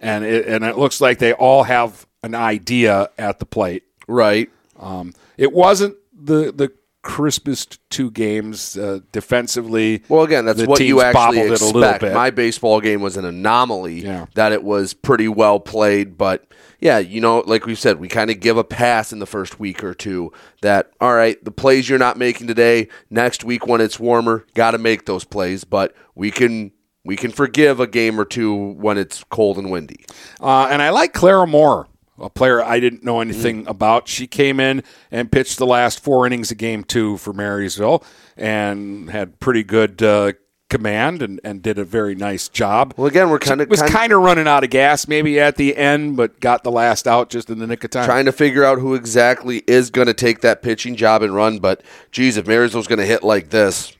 and 0.00 0.22
it, 0.24 0.46
and 0.46 0.64
it 0.64 0.76
looks 0.76 1.00
like 1.00 1.18
they 1.18 1.32
all 1.32 1.62
have 1.64 2.06
an 2.22 2.34
idea 2.34 3.08
at 3.16 3.38
the 3.38 3.46
plate. 3.46 3.84
Right. 4.06 4.50
Um, 4.78 5.14
it 5.36 5.52
wasn't 5.52 5.96
the 6.12 6.52
the 6.52 6.72
crispest 7.02 7.78
two 7.90 8.10
games 8.10 8.76
uh, 8.76 9.00
defensively. 9.12 10.02
Well, 10.08 10.22
again, 10.24 10.44
that's 10.44 10.60
the 10.60 10.66
what 10.66 10.80
you 10.80 11.00
actually 11.00 11.12
bobbled 11.12 11.36
it 11.52 11.60
a 11.60 11.64
little 11.64 11.82
expect. 11.84 12.14
My 12.14 12.30
baseball 12.30 12.80
game 12.80 13.00
was 13.00 13.16
an 13.16 13.24
anomaly 13.24 14.02
Yeah. 14.02 14.26
that 14.34 14.52
it 14.52 14.62
was 14.64 14.94
pretty 14.94 15.28
well 15.28 15.60
played, 15.60 16.18
but 16.18 16.44
yeah, 16.80 16.98
you 16.98 17.20
know, 17.20 17.40
like 17.46 17.66
we 17.66 17.74
said, 17.74 17.98
we 17.98 18.08
kind 18.08 18.30
of 18.30 18.40
give 18.40 18.56
a 18.56 18.64
pass 18.64 19.12
in 19.12 19.18
the 19.18 19.26
first 19.26 19.58
week 19.58 19.82
or 19.82 19.94
two 19.94 20.32
that 20.62 20.90
all 21.00 21.14
right, 21.14 21.42
the 21.44 21.50
plays 21.50 21.88
you're 21.88 21.98
not 21.98 22.16
making 22.16 22.46
today, 22.46 22.88
next 23.10 23.42
week 23.44 23.66
when 23.66 23.80
it's 23.80 23.98
warmer, 23.98 24.44
got 24.54 24.72
to 24.72 24.78
make 24.78 25.06
those 25.06 25.24
plays, 25.24 25.64
but 25.64 25.94
we 26.14 26.30
can 26.30 26.72
we 27.04 27.16
can 27.16 27.30
forgive 27.30 27.80
a 27.80 27.86
game 27.86 28.20
or 28.20 28.24
two 28.24 28.54
when 28.54 28.98
it's 28.98 29.24
cold 29.24 29.56
and 29.56 29.70
windy. 29.70 30.04
Uh, 30.40 30.68
and 30.70 30.82
I 30.82 30.90
like 30.90 31.14
Clara 31.14 31.46
Moore, 31.46 31.86
a 32.20 32.30
player 32.30 32.62
I 32.62 32.80
didn't 32.80 33.04
know 33.04 33.20
anything 33.20 33.66
about. 33.66 34.08
She 34.08 34.26
came 34.26 34.60
in 34.60 34.82
and 35.10 35.30
pitched 35.30 35.58
the 35.58 35.66
last 35.66 36.00
four 36.00 36.26
innings 36.26 36.50
of 36.50 36.58
game 36.58 36.84
two 36.84 37.16
for 37.18 37.32
Marysville 37.32 38.04
and 38.36 39.10
had 39.10 39.40
pretty 39.40 39.64
good 39.64 40.02
uh, 40.02 40.32
command 40.68 41.22
and, 41.22 41.40
and 41.42 41.62
did 41.62 41.78
a 41.78 41.84
very 41.84 42.14
nice 42.14 42.48
job. 42.48 42.94
Well, 42.96 43.06
again, 43.06 43.30
we're 43.30 43.38
kind 43.38 43.60
of 43.60 43.68
was 43.68 43.82
kind 43.82 44.12
of 44.12 44.22
running 44.22 44.46
out 44.46 44.64
of 44.64 44.70
gas 44.70 45.08
maybe 45.08 45.40
at 45.40 45.56
the 45.56 45.76
end, 45.76 46.16
but 46.16 46.40
got 46.40 46.62
the 46.64 46.70
last 46.70 47.06
out 47.06 47.30
just 47.30 47.50
in 47.50 47.58
the 47.58 47.66
nick 47.66 47.84
of 47.84 47.90
time. 47.90 48.04
trying 48.04 48.26
to 48.26 48.32
figure 48.32 48.64
out 48.64 48.78
who 48.78 48.94
exactly 48.94 49.62
is 49.66 49.90
going 49.90 50.06
to 50.06 50.14
take 50.14 50.40
that 50.42 50.62
pitching 50.62 50.96
job 50.96 51.22
and 51.22 51.34
run. 51.34 51.58
But 51.58 51.82
geez, 52.10 52.36
if 52.36 52.46
Marysville's 52.46 52.86
going 52.86 52.98
to 52.98 53.06
hit 53.06 53.22
like 53.22 53.50
this, 53.50 53.96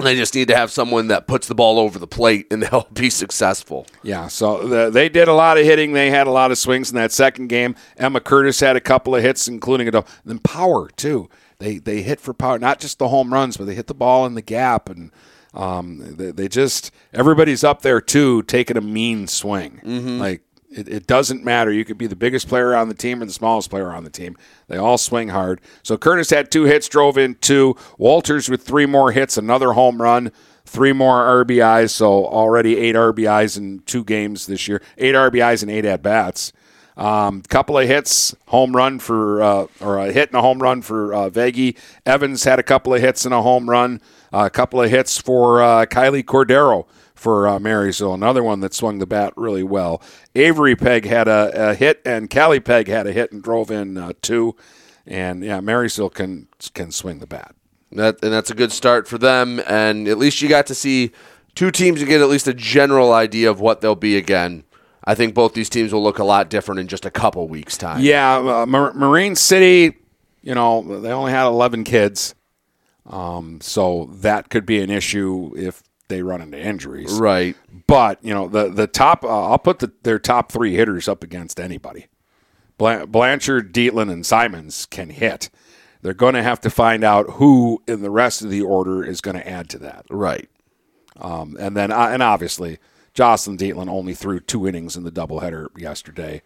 they 0.00 0.16
just 0.16 0.34
need 0.34 0.48
to 0.48 0.56
have 0.56 0.70
someone 0.70 1.08
that 1.08 1.26
puts 1.26 1.46
the 1.46 1.54
ball 1.54 1.78
over 1.78 1.98
the 1.98 2.06
plate 2.06 2.46
and 2.50 2.62
they'll 2.64 2.88
be 2.92 3.10
successful. 3.10 3.86
Yeah, 4.02 4.28
so 4.28 4.66
the, 4.66 4.90
they 4.90 5.08
did 5.08 5.28
a 5.28 5.34
lot 5.34 5.58
of 5.58 5.64
hitting. 5.64 5.92
They 5.92 6.10
had 6.10 6.26
a 6.26 6.30
lot 6.30 6.50
of 6.50 6.58
swings 6.58 6.90
in 6.90 6.96
that 6.96 7.12
second 7.12 7.48
game. 7.48 7.74
Emma 7.96 8.20
Curtis 8.20 8.60
had 8.60 8.76
a 8.76 8.80
couple 8.80 9.14
of 9.14 9.22
hits, 9.22 9.48
including 9.48 9.88
a 9.88 9.90
double. 9.90 10.08
Then 10.24 10.38
power 10.38 10.88
too. 10.88 11.28
They 11.58 11.78
they 11.78 12.02
hit 12.02 12.20
for 12.20 12.32
power, 12.32 12.58
not 12.58 12.80
just 12.80 12.98
the 12.98 13.08
home 13.08 13.32
runs, 13.32 13.56
but 13.56 13.66
they 13.66 13.74
hit 13.74 13.86
the 13.86 13.94
ball 13.94 14.24
in 14.26 14.34
the 14.34 14.42
gap, 14.42 14.88
and 14.88 15.12
um, 15.52 16.16
they, 16.16 16.30
they 16.30 16.48
just 16.48 16.90
everybody's 17.12 17.62
up 17.62 17.82
there 17.82 18.00
too, 18.00 18.42
taking 18.44 18.76
a 18.76 18.80
mean 18.80 19.26
swing. 19.26 19.80
Like 20.18 20.42
it, 20.70 20.88
it 20.88 21.06
doesn't 21.06 21.44
matter. 21.44 21.72
You 21.72 21.84
could 21.84 21.98
be 21.98 22.06
the 22.06 22.16
biggest 22.16 22.48
player 22.48 22.74
on 22.74 22.88
the 22.88 22.94
team 22.94 23.22
or 23.22 23.26
the 23.26 23.32
smallest 23.32 23.70
player 23.70 23.90
on 23.92 24.04
the 24.04 24.10
team. 24.10 24.36
They 24.68 24.76
all 24.76 24.98
swing 24.98 25.28
hard. 25.28 25.60
So 25.82 25.96
Curtis 25.98 26.30
had 26.30 26.50
two 26.50 26.64
hits, 26.64 26.88
drove 26.88 27.18
in 27.18 27.34
two. 27.36 27.76
Walters 27.98 28.48
with 28.48 28.62
three 28.62 28.86
more 28.86 29.12
hits, 29.12 29.36
another 29.36 29.72
home 29.72 30.00
run, 30.00 30.30
three 30.64 30.92
more 30.92 31.44
RBIs. 31.44 31.90
So 31.90 32.26
already 32.26 32.76
eight 32.78 32.94
RBIs 32.94 33.58
in 33.58 33.80
two 33.80 34.04
games 34.04 34.46
this 34.46 34.68
year. 34.68 34.80
Eight 34.96 35.14
RBIs 35.14 35.62
and 35.62 35.70
eight 35.70 35.84
at 35.84 36.02
bats. 36.02 36.52
Um, 36.96 37.40
couple 37.42 37.78
of 37.78 37.86
hits, 37.86 38.34
home 38.48 38.76
run 38.76 38.98
for 38.98 39.42
uh, 39.42 39.66
or 39.80 39.98
a 39.98 40.12
hit 40.12 40.28
and 40.28 40.36
a 40.36 40.42
home 40.42 40.60
run 40.60 40.82
for 40.82 41.14
uh, 41.14 41.30
Vegi. 41.30 41.76
Evans 42.04 42.44
had 42.44 42.58
a 42.58 42.62
couple 42.62 42.92
of 42.92 43.00
hits 43.00 43.24
and 43.24 43.32
a 43.32 43.40
home 43.40 43.70
run. 43.70 44.02
Uh, 44.32 44.44
a 44.46 44.50
couple 44.50 44.82
of 44.82 44.90
hits 44.90 45.18
for 45.18 45.62
uh, 45.62 45.86
Kylie 45.86 46.22
Cordero 46.22 46.86
for 47.20 47.46
uh, 47.46 47.58
Marysville, 47.60 48.14
another 48.14 48.42
one 48.42 48.60
that 48.60 48.72
swung 48.72 48.98
the 48.98 49.06
bat 49.06 49.34
really 49.36 49.62
well. 49.62 50.02
Avery 50.34 50.74
Peg 50.74 51.04
had 51.04 51.28
a, 51.28 51.70
a 51.70 51.74
hit, 51.74 52.00
and 52.06 52.30
Callie 52.30 52.60
Peg 52.60 52.88
had 52.88 53.06
a 53.06 53.12
hit 53.12 53.30
and 53.30 53.42
drove 53.42 53.70
in 53.70 53.98
uh, 53.98 54.14
two. 54.22 54.56
And 55.06 55.44
yeah, 55.44 55.60
Marysville 55.60 56.08
can 56.08 56.48
can 56.72 56.90
swing 56.90 57.18
the 57.18 57.26
bat. 57.26 57.54
That 57.92 58.16
and 58.22 58.32
that's 58.32 58.50
a 58.50 58.54
good 58.54 58.72
start 58.72 59.06
for 59.06 59.18
them. 59.18 59.60
And 59.66 60.08
at 60.08 60.16
least 60.16 60.40
you 60.40 60.48
got 60.48 60.66
to 60.68 60.74
see 60.74 61.12
two 61.54 61.70
teams 61.70 62.00
to 62.00 62.06
get 62.06 62.22
at 62.22 62.28
least 62.30 62.48
a 62.48 62.54
general 62.54 63.12
idea 63.12 63.50
of 63.50 63.60
what 63.60 63.82
they'll 63.82 63.94
be 63.94 64.16
again. 64.16 64.64
I 65.04 65.14
think 65.14 65.34
both 65.34 65.52
these 65.52 65.68
teams 65.68 65.92
will 65.92 66.02
look 66.02 66.18
a 66.18 66.24
lot 66.24 66.48
different 66.48 66.80
in 66.80 66.88
just 66.88 67.04
a 67.04 67.10
couple 67.10 67.46
weeks' 67.48 67.76
time. 67.76 68.00
Yeah, 68.00 68.36
uh, 68.36 68.66
Mar- 68.66 68.94
Marine 68.94 69.36
City, 69.36 69.96
you 70.40 70.54
know, 70.54 71.00
they 71.00 71.10
only 71.10 71.32
had 71.32 71.46
11 71.46 71.84
kids. 71.84 72.34
Um, 73.06 73.60
so 73.60 74.10
that 74.12 74.50
could 74.50 74.64
be 74.64 74.80
an 74.82 74.90
issue 74.90 75.52
if 75.56 75.82
they 76.10 76.22
run 76.22 76.42
into 76.42 76.60
injuries. 76.60 77.18
Right. 77.18 77.56
But, 77.86 78.22
you 78.22 78.34
know, 78.34 78.48
the, 78.48 78.68
the 78.68 78.86
top, 78.86 79.24
uh, 79.24 79.50
I'll 79.50 79.58
put 79.58 79.78
the, 79.78 79.90
their 80.02 80.18
top 80.18 80.52
three 80.52 80.74
hitters 80.74 81.08
up 81.08 81.24
against 81.24 81.58
anybody. 81.58 82.08
Blan- 82.76 83.10
Blanchard, 83.10 83.72
Dietland, 83.72 84.12
and 84.12 84.26
Simons 84.26 84.84
can 84.84 85.08
hit. 85.08 85.48
They're 86.02 86.12
going 86.12 86.34
to 86.34 86.42
have 86.42 86.60
to 86.60 86.70
find 86.70 87.02
out 87.02 87.30
who 87.32 87.82
in 87.86 88.02
the 88.02 88.10
rest 88.10 88.42
of 88.42 88.50
the 88.50 88.60
order 88.62 89.02
is 89.02 89.20
going 89.22 89.36
to 89.36 89.48
add 89.48 89.70
to 89.70 89.78
that. 89.78 90.04
Right. 90.10 90.48
Um, 91.18 91.56
and 91.58 91.76
then, 91.76 91.90
uh, 91.90 92.08
and 92.10 92.22
obviously, 92.22 92.78
Jocelyn 93.14 93.56
Dietland 93.56 93.88
only 93.88 94.14
threw 94.14 94.40
two 94.40 94.66
innings 94.66 94.96
in 94.96 95.04
the 95.04 95.12
doubleheader 95.12 95.68
yesterday. 95.76 96.42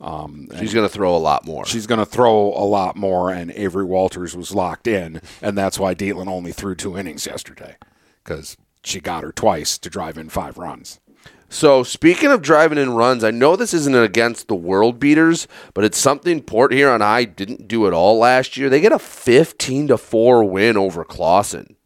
Um, 0.00 0.48
She's 0.58 0.74
going 0.74 0.86
to 0.86 0.92
throw 0.92 1.16
a 1.16 1.18
lot 1.18 1.46
more. 1.46 1.64
She's 1.64 1.86
going 1.86 2.00
to 2.00 2.06
throw 2.06 2.48
a 2.48 2.66
lot 2.66 2.96
more, 2.96 3.30
and 3.30 3.50
Avery 3.52 3.84
Walters 3.84 4.36
was 4.36 4.54
locked 4.54 4.86
in, 4.86 5.22
and 5.40 5.56
that's 5.56 5.78
why 5.78 5.94
Dietland 5.94 6.28
only 6.28 6.52
threw 6.52 6.74
two 6.74 6.98
innings 6.98 7.26
yesterday 7.26 7.76
because 8.22 8.56
she 8.86 9.00
got 9.00 9.24
her 9.24 9.32
twice 9.32 9.78
to 9.78 9.90
drive 9.90 10.16
in 10.16 10.28
five 10.28 10.58
runs. 10.58 11.00
So 11.48 11.82
speaking 11.82 12.30
of 12.30 12.42
driving 12.42 12.78
in 12.78 12.94
runs, 12.94 13.22
I 13.22 13.30
know 13.30 13.54
this 13.54 13.72
isn't 13.72 13.94
against 13.94 14.48
the 14.48 14.56
world 14.56 14.98
beaters, 14.98 15.46
but 15.74 15.84
it's 15.84 15.98
something 15.98 16.42
Port 16.42 16.72
Huron 16.72 17.00
High 17.00 17.24
didn't 17.24 17.68
do 17.68 17.86
at 17.86 17.92
all 17.92 18.18
last 18.18 18.56
year. 18.56 18.68
They 18.68 18.80
get 18.80 18.92
a 18.92 18.98
fifteen 18.98 19.86
to 19.88 19.96
four 19.96 20.42
win 20.44 20.76
over 20.76 21.04
Clawson. 21.04 21.76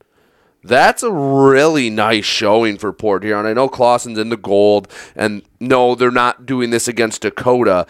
That's 0.62 1.02
a 1.02 1.12
really 1.12 1.88
nice 1.88 2.26
showing 2.26 2.76
for 2.76 2.92
Port 2.92 3.22
Huron. 3.22 3.46
I 3.46 3.54
know 3.54 3.68
Clawson's 3.68 4.18
in 4.18 4.28
the 4.28 4.36
gold, 4.36 4.88
and 5.14 5.42
no, 5.58 5.94
they're 5.94 6.10
not 6.10 6.44
doing 6.44 6.70
this 6.70 6.88
against 6.88 7.22
Dakota. 7.22 7.86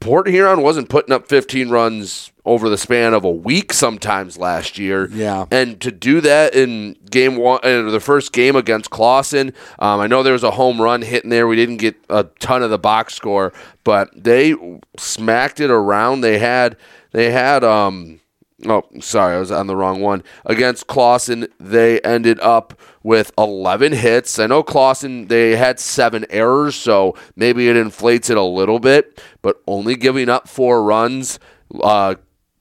Port 0.00 0.28
Huron 0.28 0.62
wasn't 0.62 0.88
putting 0.88 1.12
up 1.12 1.28
15 1.28 1.68
runs 1.68 2.32
over 2.46 2.70
the 2.70 2.78
span 2.78 3.12
of 3.12 3.22
a 3.22 3.30
week 3.30 3.72
sometimes 3.72 4.38
last 4.38 4.78
year. 4.78 5.08
Yeah. 5.12 5.44
And 5.50 5.78
to 5.82 5.92
do 5.92 6.22
that 6.22 6.54
in 6.54 6.96
game 7.10 7.36
one, 7.36 7.60
uh, 7.62 7.90
the 7.90 8.00
first 8.00 8.32
game 8.32 8.56
against 8.56 8.90
Clawson, 8.90 9.52
um, 9.78 10.00
I 10.00 10.06
know 10.06 10.22
there 10.22 10.32
was 10.32 10.42
a 10.42 10.52
home 10.52 10.80
run 10.80 11.02
hit 11.02 11.24
in 11.24 11.30
there. 11.30 11.46
We 11.46 11.56
didn't 11.56 11.76
get 11.76 11.96
a 12.08 12.24
ton 12.38 12.62
of 12.62 12.70
the 12.70 12.78
box 12.78 13.14
score, 13.14 13.52
but 13.84 14.10
they 14.16 14.54
smacked 14.96 15.60
it 15.60 15.70
around. 15.70 16.22
They 16.22 16.38
had, 16.38 16.78
they 17.12 17.30
had, 17.30 17.62
um, 17.62 18.19
Oh, 18.66 18.82
sorry, 19.00 19.36
I 19.36 19.38
was 19.38 19.50
on 19.50 19.66
the 19.68 19.76
wrong 19.76 20.00
one. 20.00 20.22
Against 20.44 20.86
Clawson, 20.86 21.48
they 21.58 21.98
ended 22.00 22.38
up 22.40 22.78
with 23.02 23.32
11 23.38 23.92
hits. 23.92 24.38
I 24.38 24.46
know 24.46 24.62
Clawson, 24.62 25.28
they 25.28 25.56
had 25.56 25.80
seven 25.80 26.26
errors, 26.28 26.74
so 26.74 27.16
maybe 27.36 27.68
it 27.70 27.76
inflates 27.76 28.28
it 28.28 28.36
a 28.36 28.42
little 28.42 28.78
bit, 28.78 29.22
but 29.40 29.62
only 29.66 29.96
giving 29.96 30.28
up 30.28 30.46
four 30.46 30.82
runs. 30.82 31.38
Uh, 31.82 32.16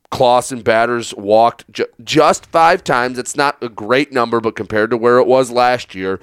Clawson 0.09 0.61
batters 0.61 1.13
walked 1.15 1.69
ju- 1.71 1.85
just 2.03 2.45
five 2.45 2.83
times. 2.83 3.17
It's 3.19 3.35
not 3.35 3.61
a 3.61 3.69
great 3.69 4.11
number, 4.13 4.39
but 4.39 4.55
compared 4.55 4.91
to 4.91 4.97
where 4.97 5.17
it 5.17 5.27
was 5.27 5.51
last 5.51 5.93
year, 5.95 6.19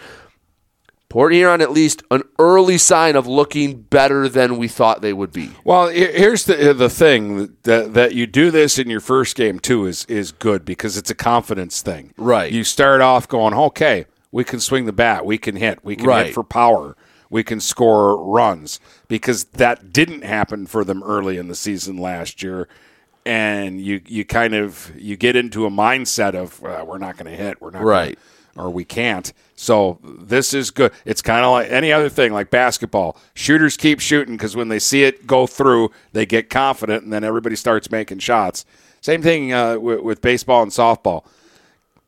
Port 1.09 1.33
Huron 1.33 1.61
at 1.61 1.71
least 1.71 2.03
an 2.11 2.23
early 2.39 2.79
sign 2.79 3.15
of 3.17 3.27
looking 3.27 3.83
better 3.83 4.29
than 4.29 4.59
we 4.59 4.67
thought 4.69 5.03
they 5.03 5.13
would 5.13 5.33
be. 5.33 5.51
Well, 5.65 5.89
here's 5.89 6.45
the 6.45 6.75
the 6.75 6.91
thing 6.91 7.57
that 7.63 7.95
that 7.95 8.15
you 8.15 8.27
do 8.27 8.51
this 8.51 8.79
in 8.79 8.91
your 8.91 9.01
first 9.01 9.37
game 9.37 9.59
too 9.61 9.87
is 9.87 10.05
is 10.07 10.33
good 10.33 10.65
because 10.65 10.97
it's 10.97 11.11
a 11.11 11.15
confidence 11.15 11.81
thing. 11.81 12.13
Right. 12.17 12.53
You 12.53 12.65
start 12.65 13.01
off 13.01 13.29
going, 13.29 13.55
okay, 13.55 14.07
we 14.33 14.43
can 14.45 14.59
swing 14.61 14.85
the 14.87 14.93
bat, 14.93 15.25
we 15.25 15.39
can 15.39 15.57
hit, 15.57 15.85
we 15.85 15.95
can 15.97 16.07
Right. 16.07 16.27
hit 16.27 16.35
for 16.35 16.43
power, 16.43 16.97
we 17.31 17.45
can 17.45 17.61
score 17.61 18.23
runs 18.23 18.81
because 19.07 19.45
that 19.45 19.93
didn't 19.93 20.23
happen 20.25 20.67
for 20.67 20.85
them 20.85 21.03
early 21.05 21.37
in 21.39 21.47
the 21.49 21.55
season 21.55 21.97
last 21.99 22.43
year. 22.43 22.69
And 23.25 23.81
you 23.81 24.01
you 24.07 24.25
kind 24.25 24.55
of 24.55 24.93
you 24.97 25.17
get 25.17 25.37
into 25.37 25.67
a 25.67 25.71
mindset 25.71 26.35
of 26.35 26.63
uh, 26.65 26.85
we're 26.87 26.99
not 26.99 27.17
going 27.17 27.31
to 27.31 27.37
hit, 27.37 27.61
we're 27.61 27.69
not 27.71 27.79
gonna- 27.79 27.87
Right. 27.87 28.19
Or 28.57 28.71
we 28.71 28.85
can't. 28.85 29.33
So 29.55 29.99
this 30.03 30.53
is 30.53 30.71
good. 30.71 30.93
It's 31.05 31.23
kind 31.23 31.45
of 31.45 31.53
like 31.53 31.71
any 31.71 31.93
other 31.93 32.09
thing, 32.09 32.33
like 32.33 32.51
basketball. 32.51 33.17
Shooters 33.35 33.77
keep 33.77 34.01
shooting 34.01 34.37
because 34.37 34.57
when 34.57 34.69
they 34.69 34.79
see 34.79 35.05
it 35.05 35.27
go 35.27 35.47
through, 35.47 35.91
they 36.13 36.27
get 36.27 36.51
confident, 36.51 37.05
and 37.05 37.13
then 37.13 37.25
everybody 37.25 37.57
starts 37.57 37.91
making 37.91 38.19
shots. 38.19 38.65
Same 39.01 39.23
thing 39.23 39.53
uh, 39.53 39.79
with, 39.79 40.01
with 40.01 40.21
baseball 40.21 40.63
and 40.63 40.73
softball. 40.73 41.25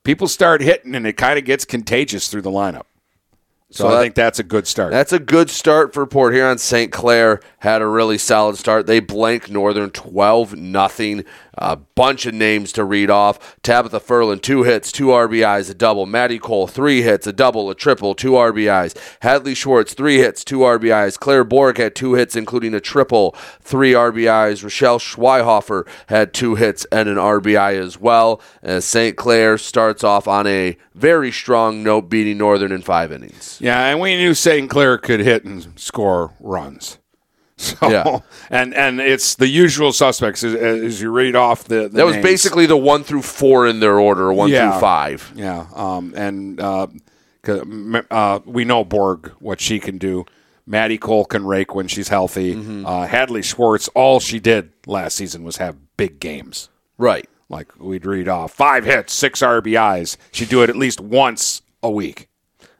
People 0.04 0.28
start 0.28 0.60
hitting, 0.60 0.94
and 0.94 1.06
it 1.06 1.16
kind 1.16 1.38
of 1.38 1.44
gets 1.44 1.64
contagious 1.64 2.28
through 2.28 2.42
the 2.42 2.50
lineup. 2.50 2.84
So, 3.70 3.88
So 3.88 3.94
I 3.94 4.00
think 4.00 4.14
that's 4.14 4.38
a 4.38 4.42
good 4.42 4.66
start. 4.66 4.92
That's 4.92 5.12
a 5.12 5.18
good 5.18 5.50
start 5.50 5.92
for 5.92 6.06
Port 6.06 6.32
Huron. 6.32 6.56
St. 6.56 6.90
Clair 6.90 7.40
had 7.58 7.82
a 7.82 7.86
really 7.86 8.16
solid 8.16 8.56
start. 8.56 8.86
They 8.86 9.00
blanked 9.00 9.50
Northern 9.50 9.90
12 9.90 10.56
nothing. 10.56 11.24
A 11.60 11.74
bunch 11.74 12.24
of 12.24 12.34
names 12.34 12.70
to 12.72 12.84
read 12.84 13.10
off. 13.10 13.60
Tabitha 13.64 13.98
Furlan, 13.98 14.40
two 14.40 14.62
hits, 14.62 14.92
two 14.92 15.06
RBIs, 15.08 15.68
a 15.68 15.74
double. 15.74 16.06
Maddie 16.06 16.38
Cole, 16.38 16.68
three 16.68 17.02
hits, 17.02 17.26
a 17.26 17.32
double, 17.32 17.68
a 17.68 17.74
triple, 17.74 18.14
two 18.14 18.32
RBIs. 18.32 18.96
Hadley 19.22 19.54
Schwartz, 19.54 19.92
three 19.92 20.18
hits, 20.18 20.44
two 20.44 20.60
RBIs. 20.60 21.18
Claire 21.18 21.42
Borg 21.42 21.78
had 21.78 21.96
two 21.96 22.14
hits, 22.14 22.36
including 22.36 22.74
a 22.74 22.80
triple, 22.80 23.32
three 23.60 23.92
RBIs. 23.92 24.62
Rochelle 24.62 25.00
Schweihofer 25.00 25.86
had 26.06 26.32
two 26.32 26.54
hits 26.54 26.86
and 26.92 27.08
an 27.08 27.16
RBI 27.16 27.76
as 27.76 27.98
well. 27.98 28.40
St. 28.78 29.16
Clair 29.16 29.58
starts 29.58 30.04
off 30.04 30.28
on 30.28 30.46
a 30.46 30.76
very 30.94 31.32
strong 31.32 31.82
note, 31.82 32.08
beating 32.08 32.38
Northern 32.38 32.70
in 32.70 32.82
five 32.82 33.10
innings. 33.10 33.57
Yeah, 33.60 33.86
and 33.86 34.00
we 34.00 34.16
knew 34.16 34.34
St. 34.34 34.68
Clair 34.70 34.98
could 34.98 35.20
hit 35.20 35.44
and 35.44 35.66
score 35.76 36.32
runs. 36.40 36.98
So, 37.60 37.90
Yeah. 37.90 38.20
and 38.50 38.72
and 38.72 39.00
it's 39.00 39.34
the 39.34 39.48
usual 39.48 39.92
suspects 39.92 40.44
as, 40.44 40.54
as 40.54 41.02
you 41.02 41.10
read 41.10 41.34
off 41.34 41.64
the. 41.64 41.82
the 41.82 41.88
That 41.88 42.06
was 42.06 42.14
names. 42.14 42.22
basically 42.24 42.66
the 42.66 42.76
one 42.76 43.02
through 43.02 43.22
four 43.22 43.66
in 43.66 43.80
their 43.80 43.98
order, 43.98 44.32
one 44.32 44.48
Yeah. 44.50 44.70
through 44.70 44.80
five. 44.80 45.32
Yeah, 45.34 45.66
um, 45.74 46.14
and 46.16 46.60
uh, 46.60 46.86
uh, 48.10 48.38
we 48.44 48.64
know 48.64 48.84
Borg 48.84 49.32
what 49.40 49.60
she 49.60 49.80
can 49.80 49.98
do. 49.98 50.24
Maddie 50.66 50.98
Cole 50.98 51.24
can 51.24 51.44
rake 51.46 51.74
when 51.74 51.88
she's 51.88 52.08
healthy. 52.08 52.54
Mm-hmm. 52.54 52.86
Uh, 52.86 53.06
Hadley 53.06 53.42
Schwartz, 53.42 53.88
all 53.88 54.20
she 54.20 54.38
did 54.38 54.70
last 54.86 55.16
season 55.16 55.42
was 55.42 55.56
have 55.56 55.76
big 55.96 56.20
games. 56.20 56.68
Right. 56.98 57.28
Like 57.48 57.72
we'd 57.80 58.04
read 58.06 58.28
off 58.28 58.52
five 58.52 58.84
hits, 58.84 59.12
six 59.14 59.40
RBIs. 59.40 60.16
She'd 60.30 60.48
do 60.50 60.62
it 60.62 60.68
at 60.70 60.76
least 60.76 61.00
once 61.00 61.62
a 61.82 61.90
week. 61.90 62.28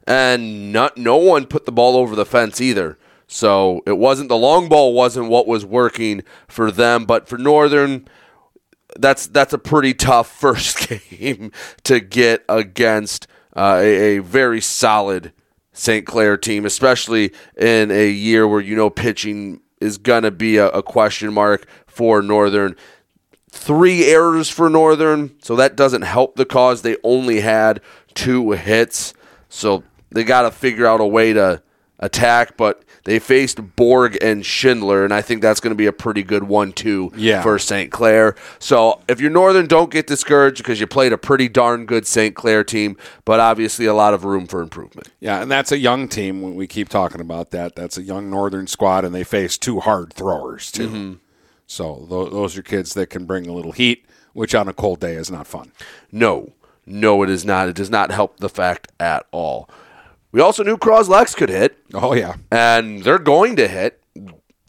And 0.09 0.73
not, 0.73 0.97
no 0.97 1.19
one 1.19 1.45
put 1.45 1.67
the 1.67 1.73
ball 1.73 1.95
over 1.95 2.17
the 2.17 2.25
fence 2.25 2.63
either. 2.63 2.99
So 3.27 3.83
it 3.87 3.99
wasn't 3.99 4.31
the 4.31 4.39
long 4.39 4.71
ball 4.71 4.95
wasn't 4.95 5.29
what 5.29 5.47
was 5.47 5.67
working 5.67 6.23
for 6.49 6.71
them, 6.71 7.05
but 7.05 7.29
for 7.29 7.37
Northern, 7.37 8.09
that's 8.97 9.27
that's 9.27 9.53
a 9.53 9.59
pretty 9.59 9.93
tough 9.93 10.27
first 10.41 10.89
game 10.89 11.53
to 11.85 12.01
get 12.01 12.43
against 12.49 13.27
uh, 13.55 13.77
a, 13.83 14.17
a 14.17 14.19
very 14.21 14.63
solid 14.63 15.35
St. 15.75 16.07
Clair 16.07 16.39
team, 16.39 16.65
especially 16.65 17.35
in 17.59 17.91
a 17.91 18.09
year 18.09 18.49
where 18.49 18.63
you 18.63 18.75
know 18.75 18.89
pitching 18.89 19.61
is 19.79 19.99
to 19.99 20.31
be 20.31 20.57
a, 20.57 20.69
a 20.71 20.83
question 20.83 21.35
mark 21.35 21.67
for 21.87 22.23
Northern. 22.23 22.77
Three 23.51 24.07
errors 24.07 24.49
for 24.49 24.71
Northern, 24.71 25.37
so 25.43 25.55
that 25.57 25.77
doesn't 25.77 26.03
help 26.03 26.37
the 26.37 26.47
cause. 26.47 26.81
They 26.81 26.97
only 27.05 27.41
had 27.41 27.83
two 28.15 28.53
hits, 28.53 29.13
so 29.51 29.85
they 30.11 30.25
got 30.25 30.43
to 30.43 30.51
figure 30.51 30.87
out 30.87 31.01
a 31.01 31.07
way 31.07 31.33
to 31.33 31.63
attack, 32.01 32.57
but 32.57 32.85
they 33.05 33.19
faced 33.19 33.75
Borg 33.75 34.17
and 34.23 34.47
Schindler, 34.47 35.05
and 35.05 35.13
I 35.13 35.21
think 35.21 35.43
that's 35.43 35.59
going 35.59 35.73
to 35.73 35.77
be 35.77 35.87
a 35.87 35.93
pretty 35.93 36.23
good 36.23 36.45
one-two 36.45 37.11
Yeah. 37.17 37.43
for 37.43 37.59
St. 37.59 37.91
Clair. 37.91 38.37
So 38.61 39.01
if 39.09 39.21
you're 39.21 39.31
Northern, 39.31 39.67
don't 39.67 39.91
get 39.91 40.07
discouraged 40.07 40.59
because 40.59 40.79
you 40.79 40.87
played 40.87 41.13
a 41.13 41.19
pretty 41.19 41.49
darn 41.49 41.87
good 41.87 42.07
St. 42.07 42.37
Clair 42.37 42.63
team, 42.63 42.97
but 43.25 43.41
obviously 43.41 43.85
a 43.87 43.95
lot 43.95 44.15
of 44.15 44.25
room 44.25 44.47
for 44.47 44.63
improvement. 44.63 45.09
Yeah, 45.19 45.43
and 45.43 45.51
that's 45.51 45.73
a 45.73 45.79
young 45.79 46.07
team. 46.07 46.55
We 46.55 46.69
keep 46.69 46.89
talking 46.89 47.21
about 47.21 47.51
that, 47.51 47.75
that's 47.75 47.99
a 47.99 48.03
young 48.03 48.31
Northern 48.31 48.69
squad, 48.69 49.05
and 49.05 49.13
they 49.13 49.25
face 49.25 49.59
two 49.59 49.81
hard 49.81 50.13
throwers 50.13 50.71
too. 50.71 50.89
Mm-hmm. 50.89 51.13
So 51.67 52.07
tho- 52.09 52.29
those 52.31 52.57
are 52.57 52.63
kids 52.63 52.95
that 52.95 53.11
can 53.11 53.25
bring 53.27 53.49
a 53.49 53.53
little 53.53 53.73
heat, 53.73 54.07
which 54.35 54.55
on 54.55 54.69
a 54.69 54.73
cold 54.73 55.01
day 55.01 55.15
is 55.15 55.33
not 55.33 55.49
fun. 55.49 55.73
No, 56.13 56.53
no, 56.87 57.23
it 57.25 57.29
is 57.31 57.45
not. 57.45 57.69
It 57.69 57.75
does 57.77 57.91
not 57.91 58.13
help 58.13 58.39
the 58.39 58.49
fact 58.49 58.93
at 59.01 59.27
all. 59.33 59.69
We 60.33 60.41
also 60.41 60.63
knew 60.63 60.77
Croslex 60.77 61.35
could 61.37 61.49
hit. 61.49 61.79
Oh 61.95 62.15
yeah, 62.15 62.35
and 62.51 63.03
they're 63.03 63.19
going 63.19 63.57
to 63.57 63.69
hit. 63.69 64.03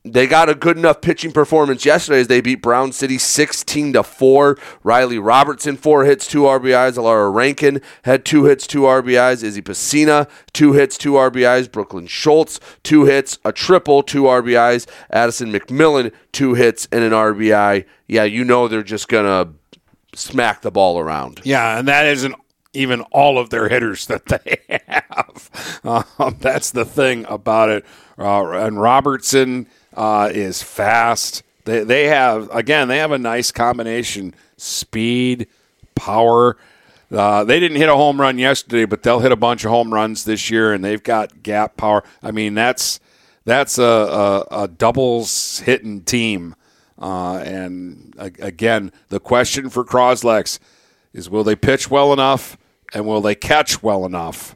They 0.06 0.28
got 0.28 0.48
a 0.50 0.56
good 0.56 0.78
enough 0.78 1.02
pitching 1.02 1.34
performance 1.34 1.86
yesterday 1.86 2.22
as 2.22 2.28
they 2.28 2.40
beat 2.40 2.62
Brown 2.62 2.94
City 2.94 3.18
16 3.18 3.94
to 3.94 4.02
4. 4.02 4.58
Riley 4.82 5.20
Robertson, 5.20 5.76
four 5.76 6.06
hits, 6.06 6.26
two 6.26 6.44
RBIs. 6.44 6.94
Alara 6.98 7.32
Rankin 7.32 7.82
had 8.06 8.24
two 8.24 8.46
hits, 8.46 8.66
two 8.66 8.84
RBIs. 8.84 9.44
Izzy 9.44 9.62
Pacina, 9.62 10.30
two 10.54 10.72
hits, 10.72 10.98
two 10.98 11.14
RBIs. 11.14 11.70
Brooklyn 11.70 12.08
Schultz, 12.08 12.62
two 12.82 13.06
hits, 13.06 13.40
a 13.44 13.52
triple, 13.52 14.02
two 14.02 14.24
RBIs. 14.24 14.90
Addison 15.12 15.52
McMillan, 15.52 16.14
two 16.32 16.54
hits 16.54 16.88
and 16.94 17.04
an 17.04 17.12
RBI. 17.12 17.86
Yeah, 18.08 18.24
you 18.24 18.46
know 18.46 18.70
they're 18.70 18.82
just 18.84 19.10
going 19.10 19.26
to 19.26 19.54
smack 20.18 20.62
the 20.62 20.72
ball 20.72 20.98
around. 20.98 21.42
yeah, 21.44 21.78
and 21.78 21.88
that 21.90 22.06
isn't 22.08 22.34
even 22.74 23.02
all 23.12 23.38
of 23.38 23.50
their 23.50 23.70
hitters 23.70 24.06
that 24.08 24.26
they 24.26 24.60
have. 24.88 25.50
Um, 26.20 26.36
that's 26.40 26.72
the 26.72 26.84
thing 26.84 27.26
about 27.30 27.70
it. 27.70 27.86
Uh, 28.18 28.50
and 28.52 28.82
Robertson 28.82 29.68
uh, 29.94 30.30
is 30.32 30.62
fast. 30.62 31.42
They 31.64 31.84
they 31.84 32.08
have 32.08 32.50
again 32.54 32.90
they 32.90 32.98
have 32.98 33.12
a 33.14 33.18
nice 33.18 33.52
combination 33.52 34.36
speed, 34.58 35.48
power. 35.96 36.58
Uh, 37.12 37.44
they 37.46 37.60
didn't 37.60 37.78
hit 37.78 37.90
a 37.90 37.96
home 37.96 38.20
run 38.20 38.38
yesterday, 38.38 38.86
but 38.86 39.04
they'll 39.04 39.22
hit 39.22 39.32
a 39.32 39.38
bunch 39.38 39.64
of 39.64 39.72
home 39.72 39.94
runs 39.94 40.26
this 40.26 40.50
year, 40.52 40.74
and 40.74 40.84
they've 40.84 41.02
got 41.04 41.42
gap 41.44 41.78
power. 41.78 42.04
I 42.22 42.32
mean, 42.32 42.54
that's 42.56 43.00
that's 43.46 43.78
a, 43.78 43.84
a, 44.52 44.64
a 44.64 44.68
doubles 44.68 45.60
hitting 45.60 46.02
team. 46.04 46.56
Uh, 47.02 47.38
and 47.38 48.14
a- 48.18 48.32
again, 48.40 48.92
the 49.08 49.20
question 49.20 49.70
for 49.70 49.86
Croslex 49.86 50.60
is: 51.14 51.30
Will 51.30 51.44
they 51.44 51.56
pitch 51.56 51.90
well 51.90 52.14
enough, 52.14 52.58
and 52.94 53.06
will 53.06 53.22
they 53.22 53.36
catch 53.36 53.82
well 53.84 54.06
enough 54.06 54.56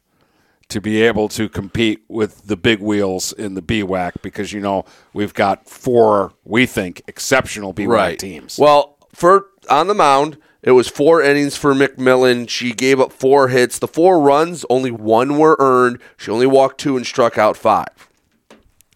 to 0.70 0.82
be 0.82 1.02
able 1.02 1.28
to 1.30 1.50
compete 1.50 2.04
with 2.08 2.48
the 2.48 2.58
big 2.58 2.80
wheels 2.80 3.34
in 3.34 3.54
the 3.54 3.62
BWAC? 3.62 4.22
Because 4.22 4.54
you 4.54 4.60
know 4.60 4.86
we've 5.14 5.34
got 5.34 5.68
four, 5.68 6.34
we 6.44 6.66
think, 6.66 7.02
exceptional 7.08 7.74
BWAC 7.74 8.18
teams. 8.18 8.58
Well, 8.58 8.98
for 9.14 9.48
on 9.70 9.88
the 9.88 9.94
mound, 9.94 10.38
it 10.62 10.72
was 10.72 10.88
four 10.88 11.22
innings 11.22 11.58
for 11.58 11.74
McMillan. 11.74 12.48
She 12.50 12.72
gave 12.72 13.00
up 13.00 13.12
four 13.12 13.50
hits. 13.50 13.80
The 13.80 13.88
four 13.88 14.22
runs, 14.22 14.66
only 14.70 14.92
one 14.92 15.38
were 15.38 15.58
earned. 15.60 16.00
She 16.18 16.32
only 16.32 16.48
walked 16.48 16.80
two 16.80 16.96
and 16.96 17.06
struck 17.06 17.38
out 17.38 17.58
five. 17.58 18.10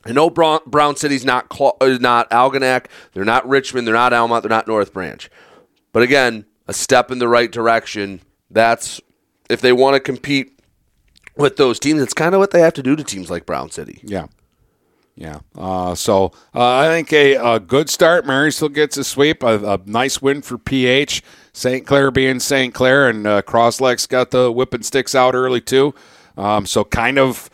I 0.06 0.14
know 0.14 0.30
Brown, 0.30 0.62
Brown 0.66 0.96
City's 0.96 1.26
not 1.26 1.48
uh, 1.60 1.98
not 2.00 2.30
Algonac. 2.30 2.86
They're 3.12 3.26
not 3.26 3.48
Richmond. 3.48 3.86
They're 3.86 3.94
not 3.94 4.14
Almont. 4.14 4.44
They're 4.44 4.50
not 4.50 4.68
North 4.68 4.94
Branch. 4.94 5.30
But 5.92 6.04
again, 6.04 6.46
a 6.68 6.74
step 6.74 7.12
in 7.12 7.20
the 7.20 7.28
right 7.28 7.52
direction. 7.52 8.22
That's 8.50 9.02
if 9.50 9.62
they 9.62 9.74
want 9.74 9.96
to 9.96 10.00
compete 10.00 10.58
with 11.36 11.58
those 11.58 11.80
teams. 11.80 12.02
It's 12.02 12.14
kind 12.14 12.36
of 12.36 12.40
what 12.40 12.52
they 12.52 12.62
have 12.62 12.74
to 12.74 12.84
do 12.84 12.96
to 12.96 13.04
teams 13.04 13.30
like 13.30 13.46
Brown 13.46 13.72
City. 13.72 14.00
Yeah. 14.04 14.28
Yeah. 15.16 15.40
Uh, 15.58 15.96
so 15.96 16.32
uh, 16.54 16.78
I 16.78 16.88
think 16.88 17.12
a, 17.12 17.36
a 17.36 17.60
good 17.60 17.90
start. 17.90 18.26
Marysville 18.26 18.70
gets 18.70 18.98
a 18.98 19.04
sweep. 19.04 19.42
A, 19.42 19.74
a 19.74 19.80
nice 19.86 20.22
win 20.22 20.44
for 20.44 20.60
PH. 20.60 21.24
St. 21.54 21.88
Clair 21.88 22.12
being 22.12 22.40
St. 22.40 22.72
Clair, 22.72 23.10
and 23.10 23.26
uh, 23.26 23.42
Crosslex 23.42 24.08
got 24.08 24.30
the 24.30 24.52
whipping 24.52 24.84
sticks 24.84 25.16
out 25.16 25.34
early 25.34 25.60
too. 25.60 25.96
Um, 26.38 26.68
so 26.68 26.84
kind 26.84 27.18
of 27.18 27.50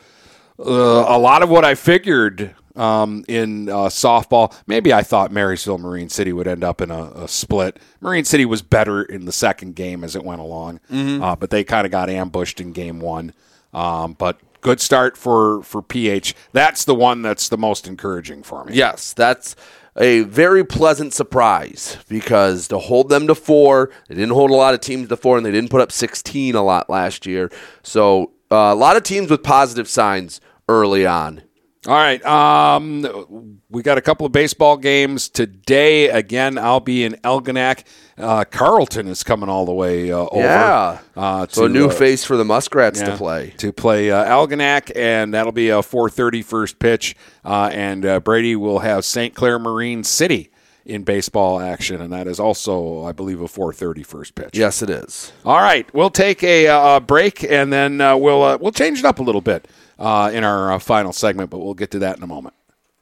uh, 0.59 1.05
a 1.07 1.17
lot 1.17 1.41
of 1.41 1.49
what 1.49 1.63
I 1.63 1.75
figured 1.75 2.53
um, 2.75 3.23
in 3.27 3.69
uh, 3.69 3.85
softball. 3.85 4.53
Maybe 4.67 4.93
I 4.93 5.03
thought 5.03 5.31
Marysville 5.31 5.77
Marine 5.77 6.09
City 6.09 6.33
would 6.33 6.47
end 6.47 6.63
up 6.63 6.81
in 6.81 6.91
a, 6.91 7.11
a 7.11 7.27
split. 7.27 7.79
Marine 8.01 8.25
City 8.25 8.45
was 8.45 8.61
better 8.61 9.03
in 9.03 9.25
the 9.25 9.31
second 9.31 9.75
game 9.75 10.03
as 10.03 10.15
it 10.15 10.23
went 10.23 10.41
along, 10.41 10.79
uh, 10.89 11.35
but 11.35 11.49
they 11.49 11.63
kind 11.63 11.85
of 11.85 11.91
got 11.91 12.09
ambushed 12.09 12.59
in 12.59 12.71
game 12.71 12.99
one. 12.99 13.33
Um, 13.73 14.13
but 14.13 14.39
good 14.61 14.79
start 14.79 15.17
for 15.17 15.61
for 15.63 15.81
PH. 15.81 16.35
That's 16.51 16.85
the 16.85 16.95
one 16.95 17.21
that's 17.21 17.49
the 17.49 17.57
most 17.57 17.87
encouraging 17.87 18.43
for 18.43 18.63
me. 18.65 18.73
Yes, 18.75 19.13
that's 19.13 19.55
a 19.95 20.21
very 20.21 20.63
pleasant 20.63 21.13
surprise 21.13 21.97
because 22.09 22.67
to 22.69 22.79
hold 22.79 23.09
them 23.09 23.27
to 23.27 23.35
four, 23.35 23.91
they 24.07 24.15
didn't 24.15 24.33
hold 24.33 24.49
a 24.49 24.55
lot 24.55 24.73
of 24.73 24.79
teams 24.79 25.09
to 25.09 25.17
four, 25.17 25.37
and 25.37 25.45
they 25.45 25.51
didn't 25.51 25.69
put 25.69 25.81
up 25.81 25.91
16 25.91 26.55
a 26.55 26.63
lot 26.63 26.89
last 26.89 27.25
year. 27.27 27.51
So 27.83 28.31
uh, 28.51 28.71
a 28.71 28.75
lot 28.75 28.95
of 28.97 29.03
teams 29.03 29.29
with 29.29 29.43
positive 29.43 29.87
signs 29.87 30.41
early 30.67 31.05
on. 31.05 31.43
All 31.85 31.93
right. 31.93 32.23
Um, 32.25 33.59
we 33.69 33.83
got 33.83 33.97
a 33.97 34.01
couple 34.01 34.25
of 34.25 34.31
baseball 34.31 34.77
games 34.77 35.27
today. 35.27 36.07
Again, 36.09 36.57
I'll 36.57 36.79
be 36.79 37.03
in 37.03 37.13
Algonac. 37.23 37.83
Uh, 38.17 38.45
Carlton 38.45 39.07
is 39.07 39.21
coming 39.23 39.49
all 39.49 39.65
the 39.65 39.73
way 39.73 40.09
uh, 40.09 40.19
over. 40.19 40.37
Yeah. 40.43 40.99
Uh, 41.15 41.45
So 41.49 41.65
a 41.65 41.69
new 41.69 41.87
uh, 41.87 41.89
face 41.89 42.23
for 42.23 42.37
the 42.37 42.45
Muskrats 42.45 43.01
yeah, 43.01 43.07
to 43.07 43.17
play. 43.17 43.53
to 43.57 43.73
play 43.73 44.11
uh, 44.11 44.23
Algonac, 44.23 44.91
and 44.95 45.33
that'll 45.33 45.51
be 45.51 45.69
a 45.69 45.81
4:30 45.81 46.45
first 46.45 46.79
pitch. 46.79 47.17
Uh, 47.43 47.69
and 47.73 48.05
uh, 48.05 48.19
Brady 48.21 48.55
will 48.55 48.79
have 48.79 49.03
St. 49.03 49.33
Clair 49.33 49.59
Marine 49.59 50.05
City 50.05 50.51
in 50.85 51.03
baseball 51.03 51.59
action, 51.59 52.01
and 52.01 52.11
that 52.13 52.27
is 52.27 52.39
also, 52.39 53.03
I 53.03 53.11
believe, 53.11 53.41
a 53.41 53.45
4:30 53.47 54.05
first 54.05 54.35
pitch. 54.35 54.51
Yes, 54.53 54.81
it 54.81 54.89
is. 54.89 55.33
All 55.43 55.57
right, 55.59 55.91
we'll 55.93 56.09
take 56.09 56.43
a, 56.43 56.67
uh 56.67 56.99
break, 57.01 57.43
and 57.43 57.73
then 57.73 57.99
uh, 57.99 58.15
we'll 58.15 58.43
uh, 58.43 58.57
we'll 58.61 58.71
change 58.71 58.99
it 58.99 59.05
up 59.05 59.19
a 59.19 59.23
little 59.23 59.41
bit 59.41 59.67
uh, 59.99 60.31
in 60.33 60.43
our 60.43 60.73
uh, 60.73 60.79
final 60.79 61.13
segment, 61.13 61.49
but 61.49 61.59
we'll 61.59 61.73
get 61.73 61.91
to 61.91 61.99
that 61.99 62.17
in 62.17 62.23
a 62.23 62.27
moment. 62.27 62.55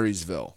Marysville. 0.00 0.56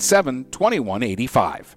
987 0.00 0.44
2185. 0.50 1.76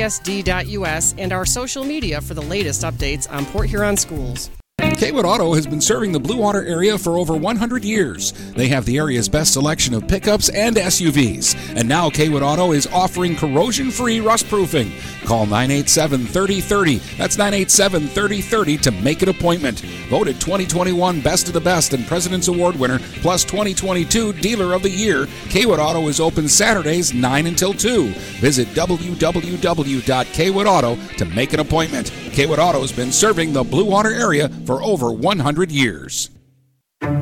www.phasd.us 0.01 1.15
and 1.17 1.33
our 1.33 1.45
social 1.45 1.83
media 1.83 2.21
for 2.21 2.33
the 2.33 2.41
latest 2.41 2.81
updates 2.83 3.31
on 3.31 3.45
Port 3.47 3.69
Huron 3.69 3.97
schools. 3.97 4.49
Kaywood 4.79 5.25
Auto 5.25 5.53
has 5.53 5.65
been 5.65 5.81
serving 5.81 6.11
the 6.11 6.19
Blue 6.19 6.37
Water 6.37 6.65
area 6.65 6.97
for 6.97 7.17
over 7.17 7.35
100 7.35 7.83
years. 7.83 8.33
They 8.53 8.67
have 8.67 8.85
the 8.85 8.97
area's 8.97 9.29
best 9.29 9.53
selection 9.53 9.93
of 9.93 10.07
pickups 10.07 10.49
and 10.49 10.75
SUVs. 10.75 11.55
And 11.75 11.87
now 11.87 12.09
Kaywood 12.09 12.41
Auto 12.41 12.71
is 12.71 12.87
offering 12.87 13.35
corrosion 13.35 13.89
free 13.91 14.19
rust 14.19 14.47
proofing. 14.47 14.91
Call 15.25 15.45
987 15.45 16.25
3030. 16.25 16.97
That's 17.17 17.37
987 17.37 18.07
3030 18.07 18.77
to 18.77 18.91
make 18.91 19.21
an 19.21 19.29
appointment. 19.29 19.81
Voted 20.09 20.41
2021 20.41 21.21
Best 21.21 21.47
of 21.47 21.53
the 21.53 21.61
Best 21.61 21.93
and 21.93 22.05
President's 22.07 22.47
Award 22.47 22.75
winner, 22.75 22.99
plus 23.21 23.43
2022 23.43 24.33
Dealer 24.33 24.73
of 24.73 24.83
the 24.83 24.89
Year. 24.89 25.25
Kaywood 25.49 25.79
Auto 25.79 26.07
is 26.07 26.19
open 26.19 26.47
Saturdays 26.47 27.13
9 27.13 27.47
until 27.47 27.73
2. 27.73 28.07
Visit 28.39 28.67
www.kaywoodauto 28.69 31.17
to 31.17 31.25
make 31.25 31.53
an 31.53 31.59
appointment. 31.59 32.11
Kaywood 32.31 32.57
Auto 32.57 32.81
has 32.81 32.91
been 32.91 33.11
serving 33.11 33.53
the 33.53 33.63
Blue 33.63 33.85
Water 33.85 34.13
area 34.13 34.49
for 34.65 34.83
over 34.83 35.11
100 35.11 35.71
years. 35.71 36.29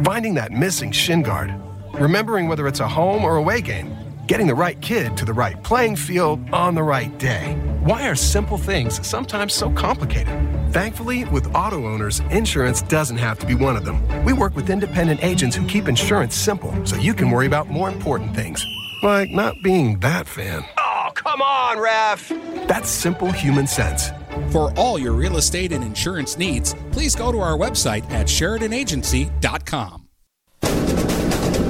Finding 0.03 0.33
that 0.33 0.51
missing 0.51 0.91
shin 0.91 1.21
guard, 1.21 1.53
remembering 1.93 2.47
whether 2.47 2.67
it's 2.67 2.79
a 2.79 2.87
home 2.87 3.23
or 3.23 3.37
away 3.37 3.61
game, 3.61 3.95
getting 4.27 4.47
the 4.47 4.55
right 4.55 4.79
kid 4.81 5.15
to 5.17 5.25
the 5.25 5.33
right 5.33 5.61
playing 5.63 5.95
field 5.95 6.39
on 6.51 6.75
the 6.75 6.83
right 6.83 7.17
day. 7.17 7.55
Why 7.81 8.09
are 8.09 8.15
simple 8.15 8.57
things 8.57 9.07
sometimes 9.07 9.53
so 9.53 9.69
complicated? 9.69 10.37
Thankfully, 10.73 11.23
with 11.25 11.55
Auto-Owners, 11.55 12.19
insurance 12.29 12.81
doesn't 12.81 13.15
have 13.15 13.39
to 13.39 13.45
be 13.45 13.55
one 13.55 13.77
of 13.77 13.85
them. 13.85 14.05
We 14.25 14.33
work 14.33 14.53
with 14.53 14.69
independent 14.69 15.23
agents 15.23 15.55
who 15.55 15.65
keep 15.65 15.87
insurance 15.87 16.35
simple 16.35 16.75
so 16.85 16.97
you 16.97 17.13
can 17.13 17.31
worry 17.31 17.47
about 17.47 17.69
more 17.69 17.87
important 17.87 18.35
things, 18.35 18.65
like 19.01 19.31
not 19.31 19.55
being 19.63 19.97
that 20.01 20.27
fan. 20.27 20.65
Oh, 20.77 21.11
come 21.13 21.41
on, 21.41 21.79
ref! 21.79 22.27
That's 22.67 22.89
simple 22.89 23.31
human 23.31 23.65
sense. 23.65 24.09
For 24.51 24.77
all 24.77 24.99
your 24.99 25.13
real 25.13 25.37
estate 25.37 25.71
and 25.71 25.81
insurance 25.81 26.37
needs, 26.37 26.75
please 26.91 27.15
go 27.15 27.31
to 27.31 27.39
our 27.39 27.57
website 27.57 28.03
at 28.11 28.27
SheridanAgency.com. 28.27 30.08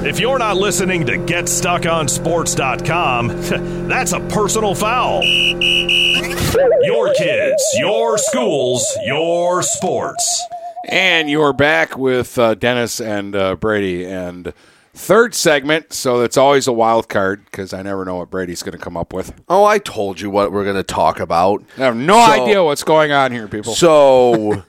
If 0.02 0.20
you're 0.20 0.40
not 0.40 0.56
listening 0.58 1.06
to 1.08 1.14
GetStuckOnSports.com, 1.18 3.28
that's 3.90 4.14
a 4.14 4.20
personal 4.22 4.74
foul. 4.74 5.22
Your 5.24 7.14
kids, 7.16 7.64
your 7.78 8.18
schools, 8.18 8.88
your 9.04 9.62
sports. 9.62 10.46
And 10.88 11.30
you're 11.30 11.52
back 11.54 11.98
with 11.98 12.40
uh, 12.40 12.56
Dennis 12.56 13.02
and 13.02 13.36
uh, 13.36 13.56
Brady. 13.58 14.06
And 14.06 14.54
third 14.94 15.36
segment, 15.36 15.92
so 15.94 16.22
it's 16.22 16.38
always 16.38 16.66
a 16.68 16.74
wild 16.74 17.10
card 17.10 17.44
because 17.46 17.74
I 17.74 17.82
never 17.82 18.06
know 18.06 18.16
what 18.16 18.30
Brady's 18.32 18.64
going 18.64 18.78
to 18.78 18.84
come 18.84 18.96
up 18.96 19.12
with. 19.14 19.34
Oh, 19.50 19.66
I 19.66 19.80
told 19.80 20.22
you 20.22 20.30
what 20.30 20.54
we're 20.54 20.64
going 20.64 20.78
to 20.78 20.84
talk 20.84 21.20
about. 21.20 21.62
I 21.78 21.82
have 21.82 21.98
no 21.98 22.14
So- 22.26 22.32
idea 22.44 22.64
what's 22.64 22.84
going 22.84 23.12
on 23.12 23.34
here, 23.34 23.50
people. 23.50 23.76
So, 23.76 24.64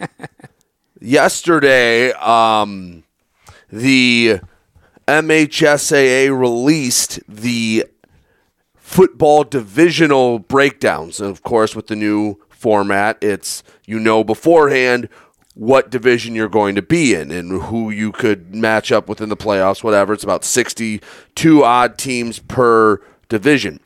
yesterday, 1.01 2.11
um, 2.13 3.05
the 3.71 4.41
MHSAA 5.11 6.39
released 6.39 7.19
the 7.29 7.85
football 8.77 9.43
divisional 9.43 10.39
breakdowns. 10.39 11.21
And 11.21 11.29
of 11.31 11.43
course, 11.43 11.75
with 11.75 11.89
the 11.89 11.97
new 11.97 12.37
format, 12.49 13.19
it's 13.21 13.65
you 13.87 13.99
know 13.99 14.23
beforehand 14.23 15.09
what 15.55 15.91
division 15.91 16.37
you're 16.37 16.49
going 16.49 16.77
to 16.77 16.83
be 16.83 17.13
in 17.13 17.33
and 17.33 17.61
who 17.63 17.91
you 17.91 18.13
could 18.13 18.55
match 18.55 18.93
up 18.93 19.09
with 19.09 19.21
in 19.21 19.31
the 19.31 19.37
playoffs, 19.37 19.83
whatever. 19.83 20.13
It's 20.13 20.23
about 20.23 20.45
62 20.45 21.65
odd 21.65 21.99
teams 21.99 22.39
per 22.39 23.01
division. 23.29 23.81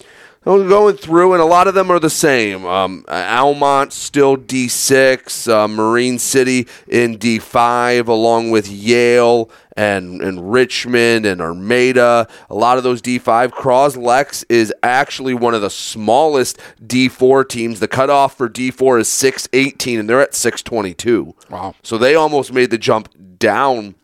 Going 0.44 0.96
through, 0.98 1.32
and 1.32 1.40
a 1.40 1.46
lot 1.46 1.68
of 1.68 1.74
them 1.74 1.90
are 1.90 1.98
the 1.98 2.10
same. 2.10 2.66
Um, 2.66 3.04
Almont 3.08 3.94
still 3.94 4.36
D6, 4.36 5.50
uh, 5.50 5.68
Marine 5.68 6.18
City 6.18 6.68
in 6.86 7.16
D5, 7.16 8.08
along 8.08 8.50
with 8.50 8.68
Yale 8.68 9.50
and, 9.74 10.20
and 10.20 10.52
Richmond 10.52 11.24
and 11.24 11.40
Armada. 11.40 12.28
A 12.50 12.54
lot 12.54 12.76
of 12.76 12.84
those 12.84 13.00
D5. 13.00 13.52
Cros 13.52 13.96
Lex 13.96 14.44
is 14.50 14.72
actually 14.82 15.32
one 15.32 15.54
of 15.54 15.62
the 15.62 15.70
smallest 15.70 16.58
D4 16.84 17.48
teams. 17.48 17.80
The 17.80 17.88
cutoff 17.88 18.36
for 18.36 18.48
D4 18.48 19.00
is 19.00 19.08
618, 19.08 20.00
and 20.00 20.08
they're 20.10 20.20
at 20.20 20.34
622. 20.34 21.34
Wow. 21.48 21.74
So 21.82 21.96
they 21.96 22.14
almost 22.14 22.52
made 22.52 22.70
the 22.70 22.78
jump 22.78 23.08
down 23.38 23.94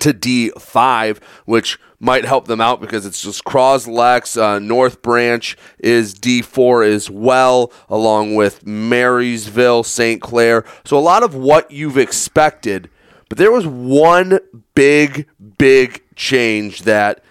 to 0.00 0.12
D5, 0.12 1.22
which 1.46 1.78
might 2.00 2.24
help 2.24 2.46
them 2.46 2.60
out 2.60 2.80
because 2.80 3.06
it's 3.06 3.22
just 3.22 3.44
Croslex. 3.44 4.40
Uh, 4.40 4.58
North 4.58 5.02
Branch 5.02 5.56
is 5.78 6.14
D4 6.14 6.86
as 6.86 7.10
well, 7.10 7.72
along 7.88 8.34
with 8.34 8.66
Marysville, 8.66 9.82
St. 9.82 10.20
Clair. 10.20 10.64
So 10.84 10.98
a 10.98 11.00
lot 11.00 11.22
of 11.22 11.34
what 11.34 11.70
you've 11.70 11.98
expected, 11.98 12.90
but 13.28 13.38
there 13.38 13.52
was 13.52 13.66
one 13.66 14.38
big, 14.74 15.26
big 15.58 16.02
change 16.14 16.82
that 16.82 17.22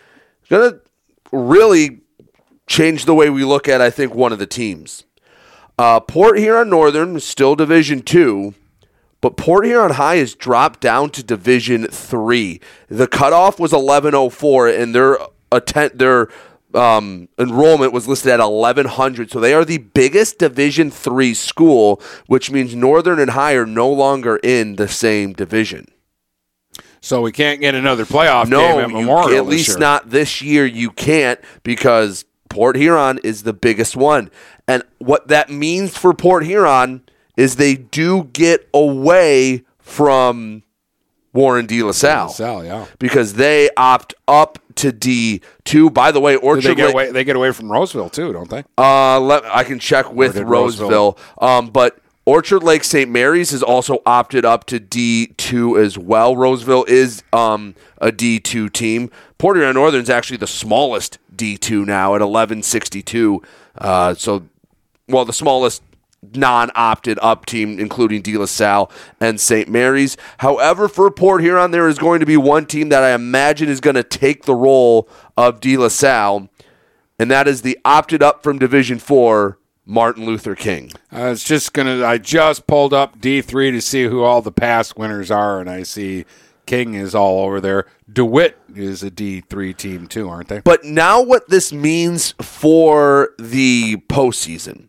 is 0.43 0.49
going 0.49 0.71
to 0.71 0.81
really 1.31 2.01
change 2.65 3.05
the 3.05 3.15
way 3.15 3.29
we 3.29 3.43
look 3.43 3.67
at, 3.67 3.81
I 3.81 3.89
think, 3.89 4.13
one 4.13 4.33
of 4.33 4.39
the 4.39 4.47
teams. 4.47 5.05
Uh, 5.79 5.99
Port 5.99 6.39
Huron 6.39 6.69
Northern 6.69 7.19
still 7.19 7.55
Division 7.55 8.01
Two, 8.01 8.55
but 9.21 9.37
Port 9.37 9.65
Huron 9.65 9.91
High 9.93 10.17
has 10.17 10.35
dropped 10.35 10.79
down 10.81 11.09
to 11.11 11.23
Division 11.23 11.87
Three. 11.87 12.59
The 12.87 13.07
cutoff 13.07 13.59
was 13.59 13.73
eleven 13.73 14.13
oh 14.15 14.29
four, 14.29 14.67
and 14.67 14.93
their 14.93 15.17
atten- 15.51 15.97
their 15.97 16.29
um, 16.73 17.27
enrollment 17.39 17.93
was 17.93 18.07
listed 18.07 18.31
at 18.31 18.39
eleven 18.39 18.85
hundred. 18.85 19.31
So 19.31 19.39
they 19.39 19.53
are 19.53 19.65
the 19.65 19.79
biggest 19.79 20.37
Division 20.39 20.91
Three 20.91 21.33
school, 21.33 22.01
which 22.27 22.51
means 22.51 22.75
Northern 22.75 23.19
and 23.19 23.31
High 23.31 23.53
are 23.53 23.65
no 23.65 23.89
longer 23.91 24.37
in 24.37 24.75
the 24.75 24.87
same 24.87 25.33
division. 25.33 25.87
So 26.99 27.21
we 27.21 27.31
can't 27.31 27.61
get 27.61 27.73
another 27.75 28.05
playoff 28.05 28.47
No, 28.49 28.59
game 28.59 28.79
at 28.81 28.89
Memorial. 28.89 29.29
can't- 29.29 29.37
at 29.37 29.45
least 29.47 29.69
year. 29.69 29.77
not 29.79 30.09
this 30.09 30.41
year. 30.41 30.65
You 30.65 30.89
can't 30.89 31.39
because 31.63 32.25
Port 32.49 32.75
Huron 32.75 33.19
is 33.23 33.43
the 33.43 33.53
biggest 33.53 33.95
one, 33.95 34.29
and 34.67 34.83
what 34.99 35.27
that 35.29 35.49
means 35.49 35.97
for 35.97 36.13
Port 36.13 36.45
Huron 36.45 37.01
is 37.37 37.55
they 37.55 37.75
do 37.75 38.25
get 38.33 38.67
away 38.73 39.63
from 39.79 40.63
Warren 41.33 41.65
De 41.67 41.81
La 41.83 41.91
Salle. 41.91 42.29
Sal, 42.29 42.65
yeah. 42.65 42.85
because 42.99 43.35
they 43.35 43.69
opt 43.77 44.13
up 44.27 44.59
to 44.75 44.91
D 44.91 45.41
two. 45.63 45.89
By 45.89 46.11
the 46.11 46.19
way, 46.19 46.33
Did 46.33 46.43
Orchard 46.43 46.63
They 46.71 46.75
get 46.75 46.85
Lake- 46.87 46.93
away. 46.93 47.11
They 47.11 47.23
get 47.23 47.35
away 47.35 47.51
from 47.51 47.71
Roseville 47.71 48.09
too, 48.09 48.33
don't 48.33 48.49
they? 48.49 48.63
uh, 48.77 49.19
let, 49.19 49.45
I 49.45 49.63
can 49.63 49.79
check 49.79 50.11
with 50.11 50.37
Roseville. 50.37 50.89
Roseville- 50.89 51.17
Um, 51.39 51.67
but 51.69 51.97
Orchard 52.25 52.61
Lake 52.63 52.83
St. 52.83 53.09
Mary's 53.09 53.51
has 53.51 53.63
also 53.63 54.01
opted 54.05 54.43
up 54.43 54.65
to 54.65 54.79
D2 54.79 55.81
as 55.81 55.97
well. 55.97 56.35
Roseville 56.35 56.83
is 56.85 57.23
um, 57.31 57.73
a 57.99 58.11
D2 58.11 58.71
team. 58.73 59.09
Port 59.37 59.55
Huron 59.57 59.75
Northern's 59.75 60.09
actually 60.09 60.35
the 60.37 60.47
smallest 60.47 61.19
D2 61.35 61.85
now 61.85 62.15
at 62.15 62.21
1162. 62.21 63.41
Uh, 63.77 64.13
so, 64.15 64.43
well, 65.07 65.23
the 65.23 65.31
smallest 65.31 65.81
non-opted 66.33 67.19
up 67.21 67.45
team, 67.45 67.79
including 67.79 68.21
De 68.21 68.37
La 68.37 68.45
Salle 68.45 68.91
and 69.19 69.39
St. 69.39 69.69
Mary's. 69.69 70.17
However, 70.39 70.87
for 70.87 71.09
Port 71.11 71.41
Huron, 71.41 71.71
there 71.71 71.87
is 71.87 71.99
going 71.99 72.19
to 72.19 72.25
be 72.25 72.37
one 72.37 72.65
team 72.65 72.89
that 72.89 73.03
I 73.03 73.13
imagine 73.13 73.69
is 73.69 73.81
going 73.81 73.95
to 73.95 74.03
take 74.03 74.43
the 74.43 74.55
role 74.55 75.07
of 75.37 75.59
De 75.59 75.77
La 75.77 75.87
Salle, 75.89 76.49
and 77.19 77.29
that 77.31 77.47
is 77.47 77.61
the 77.61 77.77
opted 77.85 78.23
up 78.23 78.43
from 78.43 78.59
Division 78.59 78.99
Four, 78.99 79.59
Martin 79.85 80.25
Luther 80.25 80.55
King. 80.55 80.91
I 81.11 81.29
was 81.29 81.43
just 81.43 81.73
gonna. 81.73 82.05
I 82.05 82.17
just 82.17 82.67
pulled 82.67 82.93
up 82.93 83.21
D 83.21 83.41
three 83.41 83.71
to 83.71 83.81
see 83.81 84.03
who 84.03 84.23
all 84.23 84.41
the 84.41 84.51
past 84.51 84.97
winners 84.97 85.31
are, 85.31 85.61
and 85.61 85.69
I 85.69 85.83
see 85.83 86.25
King 86.65 86.93
is 86.93 87.15
all 87.15 87.45
over 87.45 87.61
there. 87.61 87.85
Dewitt 88.11 88.57
is 88.75 89.01
a 89.01 89.09
D 89.09 89.41
three 89.41 89.73
team 89.73 90.07
too, 90.07 90.29
aren't 90.29 90.49
they? 90.49 90.59
But 90.59 90.83
now, 90.83 91.21
what 91.21 91.49
this 91.49 91.71
means 91.71 92.33
for 92.41 93.33
the 93.39 93.97
postseason. 94.09 94.86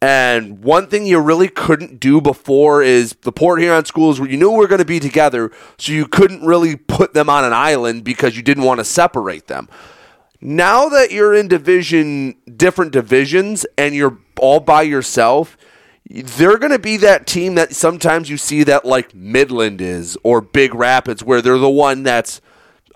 And 0.00 0.62
one 0.62 0.86
thing 0.86 1.06
you 1.06 1.18
really 1.18 1.48
couldn't 1.48 1.98
do 1.98 2.20
before 2.20 2.82
is 2.82 3.16
the 3.22 3.32
Port 3.32 3.60
Huron 3.60 3.84
schools 3.84 4.20
where 4.20 4.30
you 4.30 4.36
knew 4.36 4.50
we 4.50 4.58
were 4.58 4.68
going 4.68 4.78
to 4.78 4.84
be 4.84 5.00
together, 5.00 5.50
so 5.76 5.90
you 5.90 6.06
couldn't 6.06 6.46
really 6.46 6.76
put 6.76 7.14
them 7.14 7.28
on 7.28 7.44
an 7.44 7.52
island 7.52 8.04
because 8.04 8.36
you 8.36 8.42
didn't 8.42 8.62
want 8.62 8.78
to 8.78 8.84
separate 8.84 9.48
them. 9.48 9.68
Now 10.40 10.88
that 10.88 11.10
you're 11.10 11.34
in 11.34 11.48
division, 11.48 12.36
different 12.56 12.92
divisions, 12.92 13.66
and 13.76 13.92
you're 13.92 14.18
all 14.38 14.60
by 14.60 14.82
yourself, 14.82 15.56
they're 16.08 16.58
going 16.58 16.70
to 16.70 16.78
be 16.78 16.96
that 16.98 17.26
team 17.26 17.56
that 17.56 17.74
sometimes 17.74 18.30
you 18.30 18.36
see 18.36 18.62
that 18.62 18.84
like 18.84 19.16
Midland 19.16 19.80
is 19.80 20.16
or 20.22 20.40
Big 20.40 20.74
Rapids, 20.74 21.24
where 21.24 21.42
they're 21.42 21.58
the 21.58 21.68
one 21.68 22.04
that's 22.04 22.40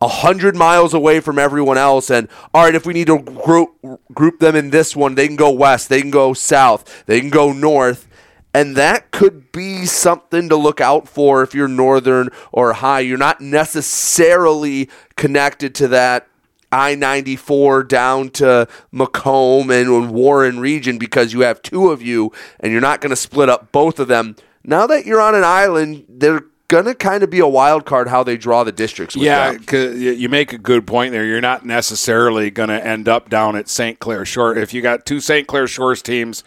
a 0.03 0.09
hundred 0.09 0.57
miles 0.57 0.95
away 0.95 1.21
from 1.21 1.39
everyone 1.39 1.79
else. 1.79 2.11
And 2.11 2.29
all 2.53 2.65
right, 2.65 2.75
if 2.75 2.85
we 2.85 2.93
need 2.93 3.07
to 3.07 3.21
group 3.21 3.71
group 4.13 4.41
them 4.41 4.57
in 4.57 4.71
this 4.71 4.97
one, 4.97 5.15
they 5.15 5.29
can 5.29 5.37
go 5.37 5.51
west, 5.51 5.89
they 5.89 6.01
can 6.01 6.11
go 6.11 6.35
south, 6.35 7.07
they 7.07 7.21
can 7.21 7.31
go 7.31 7.53
north. 7.53 8.09
And 8.53 8.77
that 8.77 9.13
could 9.13 9.53
be 9.53 9.87
something 9.87 10.49
to 10.49 10.57
look 10.57 10.81
out 10.81 11.09
for 11.09 11.43
if 11.43 11.55
you're 11.55 11.69
northern 11.69 12.29
or 12.51 12.75
high. 12.75 13.01
You're 13.01 13.17
not 13.17 13.41
necessarily 13.41 14.91
connected 15.17 15.75
to 15.77 15.89
that 15.89 16.29
I 16.73 16.95
94 16.95 17.85
down 17.85 18.31
to 18.31 18.67
Macomb 18.91 19.71
and 19.71 20.11
Warren 20.11 20.59
region 20.59 20.99
because 20.99 21.33
you 21.33 21.41
have 21.41 21.63
two 21.63 21.91
of 21.91 22.03
you 22.03 22.33
and 22.61 22.73
you're 22.73 22.81
not 22.81 23.01
going 23.01 23.11
to 23.11 23.17
split 23.17 23.49
up 23.49 23.73
both 23.73 23.99
of 23.99 24.09
them. 24.09 24.37
Now 24.65 24.87
that 24.87 25.07
you're 25.07 25.21
on 25.21 25.35
an 25.35 25.45
island, 25.45 26.07
they're 26.09 26.45
going 26.73 26.87
to 26.87 26.95
kind 26.95 27.23
of 27.23 27.29
be 27.29 27.39
a 27.39 27.47
wild 27.47 27.85
card 27.85 28.09
how 28.09 28.23
they 28.25 28.39
draw 28.39 28.65
the 28.65 28.73
districts. 28.73 29.15
yeah, 29.15 29.53
you 29.71 30.29
make 30.31 30.55
a 30.55 30.59
good 30.59 30.87
point 30.87 31.13
there. 31.13 31.25
You're 31.27 31.43
not 31.43 31.67
necessarily 31.67 32.51
going 32.51 32.71
to 32.71 32.85
end 32.85 33.09
up 33.09 33.29
down 33.29 33.57
at 33.57 33.69
St. 33.69 33.99
Clair 33.99 34.25
Shore. 34.25 34.57
If 34.57 34.73
you 34.73 34.81
got 34.81 35.05
two 35.05 35.21
St. 35.21 35.47
Clair 35.47 35.67
Shores 35.67 36.01
teams, 36.01 36.43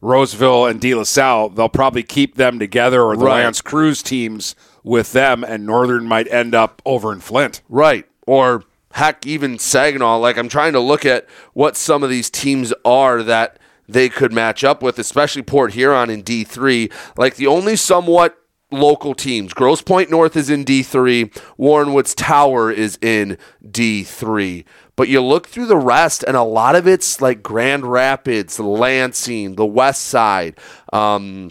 Roseville 0.00 0.66
and 0.66 0.80
De 0.80 0.92
La 0.92 1.04
Salle, 1.04 1.50
they'll 1.50 1.68
probably 1.68 2.02
keep 2.02 2.34
them 2.34 2.58
together, 2.58 3.00
or 3.02 3.16
the 3.16 3.24
Right. 3.24 3.44
L'Anse 3.44 3.62
Creuse 3.62 4.02
teams 4.02 4.56
with 4.82 5.12
them, 5.12 5.44
and 5.44 5.64
Northern 5.64 6.04
might 6.04 6.26
end 6.32 6.52
up 6.52 6.82
over 6.84 7.12
in 7.12 7.20
Flint. 7.20 7.62
Right. 7.68 8.06
Or 8.26 8.64
heck, 8.92 9.24
even 9.24 9.58
Saginaw. 9.60 10.18
Like, 10.18 10.36
I'm 10.36 10.48
trying 10.48 10.72
to 10.72 10.80
look 10.80 11.04
at 11.04 11.28
what 11.52 11.76
some 11.76 12.02
of 12.02 12.10
these 12.10 12.28
teams 12.28 12.72
are 12.84 13.22
that 13.22 13.58
they 13.88 14.08
could 14.08 14.32
match 14.32 14.64
up 14.64 14.82
with, 14.82 14.98
especially 14.98 15.42
Port 15.42 15.74
Huron 15.74 16.10
in 16.10 16.24
D3. 16.24 16.92
Like, 17.16 17.36
the 17.36 17.46
only 17.46 17.76
somewhat 17.76 18.36
local 18.70 19.14
teams 19.14 19.52
Grosse 19.52 19.82
Pointe 19.82 20.10
North 20.10 20.36
is 20.36 20.48
in 20.50 20.64
D3, 20.64 21.36
Warren 21.56 21.92
Woods 21.92 22.14
Tower 22.14 22.70
is 22.70 22.98
in 23.02 23.36
D3. 23.64 24.64
But 24.96 25.08
you 25.08 25.22
look 25.22 25.46
through 25.48 25.66
the 25.66 25.76
rest, 25.78 26.22
and 26.26 26.36
a 26.36 26.42
lot 26.42 26.74
of 26.76 26.86
it's 26.86 27.20
like 27.22 27.42
Grand 27.42 27.86
Rapids, 27.86 28.60
Lansing, 28.60 29.54
the 29.54 29.64
West 29.64 30.02
Side. 30.02 30.58
Um, 30.92 31.50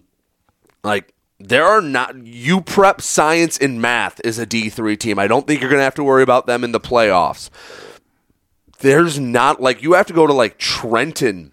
like 0.83 1.13
there 1.39 1.65
are 1.65 1.81
not 1.81 2.15
UPrep 2.15 3.01
science 3.01 3.57
and 3.57 3.81
math 3.81 4.21
is 4.23 4.37
a 4.37 4.45
D3 4.45 4.99
team. 4.99 5.17
I 5.17 5.27
don't 5.27 5.47
think 5.47 5.61
you're 5.61 5.69
going 5.69 5.79
to 5.79 5.83
have 5.85 5.95
to 5.95 6.03
worry 6.03 6.21
about 6.21 6.45
them 6.47 6.63
in 6.63 6.73
the 6.73 6.79
playoffs. 6.79 7.49
There's 8.79 9.19
not 9.19 9.61
like 9.61 9.81
you 9.81 9.93
have 9.93 10.05
to 10.07 10.13
go 10.13 10.27
to 10.27 10.33
like 10.33 10.57
Trenton 10.57 11.51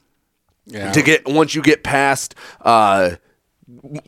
Yeah. 0.67 0.93
to 0.93 1.03
get 1.03 1.27
once 1.27 1.55
you 1.55 1.63
get 1.63 1.83
past 1.83 2.35
uh, 2.61 3.17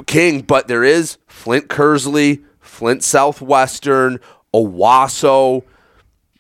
King, 0.06 0.42
but 0.42 0.68
there 0.68 0.84
is 0.84 1.16
Flint 1.48 1.68
Kearsley, 1.68 2.44
Flint 2.60 3.02
Southwestern, 3.02 4.20
Owosso. 4.52 5.62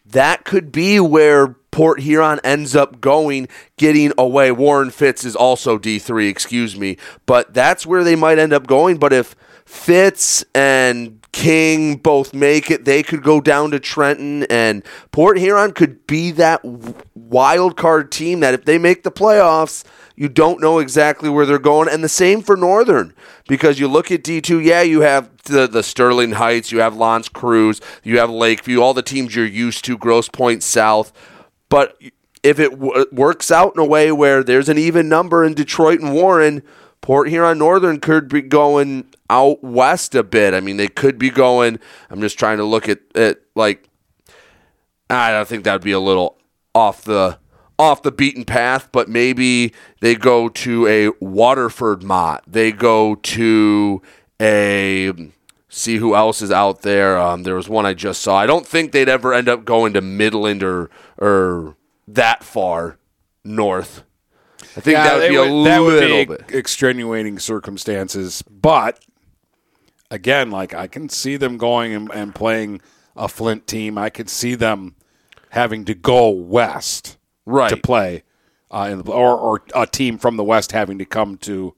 That 0.04 0.44
could 0.44 0.70
be 0.70 1.00
where 1.00 1.54
Port 1.70 2.00
Huron 2.00 2.40
ends 2.44 2.76
up 2.76 3.00
going, 3.00 3.48
getting 3.78 4.12
away. 4.18 4.52
Warren 4.52 4.90
Fitz 4.90 5.24
is 5.24 5.34
also 5.34 5.78
D3, 5.78 6.28
excuse 6.28 6.76
me. 6.76 6.98
But 7.24 7.54
that's 7.54 7.86
where 7.86 8.04
they 8.04 8.16
might 8.16 8.38
end 8.38 8.52
up 8.52 8.66
going. 8.66 8.98
But 8.98 9.14
if 9.14 9.34
Fitz 9.64 10.44
and 10.54 11.17
King 11.32 11.96
both 11.96 12.32
make 12.32 12.70
it, 12.70 12.84
they 12.84 13.02
could 13.02 13.22
go 13.22 13.40
down 13.40 13.70
to 13.72 13.80
Trenton, 13.80 14.44
and 14.44 14.82
Port 15.12 15.38
Huron 15.38 15.72
could 15.72 16.06
be 16.06 16.30
that 16.32 16.62
wild 17.14 17.76
card 17.76 18.10
team 18.10 18.40
that 18.40 18.54
if 18.54 18.64
they 18.64 18.78
make 18.78 19.02
the 19.02 19.10
playoffs, 19.10 19.84
you 20.16 20.28
don't 20.28 20.60
know 20.60 20.78
exactly 20.78 21.28
where 21.28 21.46
they're 21.46 21.58
going. 21.58 21.88
And 21.88 22.02
the 22.02 22.08
same 22.08 22.42
for 22.42 22.56
Northern, 22.56 23.14
because 23.46 23.78
you 23.78 23.88
look 23.88 24.10
at 24.10 24.24
D2, 24.24 24.64
yeah, 24.64 24.82
you 24.82 25.02
have 25.02 25.30
the, 25.44 25.66
the 25.66 25.82
Sterling 25.82 26.32
Heights, 26.32 26.72
you 26.72 26.80
have 26.80 26.96
L'Anse 26.96 27.28
Creuse, 27.28 27.80
you 28.02 28.18
have 28.18 28.30
Lakeview, 28.30 28.80
all 28.80 28.94
the 28.94 29.02
teams 29.02 29.36
you're 29.36 29.44
used 29.44 29.84
to, 29.84 29.98
Grosse 29.98 30.28
Pointe 30.28 30.62
South. 30.62 31.12
But 31.68 32.00
if 32.42 32.58
it 32.58 32.70
w- 32.70 33.06
works 33.12 33.50
out 33.50 33.74
in 33.76 33.80
a 33.80 33.84
way 33.84 34.10
where 34.10 34.42
there's 34.42 34.68
an 34.68 34.78
even 34.78 35.08
number 35.08 35.44
in 35.44 35.54
Detroit 35.54 36.00
and 36.00 36.14
Warren, 36.14 36.62
Port 37.00 37.28
Huron 37.28 37.58
Northern 37.58 38.00
could 38.00 38.28
be 38.28 38.42
going 38.42 39.06
out 39.30 39.62
west 39.62 40.14
a 40.14 40.22
bit. 40.22 40.54
I 40.54 40.60
mean, 40.60 40.76
they 40.76 40.88
could 40.88 41.18
be 41.18 41.30
going. 41.30 41.78
I'm 42.10 42.20
just 42.20 42.38
trying 42.38 42.58
to 42.58 42.64
look 42.64 42.88
at 42.88 42.98
it 43.14 43.42
like 43.54 43.88
I 45.10 45.30
don't 45.30 45.48
think 45.48 45.64
that'd 45.64 45.82
be 45.82 45.92
a 45.92 46.00
little 46.00 46.38
off 46.74 47.02
the 47.02 47.38
off 47.78 48.02
the 48.02 48.12
beaten 48.12 48.44
path, 48.44 48.88
but 48.90 49.08
maybe 49.08 49.72
they 50.00 50.14
go 50.14 50.48
to 50.48 50.86
a 50.86 51.10
Waterford 51.24 52.02
Mott. 52.02 52.42
They 52.46 52.72
go 52.72 53.14
to 53.14 54.02
a 54.40 55.12
see 55.68 55.96
who 55.96 56.14
else 56.14 56.42
is 56.42 56.50
out 56.50 56.82
there. 56.82 57.18
Um, 57.18 57.42
there 57.44 57.54
was 57.54 57.68
one 57.68 57.86
I 57.86 57.94
just 57.94 58.22
saw. 58.22 58.36
I 58.36 58.46
don't 58.46 58.66
think 58.66 58.92
they'd 58.92 59.08
ever 59.08 59.32
end 59.32 59.48
up 59.48 59.64
going 59.64 59.92
to 59.94 60.00
Midland 60.00 60.62
or 60.62 60.90
or 61.18 61.76
that 62.06 62.42
far 62.42 62.98
north. 63.44 64.02
I 64.76 64.80
think 64.80 64.96
that 64.96 65.18
would 65.18 65.28
be 65.28 65.36
a 65.36 65.44
that 65.44 65.78
would 65.80 65.92
little 65.94 66.18
be 66.18 66.24
bit. 66.24 66.50
extenuating 66.54 67.38
circumstances. 67.38 68.42
But 68.42 69.00
again, 70.10 70.50
like 70.50 70.74
I 70.74 70.86
can 70.86 71.08
see 71.08 71.36
them 71.36 71.58
going 71.58 71.94
and, 71.94 72.10
and 72.12 72.34
playing 72.34 72.80
a 73.16 73.28
Flint 73.28 73.66
team. 73.66 73.98
I 73.98 74.10
could 74.10 74.28
see 74.28 74.54
them 74.54 74.96
having 75.50 75.84
to 75.86 75.94
go 75.94 76.28
west 76.28 77.18
right 77.46 77.70
to 77.70 77.76
play, 77.76 78.24
uh, 78.70 78.88
in 78.90 79.02
the, 79.02 79.12
or 79.12 79.36
or 79.36 79.62
a 79.74 79.86
team 79.86 80.18
from 80.18 80.36
the 80.36 80.44
west 80.44 80.72
having 80.72 80.98
to 80.98 81.04
come 81.04 81.36
to 81.38 81.74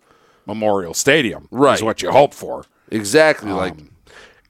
Memorial 0.46 0.94
Stadium. 0.94 1.48
Right. 1.50 1.74
is 1.74 1.82
what 1.82 2.02
you 2.02 2.10
hope 2.10 2.34
for. 2.34 2.64
Exactly. 2.90 3.52
like, 3.52 3.76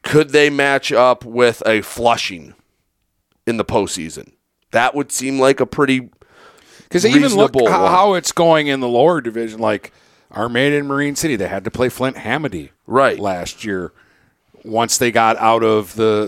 could 0.02 0.30
they 0.30 0.48
match 0.50 0.92
up 0.92 1.24
with 1.24 1.62
a 1.66 1.82
Flushing 1.82 2.54
in 3.46 3.56
the 3.58 3.64
postseason? 3.64 4.32
That 4.72 4.94
would 4.94 5.12
seem 5.12 5.38
like 5.38 5.60
a 5.60 5.66
pretty 5.66 6.10
Because 6.90 7.06
even 7.06 7.32
look 7.36 7.54
how, 7.54 7.86
how 7.86 8.14
it's 8.14 8.32
going 8.32 8.66
in 8.66 8.80
the 8.80 8.88
lower 8.88 9.20
division. 9.20 9.60
Like 9.60 9.92
our 10.32 10.44
Armada 10.44 10.76
and 10.76 10.88
Marine 10.88 11.14
City, 11.14 11.36
they 11.36 11.46
had 11.46 11.62
to 11.62 11.70
play 11.70 11.88
Flint 11.88 12.16
Hamady 12.16 12.70
right 12.84 13.18
last 13.18 13.64
year. 13.64 13.92
Once 14.64 14.98
they 14.98 15.12
got 15.12 15.36
out 15.36 15.62
of 15.62 15.94
the 15.94 16.26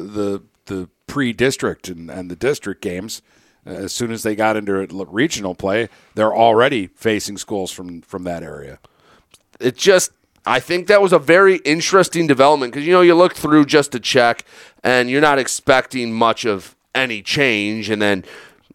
the 0.67 0.73
the 0.73 0.89
pre 1.09 1.33
district 1.33 1.89
and, 1.89 2.09
and 2.09 2.31
the 2.31 2.37
district 2.37 2.81
games, 2.81 3.23
uh, 3.67 3.71
as 3.71 3.93
soon 3.93 4.13
as 4.13 4.23
they 4.23 4.37
got 4.37 4.57
into 4.57 4.87
regional 5.11 5.57
play, 5.57 5.89
they're 6.15 6.35
already 6.35 6.87
facing 6.87 7.39
schools 7.39 7.73
from 7.73 8.01
from 8.03 8.23
that 8.23 8.45
area. 8.45 8.79
it 9.59 9.77
just 9.77 10.13
I 10.47 10.61
think 10.61 10.87
that 10.87 11.03
was 11.03 11.13
a 11.13 11.19
very 11.19 11.57
interesting 11.59 12.29
development 12.29 12.73
because 12.73 12.87
you 12.87 12.93
know 12.93 13.01
you 13.01 13.17
look 13.17 13.35
through 13.35 13.67
just 13.67 13.91
to 13.93 14.01
check 14.01 14.45
and 14.85 15.11
you're 15.11 15.21
not 15.21 15.41
expecting 15.41 16.13
much 16.13 16.45
of 16.45 16.77
any 16.95 17.21
change 17.21 17.91
and 17.91 18.01
then 18.01 18.25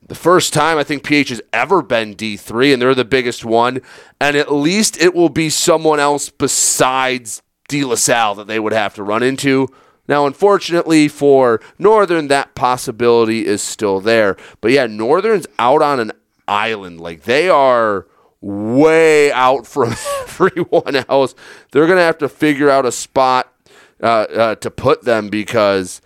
the 0.07 0.15
first 0.15 0.53
time 0.53 0.77
I 0.77 0.83
think 0.83 1.03
PH 1.03 1.29
has 1.29 1.41
ever 1.51 1.81
been 1.81 2.15
D3 2.15 2.73
and 2.73 2.81
they're 2.81 2.95
the 2.95 3.05
biggest 3.05 3.43
one 3.43 3.81
and 4.19 4.35
at 4.37 4.51
least 4.51 5.01
it 5.01 5.13
will 5.13 5.29
be 5.29 5.49
someone 5.49 5.99
else 5.99 6.29
besides 6.29 7.41
De 7.67 7.83
La 7.83 7.95
Salle 7.95 8.35
that 8.35 8.47
they 8.47 8.59
would 8.59 8.73
have 8.73 8.95
to 8.95 9.03
run 9.03 9.23
into. 9.23 9.67
Now, 10.07 10.25
unfortunately 10.25 11.09
for 11.09 11.59
Northern, 11.77 12.29
that 12.29 12.55
possibility 12.55 13.45
is 13.45 13.61
still 13.61 13.99
there. 13.99 14.37
But 14.61 14.71
yeah, 14.71 14.87
Northern's 14.87 15.47
out 15.59 15.81
on 15.81 15.99
an 15.99 16.13
island. 16.47 17.01
Like 17.01 17.23
they 17.23 17.49
are 17.49 18.07
way 18.39 19.31
out 19.31 19.67
from 19.67 19.89
everyone 20.21 21.03
else. 21.09 21.35
They're 21.71 21.87
going 21.87 21.97
to 21.97 22.03
have 22.03 22.19
to 22.19 22.29
figure 22.29 22.69
out 22.69 22.85
a 22.85 22.91
spot 22.91 23.53
uh, 24.01 24.05
uh, 24.05 24.55
to 24.55 24.71
put 24.71 25.03
them 25.03 25.29
because, 25.29 26.01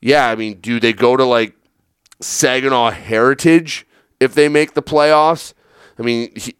yeah, 0.00 0.28
I 0.28 0.34
mean, 0.34 0.58
do 0.60 0.78
they 0.80 0.92
go 0.92 1.16
to 1.16 1.24
like 1.24 1.54
Saginaw 2.20 2.90
Heritage 2.90 3.86
if 4.20 4.34
they 4.34 4.48
make 4.48 4.74
the 4.74 4.82
playoffs? 4.82 5.52
I 5.98 6.02
mean, 6.02 6.32
he, 6.36 6.56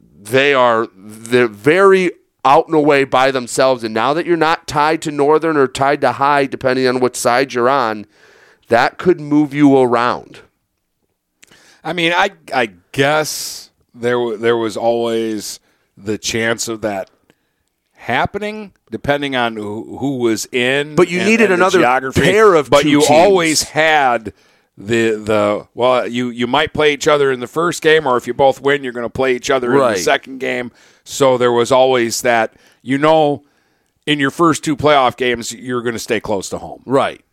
they 0.00 0.54
are 0.54 0.88
they're 0.96 1.48
very 1.48 2.10
out 2.44 2.66
and 2.66 2.74
away 2.74 3.04
by 3.04 3.30
themselves. 3.30 3.82
And 3.84 3.94
now 3.94 4.12
that 4.14 4.26
you're 4.26 4.36
not 4.36 4.66
tied 4.66 5.00
to 5.02 5.10
Northern 5.10 5.56
or 5.56 5.66
tied 5.66 6.00
to 6.02 6.12
High, 6.12 6.46
depending 6.46 6.86
on 6.86 7.00
what 7.00 7.16
side 7.16 7.54
you're 7.54 7.68
on, 7.70 8.06
that 8.68 8.98
could 8.98 9.20
move 9.20 9.54
you 9.54 9.78
around. 9.78 10.40
I 11.82 11.92
mean, 11.92 12.12
I 12.14 12.30
I 12.52 12.70
guess 12.92 13.70
there 13.94 14.36
there 14.36 14.56
was 14.56 14.76
always 14.76 15.60
the 15.96 16.18
chance 16.18 16.68
of 16.68 16.80
that 16.82 17.10
happening, 17.92 18.72
depending 18.90 19.36
on 19.36 19.56
who, 19.56 19.98
who 19.98 20.16
was 20.18 20.46
in. 20.46 20.94
But 20.94 21.08
you 21.08 21.20
and- 21.20 21.28
needed 21.28 21.44
and 21.50 21.54
another 21.54 21.78
geography. 21.78 22.20
pair 22.20 22.54
of 22.54 22.68
But 22.70 22.82
two 22.82 22.88
you 22.90 22.98
teams. 23.00 23.10
always 23.10 23.62
had 23.64 24.32
the 24.76 25.10
the 25.12 25.68
well, 25.74 26.06
you 26.06 26.30
you 26.30 26.46
might 26.46 26.72
play 26.72 26.92
each 26.92 27.06
other 27.06 27.30
in 27.30 27.40
the 27.40 27.46
first 27.46 27.80
game, 27.82 28.06
or 28.06 28.16
if 28.16 28.26
you 28.26 28.34
both 28.34 28.60
win, 28.60 28.82
you're 28.82 28.92
going 28.92 29.06
to 29.06 29.10
play 29.10 29.34
each 29.36 29.50
other 29.50 29.72
in 29.72 29.78
the 29.78 29.98
second 29.98 30.38
game. 30.38 30.72
So 31.04 31.38
there 31.38 31.52
was 31.52 31.70
always 31.70 32.22
that. 32.22 32.54
You 32.82 32.98
know, 32.98 33.44
in 34.06 34.18
your 34.18 34.30
first 34.30 34.62
two 34.64 34.76
playoff 34.76 35.16
games, 35.16 35.52
you're 35.52 35.80
going 35.82 35.94
to 35.94 35.98
stay 36.00 36.20
close 36.20 36.48
to 36.50 36.58
home. 36.58 36.82
Right. 36.84 37.24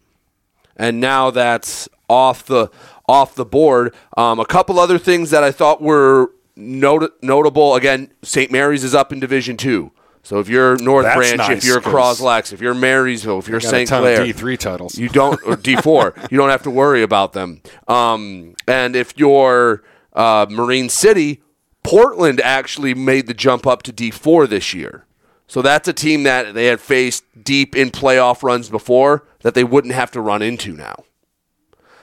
And 0.77 1.01
now 1.01 1.29
that's 1.31 1.89
off 2.07 2.45
the 2.45 2.69
off 3.07 3.35
the 3.35 3.45
board. 3.45 3.93
Um, 4.15 4.39
a 4.39 4.45
couple 4.45 4.79
other 4.79 4.97
things 4.97 5.31
that 5.31 5.43
I 5.43 5.51
thought 5.51 5.81
were 5.81 6.31
not- 6.55 7.11
notable. 7.23 7.75
Again, 7.75 8.11
St. 8.21 8.51
Mary's 8.51 8.83
is 8.83 8.95
up 8.95 9.11
in 9.11 9.19
Division 9.19 9.57
Two. 9.57 9.91
So 10.23 10.39
if 10.39 10.49
you're 10.49 10.77
North 10.77 11.05
That's 11.05 11.17
Branch, 11.17 11.37
nice, 11.37 11.57
if 11.57 11.63
you're 11.63 11.81
Croslex, 11.81 12.53
if 12.53 12.61
you're 12.61 12.75
Marysville, 12.75 13.39
if 13.39 13.47
you're 13.47 13.59
St. 13.59 13.89
Clair, 13.89 14.19
D3 14.25 14.57
titles. 14.57 14.97
you 14.97 15.09
don't 15.09 15.41
or 15.43 15.55
D4. 15.57 16.31
you 16.31 16.37
don't 16.37 16.49
have 16.49 16.63
to 16.63 16.69
worry 16.69 17.01
about 17.01 17.33
them. 17.33 17.61
Um, 17.87 18.55
and 18.67 18.95
if 18.95 19.17
you're 19.17 19.83
uh, 20.13 20.45
Marine 20.49 20.89
City, 20.89 21.41
Portland 21.83 22.39
actually 22.39 22.93
made 22.93 23.27
the 23.27 23.33
jump 23.33 23.65
up 23.65 23.81
to 23.83 23.93
D4 23.93 24.47
this 24.47 24.73
year. 24.73 25.05
So 25.47 25.61
that's 25.61 25.87
a 25.87 25.93
team 25.93 26.23
that 26.23 26.53
they 26.53 26.67
had 26.67 26.79
faced 26.79 27.23
deep 27.43 27.75
in 27.75 27.89
playoff 27.89 28.43
runs 28.43 28.69
before 28.69 29.25
that 29.41 29.53
they 29.53 29.63
wouldn't 29.63 29.93
have 29.93 30.11
to 30.11 30.21
run 30.21 30.41
into 30.41 30.71
now. 30.73 31.03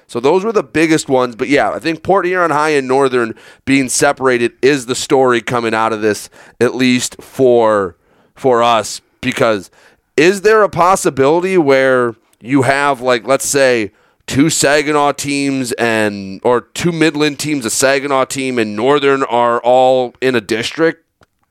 So 0.09 0.21
those 0.21 0.43
were 0.43 0.53
the 0.53 0.63
biggest 0.63 1.09
ones. 1.09 1.37
But 1.37 1.49
yeah, 1.49 1.71
I 1.71 1.79
think 1.79 2.03
Port 2.03 2.27
Huron 2.27 2.51
High 2.51 2.71
and 2.71 2.89
Northern 2.89 3.35
being 3.65 3.89
separated 3.89 4.53
is 4.61 4.87
the 4.87 4.95
story 4.95 5.41
coming 5.41 5.75
out 5.75 5.93
of 5.93 6.01
this, 6.01 6.31
at 6.61 6.75
least 6.75 7.23
for 7.23 7.97
for 8.39 8.63
us. 8.63 9.01
Because 9.21 9.71
is 10.17 10.43
there 10.43 10.63
a 10.63 10.69
possibility 10.69 11.59
where 11.59 12.15
you 12.41 12.63
have 12.63 13.01
like 13.01 13.25
let's 13.27 13.47
say 13.47 13.93
two 14.27 14.51
Saginaw 14.51 15.13
teams 15.13 15.73
and 15.73 16.41
or 16.45 16.61
two 16.61 16.93
Midland 16.93 17.39
teams, 17.39 17.65
a 17.65 17.71
Saginaw 17.71 18.27
team 18.27 18.59
and 18.59 18.77
Northern 18.77 19.23
are 19.25 19.61
all 19.61 20.15
in 20.21 20.35
a 20.35 20.41
district? 20.41 21.05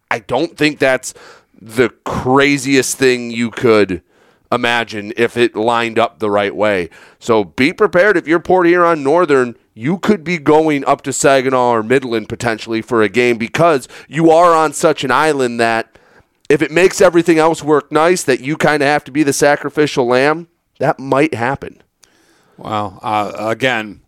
I 0.10 0.20
don't 0.20 0.58
think 0.58 0.80
that's 0.80 1.14
the 1.60 1.90
craziest 2.06 2.98
thing 2.98 3.32
you 3.32 3.52
could 3.52 4.02
imagine 4.52 5.12
if 5.18 5.36
it 5.36 5.56
lined 5.56 6.00
up 6.00 6.20
the 6.20 6.30
right 6.30 6.56
way. 6.56 6.90
So 7.20 7.44
be 7.44 7.74
prepared 7.74 8.16
if 8.16 8.28
you're 8.28 8.40
Port 8.40 8.68
Huron 8.68 9.04
Northern, 9.04 9.58
you 9.74 9.98
could 9.98 10.24
be 10.24 10.38
going 10.38 10.86
up 10.86 11.02
to 11.04 11.14
Saginaw 11.14 11.72
or 11.72 11.84
Midland 11.84 12.30
potentially 12.30 12.82
for 12.82 13.02
a 13.02 13.10
game 13.10 13.38
because 13.38 13.88
you 14.08 14.32
are 14.32 14.54
on 14.54 14.74
such 14.74 15.04
an 15.04 15.12
island 15.12 15.60
that 15.60 15.97
if 16.50 16.62
it 16.62 16.72
makes 16.72 17.02
everything 17.02 17.40
else 17.40 17.64
work 17.64 17.92
nice 17.92 18.24
that 18.24 18.40
you 18.40 18.58
kind 18.58 18.82
of 18.82 18.88
have 18.88 19.04
to 19.06 19.12
be 19.12 19.24
the 19.24 19.34
sacrificial 19.34 20.06
lamb, 20.06 20.48
that 20.80 21.00
might 21.00 21.34
happen. 21.34 21.82
Well, 22.58 23.00
uh, 23.02 23.34
again, 23.38 24.02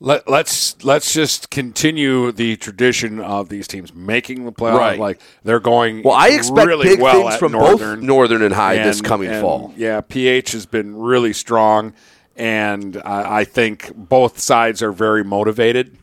let, 0.00 0.28
let's 0.28 0.82
let's 0.84 1.12
just 1.12 1.50
continue 1.50 2.30
the 2.30 2.56
tradition 2.56 3.18
of 3.18 3.48
these 3.48 3.66
teams 3.66 3.92
making 3.92 4.44
the 4.44 4.52
playoff. 4.52 4.78
Right. 4.78 4.98
Like 4.98 5.20
they're 5.42 5.58
going. 5.58 6.02
Well, 6.04 6.14
I 6.14 6.28
expect 6.28 6.66
really 6.66 6.86
big 6.86 7.00
well 7.00 7.28
things 7.28 7.36
from 7.36 7.52
Northern. 7.52 8.00
both 8.00 8.06
Northern 8.06 8.42
and 8.42 8.54
High 8.54 8.76
this 8.76 9.00
coming 9.00 9.30
and, 9.30 9.40
fall. 9.40 9.72
Yeah, 9.76 10.00
PH 10.00 10.52
has 10.52 10.66
been 10.66 10.96
really 10.96 11.32
strong, 11.32 11.94
and 12.36 12.96
I, 13.04 13.40
I 13.40 13.44
think 13.44 13.92
both 13.94 14.38
sides 14.38 14.82
are 14.82 14.92
very 14.92 15.24
motivated. 15.24 15.96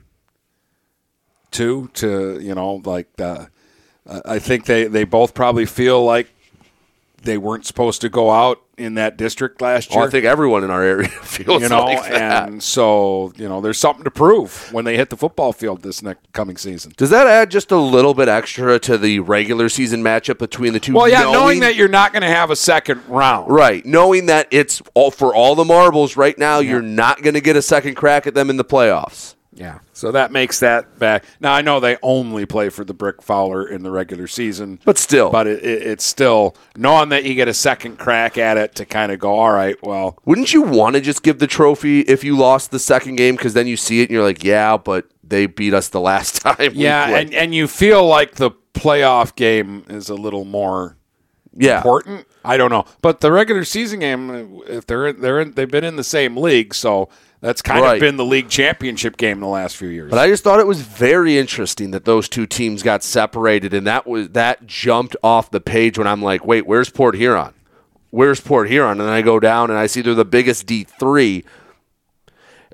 Too 1.51 1.89
to 1.93 2.37
you 2.41 2.53
know 2.53 2.81
like 2.83 3.07
uh, 3.17 3.45
I 4.07 4.39
think 4.39 4.65
they 4.65 4.85
they 4.85 5.03
both 5.03 5.33
probably 5.33 5.65
feel 5.65 6.03
like 6.03 6.29
they 7.23 7.37
weren't 7.37 7.65
supposed 7.65 8.01
to 8.01 8.09
go 8.09 8.29
out 8.31 8.61
in 8.77 8.95
that 8.95 9.17
district 9.17 9.61
last 9.61 9.89
year. 9.89 9.99
Well, 9.99 10.07
I 10.07 10.11
think 10.11 10.25
everyone 10.25 10.63
in 10.63 10.69
our 10.69 10.83
area 10.83 11.07
feels 11.23 11.63
you 11.63 11.69
know, 11.69 11.85
like 11.85 12.03
that. 12.03 12.49
and 12.49 12.61
so 12.61 13.33
you 13.35 13.47
know, 13.47 13.61
there's 13.61 13.79
something 13.79 14.03
to 14.03 14.11
prove 14.11 14.71
when 14.71 14.85
they 14.85 14.97
hit 14.97 15.09
the 15.09 15.17
football 15.17 15.53
field 15.53 15.81
this 15.81 16.01
next 16.01 16.31
coming 16.33 16.57
season. 16.57 16.93
Does 16.97 17.09
that 17.09 17.27
add 17.27 17.49
just 17.51 17.71
a 17.71 17.77
little 17.77 18.13
bit 18.13 18.27
extra 18.27 18.77
to 18.79 18.97
the 18.97 19.19
regular 19.19 19.69
season 19.69 20.03
matchup 20.03 20.37
between 20.37 20.73
the 20.73 20.79
two? 20.79 20.93
Well, 20.93 21.09
yeah, 21.09 21.23
knowing, 21.23 21.61
that 21.61 21.75
you're 21.75 21.87
not 21.87 22.11
going 22.11 22.21
to 22.21 22.27
have 22.27 22.51
a 22.51 22.55
second 22.55 23.01
round, 23.07 23.49
Right. 23.49 23.85
Knowing 23.85 24.27
that 24.27 24.47
it's 24.51 24.81
all 24.93 25.11
for 25.11 25.33
all 25.33 25.55
the 25.55 25.65
marbles 25.65 26.15
right 26.17 26.37
now, 26.37 26.59
you're 26.59 26.81
not 26.81 27.21
going 27.21 27.33
to 27.33 27.41
get 27.41 27.55
a 27.55 27.61
second 27.61 27.95
crack 27.95 28.27
at 28.27 28.33
them 28.33 28.49
in 28.49 28.57
the 28.57 28.65
playoffs. 28.65 29.34
Yeah. 29.57 29.79
So 29.93 30.11
that 30.11 30.33
makes 30.33 30.59
that 30.59 30.99
back. 30.99 31.23
Now 31.39 31.53
I 31.53 31.61
know 31.61 31.79
they 31.79 31.97
only 32.03 32.45
play 32.45 32.67
for 32.67 32.83
the 32.83 32.93
Brick 32.93 33.21
Fowler 33.21 33.65
in 33.65 33.83
the 33.83 33.89
regular 33.91 34.27
season, 34.27 34.79
But 34.83 34.97
still. 34.97 35.31
but 35.31 35.47
it, 35.47 35.63
it, 35.63 35.81
it's 35.83 36.03
still 36.03 36.57
knowing 36.75 37.07
that 37.09 37.23
you 37.23 37.35
get 37.35 37.47
a 37.47 37.53
second 37.53 37.97
crack 37.97 38.37
at 38.37 38.57
it 38.57 38.75
to 38.75 38.85
kind 38.85 39.13
of 39.13 39.19
go, 39.19 39.33
all 39.39 39.53
right, 39.53 39.81
well, 39.81 40.19
Wouldn't 40.25 40.53
you 40.53 40.61
want 40.61 40.95
to 40.95 41.01
just 41.01 41.23
give 41.23 41.39
the 41.39 41.47
trophy 41.47 42.01
if 42.01 42.23
you 42.25 42.37
lost 42.37 42.71
the 42.71 42.79
second 42.79 43.15
game 43.15 43.35
because 43.37 43.53
then 43.53 43.65
you 43.65 43.77
see 43.77 44.01
it 44.01 44.03
and 44.03 44.11
you're 44.11 44.23
like, 44.23 44.43
yeah, 44.43 44.75
but 44.75 45.07
they 45.23 45.45
beat 45.45 45.73
us 45.73 45.87
the 45.87 46.01
last 46.11 46.41
time. 46.41 46.71
yeah, 46.73 47.07
and 47.17 47.33
and 47.33 47.55
you 47.55 47.67
feel 47.67 48.05
like 48.05 48.35
the 48.35 48.51
playoff 48.73 49.35
game 49.35 49.85
is 49.89 50.09
a 50.09 50.15
little 50.15 50.43
more 50.43 50.97
yeah. 51.55 51.77
important. 51.77 52.27
I 52.43 52.57
don't 52.57 52.69
know, 52.69 52.83
but 53.01 53.21
the 53.21 53.31
regular 53.31 53.63
season 53.63 54.01
game, 54.01 54.61
if 54.67 54.85
they're 54.85 55.07
in, 55.07 55.21
they're 55.21 55.39
in, 55.39 55.53
they've 55.53 55.71
been 55.71 55.85
in 55.85 55.95
the 55.95 56.03
same 56.03 56.35
league, 56.37 56.75
so 56.75 57.09
that's 57.45 57.61
kind 57.61 57.81
Right. 57.81 57.93
of 57.93 57.99
been 57.99 58.17
the 58.17 58.25
league 58.25 58.49
championship 58.49 59.17
game 59.17 59.33
in 59.33 59.39
the 59.41 59.47
last 59.47 59.77
few 59.77 59.87
years. 59.89 60.09
But 60.09 60.17
I 60.19 60.27
just 60.27 60.43
thought 60.43 60.59
it 60.59 60.65
was 60.65 60.81
very 60.81 61.37
interesting 61.37 61.91
that 61.91 62.03
those 62.05 62.27
two 62.27 62.47
teams 62.47 62.81
got 62.81 63.03
separated, 63.03 63.73
and 63.73 63.85
that 63.85 64.07
was 64.07 64.29
that 64.29 64.65
jumped 64.65 65.15
off 65.23 65.51
the 65.51 65.61
page 65.61 65.97
when 65.97 66.07
I'm 66.07 66.21
like, 66.23 66.45
wait, 66.45 66.65
where's 66.65 66.89
Port 66.89 67.15
Huron? 67.15 67.53
Where's 68.09 68.39
Port 68.39 68.67
Huron? 68.69 68.99
And 68.99 69.01
then 69.07 69.09
I 69.15 69.21
go 69.21 69.39
down 69.39 69.69
and 69.69 69.77
I 69.77 69.85
see 69.87 70.01
they're 70.01 70.15
the 70.15 70.25
biggest 70.25 70.65
D 70.65 70.83
three. 70.85 71.43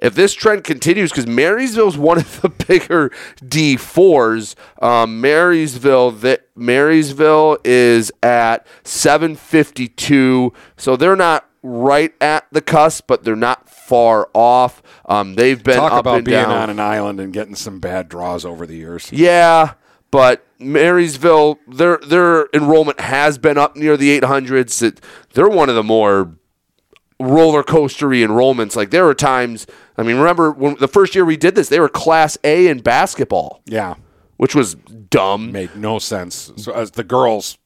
If 0.02 0.16
this 0.16 0.34
trend 0.34 0.64
continues, 0.64 1.12
because 1.12 1.28
Marysville's 1.28 1.96
one 1.98 2.18
of 2.18 2.42
the 2.42 2.50
bigger 2.68 3.12
D 3.48 3.76
fours, 3.78 4.56
um, 4.82 5.22
Marysville 5.22 6.12
that 6.12 6.48
Marysville 6.56 7.58
is 7.64 8.12
at 8.24 8.66
752, 8.84 10.54
so 10.78 10.96
they're 10.96 11.16
not 11.16 11.48
right 11.64 12.14
at 12.22 12.46
the 12.52 12.62
cusp, 12.62 13.06
but 13.08 13.24
they're 13.24 13.36
not 13.36 13.70
far 13.70 14.30
off. 14.34 14.82
Um, 15.06 15.36
they've 15.36 15.62
been 15.64 15.78
Talk 15.78 15.92
up 15.94 16.00
about 16.02 16.16
and 16.18 16.26
being 16.26 16.38
down. 16.44 16.52
on 16.52 16.70
an 16.70 16.80
island 16.80 17.20
and 17.20 17.32
getting 17.32 17.56
some 17.56 17.80
bad 17.80 18.10
draws 18.10 18.46
over 18.46 18.66
the 18.66 18.76
years. 18.76 19.12
Yeah, 19.12 19.74
but 20.10 20.46
Marysville, 20.60 21.60
their 21.68 21.98
their 21.98 22.48
enrollment 22.54 23.00
has 23.00 23.38
been 23.38 23.58
up 23.58 23.76
near 23.76 23.96
the 23.98 24.20
800s. 24.20 24.82
It, 24.82 25.02
they're 25.34 25.50
one 25.50 25.70
of 25.70 25.76
the 25.76 25.84
more 25.84 26.36
roller 27.20 27.64
coastery 27.64 28.26
enrollments. 28.26 28.76
Like 28.76 28.90
there 28.92 29.06
were 29.06 29.14
times. 29.14 29.68
I 29.98 30.04
mean, 30.04 30.18
remember 30.18 30.52
when 30.52 30.76
the 30.80 30.88
first 30.88 31.14
year 31.16 31.26
we 31.26 31.38
did 31.38 31.54
this, 31.56 31.70
they 31.70 31.80
were 31.80 31.90
Class 31.90 32.38
A 32.44 32.68
in 32.68 32.80
basketball, 32.80 33.62
Yeah, 33.66 33.96
which 34.38 34.56
was 34.56 34.74
dumb. 34.76 35.52
made 35.52 35.76
no 35.76 36.00
sense. 36.00 36.52
So 36.58 36.72
as 36.72 36.92
the 36.92 37.04
girls, 37.04 37.58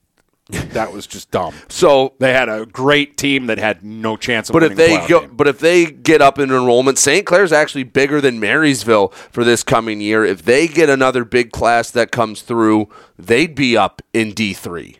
that 0.50 0.92
was 0.94 1.08
just 1.08 1.32
dumb. 1.32 1.54
So, 1.70 2.14
They 2.20 2.32
had 2.34 2.50
a 2.50 2.66
great 2.68 3.18
team 3.18 3.48
that 3.48 3.58
had 3.58 3.84
no 3.84 4.16
chance 4.16 4.50
of 4.50 4.54
but 4.54 4.62
if 4.64 4.70
winning 4.70 4.78
the 4.78 4.84
they 4.94 4.98
playoff 5.00 5.08
go, 5.10 5.20
game. 5.22 5.36
but 5.36 5.48
if 5.48 5.60
they 5.60 5.86
get 5.88 6.22
up 6.22 6.38
in 6.38 6.52
enrollment, 6.52 7.00
St. 7.00 7.26
Clair's 7.26 7.52
actually 7.52 7.84
bigger 7.84 8.22
than 8.22 8.40
Marysville 8.40 9.08
for 9.32 9.44
this 9.44 9.64
coming 9.64 10.02
year. 10.02 10.24
If 10.24 10.44
they 10.44 10.68
get 10.68 10.88
another 10.90 11.26
big 11.26 11.52
class 11.52 11.90
that 11.92 12.12
comes 12.12 12.42
through, 12.44 12.90
they'd 13.18 13.56
be 13.56 13.76
up 13.76 14.02
in 14.14 14.34
D 14.34 14.54
three. 14.54 14.98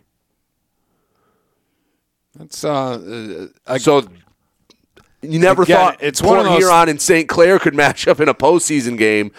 That's 2.38 2.64
uh, 2.64 3.48
uh, 3.66 3.78
So 3.78 4.08
you 5.22 5.40
never 5.40 5.64
Again, 5.64 5.78
thought 5.78 5.94
it's 5.96 6.20
it's 6.20 6.22
one 6.22 6.36
Port 6.38 6.48
of 6.48 6.54
those- 6.54 6.60
Huron 6.64 6.90
and 6.90 7.02
St. 7.02 7.30
Clair 7.30 7.60
could 7.60 7.76
match 7.76 8.08
up 8.08 8.20
in 8.20 8.28
a 8.30 8.34
postseason 8.34 8.98
game. 8.98 9.32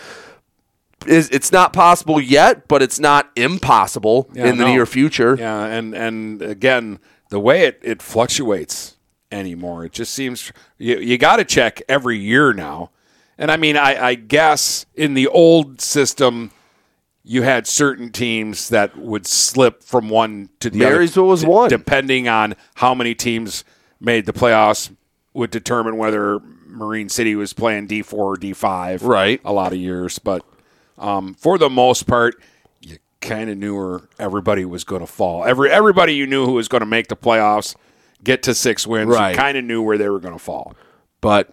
Is 1.09 1.29
it's 1.31 1.53
not 1.53 1.73
possible 1.73 2.21
yet, 2.21 2.69
but 2.69 2.83
it's 2.83 2.99
not 3.01 3.31
impossible 3.37 4.29
Yeah, 4.33 4.47
in 4.47 4.59
the 4.59 4.65
no. 4.65 4.73
near 4.73 4.87
future. 4.87 5.37
Yeah, 5.39 5.65
and 5.67 5.95
and 5.95 6.43
again, 6.43 6.99
the 7.31 7.41
way 7.41 7.65
it, 7.67 7.79
it 7.83 8.03
fluctuates 8.03 8.97
anymore, 9.33 9.85
it 9.85 9.93
just 9.93 10.13
seems 10.15 10.53
you 10.79 10.99
you 10.99 11.19
got 11.19 11.37
to 11.37 11.45
check 11.45 11.83
every 11.89 12.19
year 12.19 12.53
now. 12.53 12.91
And 13.39 13.51
I 13.51 13.57
mean, 13.57 13.77
I, 13.77 14.03
I 14.03 14.15
guess 14.15 14.87
in 14.95 15.13
the 15.15 15.27
old 15.29 15.81
system, 15.81 16.53
you 17.23 17.43
had 17.43 17.67
certain 17.67 18.11
teams 18.11 18.71
that 18.71 18.97
would 18.97 19.27
slip 19.27 19.83
from 19.83 20.09
one 20.09 20.49
to 20.61 20.71
the 20.71 20.85
other. 20.87 20.95
Marysville 20.95 21.27
was 21.27 21.43
d- 21.43 21.47
one. 21.49 21.69
depending 21.69 22.29
on 22.29 22.55
how 22.77 22.95
many 22.95 23.15
teams 23.15 23.63
made 24.01 24.25
the 24.27 24.33
playoffs. 24.33 24.95
Would 25.35 25.51
determine 25.51 25.99
whether 25.99 26.39
Marine 26.67 27.11
City 27.11 27.35
was 27.35 27.53
playing 27.53 27.89
D 27.89 28.01
four 28.01 28.33
or 28.33 28.37
D 28.39 28.55
five. 28.55 29.03
Right. 29.03 29.39
a 29.45 29.53
lot 29.53 29.73
of 29.75 29.79
years, 29.79 30.19
but 30.19 30.43
um, 30.99 31.35
for 31.35 31.59
the 31.59 31.71
most 31.71 32.07
part, 32.07 32.35
you 32.81 32.99
kind 33.21 33.51
of 33.51 33.59
knew 33.59 33.77
where 33.77 34.01
everybody 34.19 34.65
was 34.65 34.85
going 34.85 35.01
to 35.01 35.07
fall. 35.07 35.45
Every 35.45 35.71
everybody 35.71 36.15
you 36.15 36.27
knew 36.27 36.45
who 36.47 36.53
was 36.53 36.69
going 36.69 36.81
to 36.81 36.87
make 36.87 37.09
the 37.09 37.17
playoffs, 37.17 37.75
get 38.23 38.43
to 38.45 38.55
six 38.55 38.87
wins, 38.87 39.09
Right. 39.11 39.37
kind 39.37 39.57
of 39.59 39.65
knew 39.65 39.83
where 39.83 39.99
they 39.99 40.09
were 40.09 40.21
going 40.21 40.35
to 40.35 40.39
fall. 40.43 40.75
But 41.21 41.53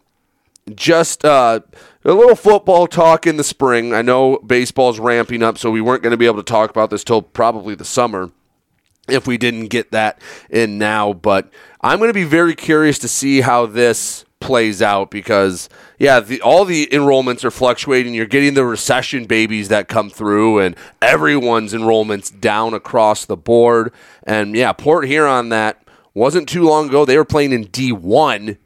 just 0.76 1.26
uh, 1.26 1.60
a 2.06 2.14
little 2.14 2.36
football 2.36 2.88
talk 2.88 3.28
in 3.28 3.36
the 3.38 3.44
spring. 3.44 3.94
I 3.94 4.02
know 4.02 4.38
baseball's 4.38 5.00
ramping 5.00 5.44
up, 5.44 5.58
so 5.58 5.70
we 5.72 5.82
weren't 5.82 6.04
going 6.04 6.12
to 6.12 6.18
be 6.18 6.26
able 6.26 6.38
to 6.38 6.44
talk 6.44 6.70
about 6.70 6.90
this 6.90 7.04
till 7.04 7.22
probably 7.22 7.76
the 7.76 7.84
summer 7.86 8.32
if 9.10 9.28
we 9.28 9.38
didn't 9.38 9.68
get 9.68 9.92
that 9.92 10.22
in 10.50 10.78
now. 10.78 11.12
But 11.12 11.52
I'm 11.82 11.98
going 12.00 12.10
to 12.10 12.14
be 12.14 12.24
very 12.24 12.56
curious 12.56 12.98
to 13.00 13.10
see 13.10 13.42
how 13.42 13.66
this 13.66 14.24
plays 14.44 14.82
out 14.82 15.10
because, 15.10 15.70
yeah, 15.98 16.20
the, 16.20 16.42
all 16.42 16.66
the 16.66 16.88
enrollments 16.88 17.44
are 17.44 17.52
fluctuating. 17.52 18.14
You're 18.14 18.26
getting 18.26 18.54
the 18.54 18.66
recession 18.66 19.26
babies 19.26 19.70
that 19.70 19.88
come 19.88 20.10
through, 20.10 20.60
and 20.60 20.76
everyone's 21.02 21.74
enrollments 21.74 22.40
down 22.40 22.74
across 22.74 23.26
the 23.26 23.38
board. 23.38 23.94
And 24.24 24.56
yeah, 24.56 24.74
Port 24.74 25.08
Huron 25.08 25.50
that 25.50 25.82
wasn't 26.14 26.50
too 26.50 26.64
long 26.64 26.90
ago. 26.90 27.06
They 27.06 27.18
were 27.18 27.26
playing 27.26 27.54
in 27.54 27.66
D1 27.66 28.58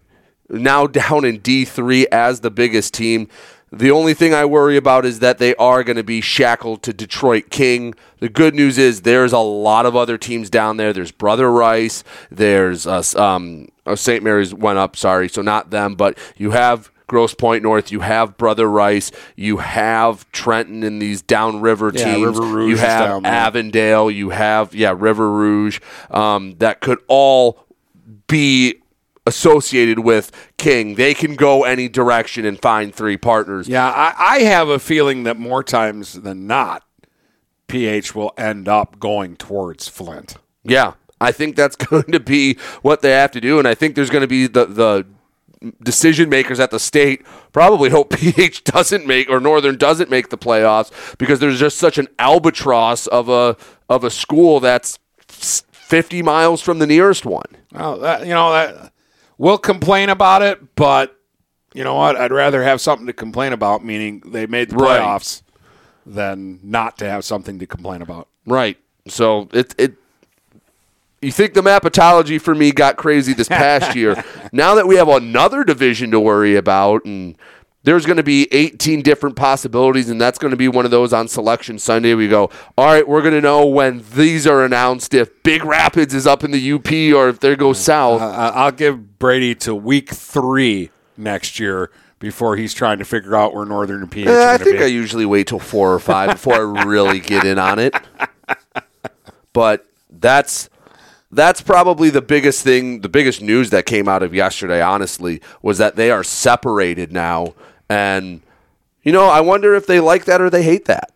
now 0.50 0.88
down 0.88 1.26
in 1.26 1.40
D3 1.40 2.06
as 2.12 2.40
the 2.40 2.52
biggest 2.52 2.94
team. 2.94 3.28
The 3.72 3.92
only 3.92 4.14
thing 4.14 4.34
I 4.34 4.46
worry 4.46 4.78
about 4.78 5.06
is 5.06 5.20
that 5.20 5.40
they 5.40 5.54
are 5.56 5.84
going 5.84 5.98
to 5.98 6.04
be 6.04 6.22
shackled 6.22 6.84
to 6.84 6.94
Detroit 6.94 7.50
King. 7.50 7.96
The 8.20 8.30
good 8.30 8.56
news 8.56 8.78
is 8.78 9.02
there's 9.02 9.34
a 9.34 9.40
lot 9.40 9.86
of 9.86 9.96
other 9.96 10.18
teams 10.18 10.50
down 10.50 10.78
there. 10.78 10.94
There's 10.94 11.12
Brother 11.12 11.52
Rice. 11.52 12.04
There's 12.32 12.88
uh, 12.88 13.04
um, 13.18 13.68
oh, 13.86 13.96
St. 13.96 14.24
Mary's 14.24 14.54
went 14.54 14.80
up. 14.80 14.96
Sorry, 14.96 15.28
so 15.28 15.42
not 15.42 15.70
them, 15.70 15.96
but 15.96 16.18
you 16.38 16.52
have 16.52 16.90
Grosse 17.08 17.34
Pointe 17.34 17.62
North. 17.64 17.92
You 17.92 18.00
have 18.02 18.38
Brother 18.38 18.70
Rice. 18.70 19.12
You 19.36 19.58
have 19.58 20.30
Trenton 20.32 20.84
in 20.84 21.00
these 21.00 21.22
downriver 21.22 21.92
Yeah, 21.94 22.16
teams. 22.16 22.38
You 22.40 22.78
have. 22.78 23.26
Avondale. 23.26 24.10
You 24.10 24.30
have 24.30 24.74
yeah 24.76 24.94
River 24.98 25.30
Rouge. 25.30 25.80
Um, 26.10 26.56
that 26.60 26.80
could 26.80 27.00
all 27.08 27.66
be 28.28 28.76
associated 29.28 30.00
with 30.00 30.32
King. 30.58 30.96
They 30.96 31.14
can 31.14 31.36
go 31.36 31.64
any 31.64 31.90
direction 31.90 32.46
and 32.46 32.60
find 32.60 32.96
three 32.96 33.18
partners. 33.18 33.68
Yeah, 33.68 33.88
I, 33.88 34.16
I 34.18 34.40
have 34.40 34.70
a 34.70 34.80
feeling 34.80 35.24
that 35.24 35.38
more 35.38 35.64
times 35.64 36.14
than 36.14 36.48
not, 36.48 36.84
PH 37.68 38.16
will 38.16 38.34
end 38.38 38.68
up 38.68 39.00
going 39.00 39.36
towards 39.36 39.88
Flint. 39.90 40.38
Yeah, 40.64 40.94
I 41.20 41.32
think 41.32 41.56
that's 41.56 41.76
going 41.92 42.12
to 42.12 42.20
be 42.20 42.58
what 42.82 43.02
they 43.02 43.12
have 43.12 43.32
to 43.32 43.42
do, 43.42 43.60
and 43.60 43.68
I 43.68 43.76
think 43.76 43.96
there's 43.96 44.10
going 44.10 44.22
to 44.22 44.28
be 44.28 44.48
the 44.48 44.66
the 44.66 45.06
decision 45.82 46.30
makers 46.30 46.60
at 46.60 46.70
the 46.70 46.80
state 46.80 47.26
probably 47.52 47.90
hope 47.90 48.12
PH 48.16 48.64
doesn't 48.64 49.08
make 49.08 49.28
or 49.28 49.40
Northern 49.40 49.76
doesn't 49.76 50.08
make 50.08 50.30
the 50.30 50.38
playoffs 50.38 51.18
because 51.18 51.40
there's 51.40 51.60
just 51.60 51.78
such 51.78 51.98
an 51.98 52.08
albatross 52.20 53.08
of 53.08 53.28
a 53.28 53.58
of 53.90 54.04
a 54.04 54.12
school 54.12 54.60
that's 54.60 55.00
50 55.88 56.22
miles 56.22 56.62
from 56.62 56.80
the 56.80 56.86
nearest 56.86 57.26
one. 57.26 57.46
Well, 57.72 57.98
that, 58.00 58.28
you 58.28 58.34
know 58.34 58.52
that 58.52 58.94
we'll 59.38 59.58
complain 59.58 60.10
about 60.10 60.42
it, 60.42 60.76
but 60.76 61.20
you 61.74 61.84
know 61.84 61.96
what? 61.96 62.16
I'd 62.16 62.32
rather 62.32 62.64
have 62.64 62.82
something 62.82 63.08
to 63.08 63.14
complain 63.14 63.54
about, 63.54 63.84
meaning 63.86 64.22
they 64.26 64.46
made 64.48 64.70
the 64.70 64.76
Right. 64.78 65.00
playoffs, 65.02 65.42
than 66.06 66.60
not 66.64 66.98
to 67.00 67.10
have 67.10 67.24
something 67.26 67.60
to 67.60 67.68
complain 67.68 68.02
about. 68.02 68.28
Right. 68.46 68.78
So 69.08 69.50
it 69.54 69.76
it 69.78 69.94
you 71.22 71.32
think 71.32 71.54
the 71.54 71.62
mapatology 71.62 72.40
for 72.40 72.54
me 72.56 72.72
got 72.72 72.96
crazy 72.96 73.34
this 73.34 73.48
past 73.48 73.96
year. 73.96 74.24
Now 74.52 74.76
that 74.76 74.88
we 74.88 74.96
have 74.96 75.10
another 75.10 75.64
division 75.64 76.12
to 76.12 76.20
worry 76.20 76.56
about 76.56 77.04
and 77.06 77.36
there's 77.88 78.06
going 78.06 78.18
to 78.18 78.24
be 78.24 78.50
18 78.52 79.02
different 79.02 79.38
possibilities 79.38 80.10
and 80.10 80.20
that's 80.20 80.38
going 80.38 80.52
to 80.52 80.58
be 80.58 80.68
one 80.68 80.84
of 80.84 80.92
those 80.92 81.14
on 81.14 81.30
selection 81.30 81.80
Sunday 81.80 82.14
we 82.16 82.28
go, 82.28 82.50
"All 82.78 82.86
right, 82.86 83.08
we're 83.08 83.22
going 83.22 83.34
to 83.34 83.40
know 83.40 83.66
when 83.66 84.04
these 84.14 84.46
are 84.46 84.66
announced 84.66 85.14
if 85.14 85.42
Big 85.42 85.64
Rapids 85.64 86.14
is 86.14 86.28
up 86.28 86.44
in 86.44 86.52
the 86.52 86.74
UP 86.74 86.92
or 87.16 87.30
if 87.30 87.40
they 87.40 87.56
go 87.56 87.72
south." 87.72 88.22
Uh, 88.22 88.52
I'll 88.54 88.74
give 88.74 89.18
Brady 89.20 89.56
to 89.56 89.74
week 89.74 90.10
three 90.10 90.90
next 91.16 91.62
year 91.62 91.90
before 92.20 92.58
he's 92.58 92.74
trying 92.74 92.98
to 92.98 93.06
figure 93.06 93.36
out 93.36 93.54
where 93.54 93.66
Northern 93.66 94.02
and 94.02 94.12
PH 94.12 94.28
Eh, 94.28 94.54
I 94.54 94.58
think 94.58 94.80
be. 94.80 94.84
I 94.84 94.88
usually 94.88 95.26
wait 95.26 95.48
till 95.48 95.60
4 95.60 95.94
or 95.94 96.00
5 96.00 96.32
before 96.32 96.56
I 96.56 96.84
really 96.84 97.20
get 97.20 97.46
in 97.46 97.58
on 97.58 97.80
it. 97.80 97.96
But 99.54 99.88
that's 100.12 100.70
that's 101.32 101.62
probably 101.62 102.12
the 102.12 102.22
biggest 102.22 102.64
thing, 102.64 103.02
the 103.02 103.10
biggest 103.10 103.42
news 103.42 103.72
that 103.72 103.88
came 103.88 104.08
out 104.08 104.22
of 104.22 104.36
yesterday, 104.36 104.82
honestly, 104.82 105.42
was 105.64 105.80
that 105.80 105.96
they 105.96 106.12
are 106.12 106.24
separated 106.24 107.12
now. 107.12 107.56
And, 107.90 108.42
you 109.04 109.12
know, 109.12 109.26
I 109.26 109.42
wonder 109.42 109.76
if 109.76 109.86
they 109.88 110.00
like 110.00 110.26
that 110.26 110.42
or 110.42 110.50
they 110.50 110.64
hate 110.64 110.86
that. 110.86 111.12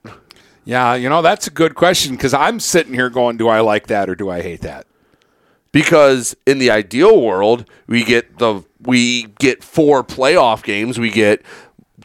yeah, 0.64 0.94
you 0.96 1.10
know 1.10 1.22
that's 1.22 1.48
a 1.48 1.52
good 1.52 1.76
question 1.76 2.16
because 2.16 2.34
I'm 2.34 2.60
sitting 2.60 2.94
here 2.94 3.10
going, 3.10 3.38
"Do 3.38 3.48
I 3.50 3.60
like 3.62 3.88
that 3.88 4.10
or 4.10 4.16
do 4.16 4.30
I 4.30 4.42
hate 4.42 4.62
that?" 4.62 4.86
Because 5.72 6.36
in 6.46 6.60
the 6.60 6.70
ideal 6.70 7.22
world, 7.22 7.66
we 7.88 8.04
get 8.04 8.38
the 8.40 8.64
we 8.82 9.24
get 9.40 9.64
four 9.64 10.04
playoff 10.04 10.64
games. 10.64 11.00
We 11.00 11.10
get 11.10 11.42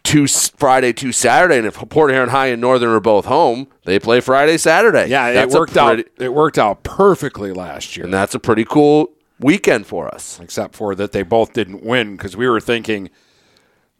two 0.04 0.26
Friday, 0.28 0.92
two 0.92 1.10
Saturday, 1.12 1.58
and 1.58 1.66
if 1.66 1.74
Port 1.88 2.10
Huron 2.12 2.28
High 2.28 2.46
and 2.48 2.60
Northern 2.60 2.90
are 2.90 3.00
both 3.00 3.24
home, 3.24 3.66
they 3.84 3.98
play 3.98 4.20
Friday, 4.20 4.56
Saturday. 4.56 5.08
Yeah, 5.08 5.32
That's 5.32 5.52
it 5.52 5.58
worked 5.58 5.72
pretty- 5.74 6.02
out. 6.02 6.06
It 6.18 6.32
worked 6.32 6.58
out 6.58 6.82
perfectly 6.84 7.52
last 7.52 7.96
year. 7.96 8.04
and 8.04 8.14
that's 8.14 8.34
a 8.34 8.38
pretty 8.38 8.64
cool 8.64 9.10
weekend 9.40 9.86
for 9.86 10.12
us. 10.14 10.38
except 10.40 10.74
for 10.76 10.94
that 10.94 11.10
they 11.12 11.22
both 11.22 11.52
didn't 11.52 11.82
win 11.82 12.16
because 12.16 12.36
we 12.36 12.48
were 12.48 12.60
thinking 12.60 13.10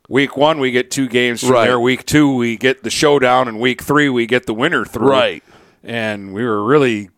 week 0.09 0.37
one 0.37 0.59
we 0.61 0.71
get 0.71 0.91
two 0.91 1.09
games 1.09 1.41
from 1.41 1.51
Right. 1.51 1.67
there 1.67 1.81
week 1.81 2.05
two 2.07 2.35
we 2.37 2.57
get 2.57 2.83
the 2.83 2.91
showdown 2.91 3.49
and 3.49 3.59
week 3.61 3.83
three 3.83 4.09
we 4.09 4.27
get 4.27 4.47
the 4.47 4.55
winner 4.55 4.85
through 4.85 5.09
Right. 5.11 5.45
and 5.83 6.33
we 6.33 6.45
were 6.45 6.63
really 6.65 7.11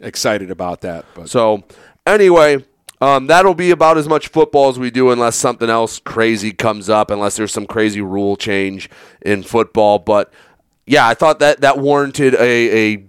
excited 0.00 0.50
about 0.50 0.80
that 0.82 1.04
but 1.14 1.28
So, 1.30 1.64
anyway, 2.06 2.64
um, 3.00 3.26
that'll 3.26 3.54
be 3.54 3.70
about 3.70 3.98
as 3.98 4.08
much 4.08 4.28
football 4.28 4.68
as 4.70 4.78
we 4.78 4.90
do, 4.90 5.10
unless 5.10 5.36
something 5.36 5.68
else 5.68 5.98
crazy 6.00 6.52
comes 6.52 6.88
up, 6.88 7.10
unless 7.10 7.36
there's 7.36 7.52
some 7.52 7.66
crazy 7.66 8.00
rule 8.00 8.36
change 8.36 8.88
in 9.22 9.42
football. 9.42 9.98
But 9.98 10.32
yeah, 10.86 11.06
I 11.06 11.14
thought 11.14 11.38
that 11.40 11.60
that 11.60 11.78
warranted 11.78 12.34
a, 12.34 12.94
a 12.94 13.04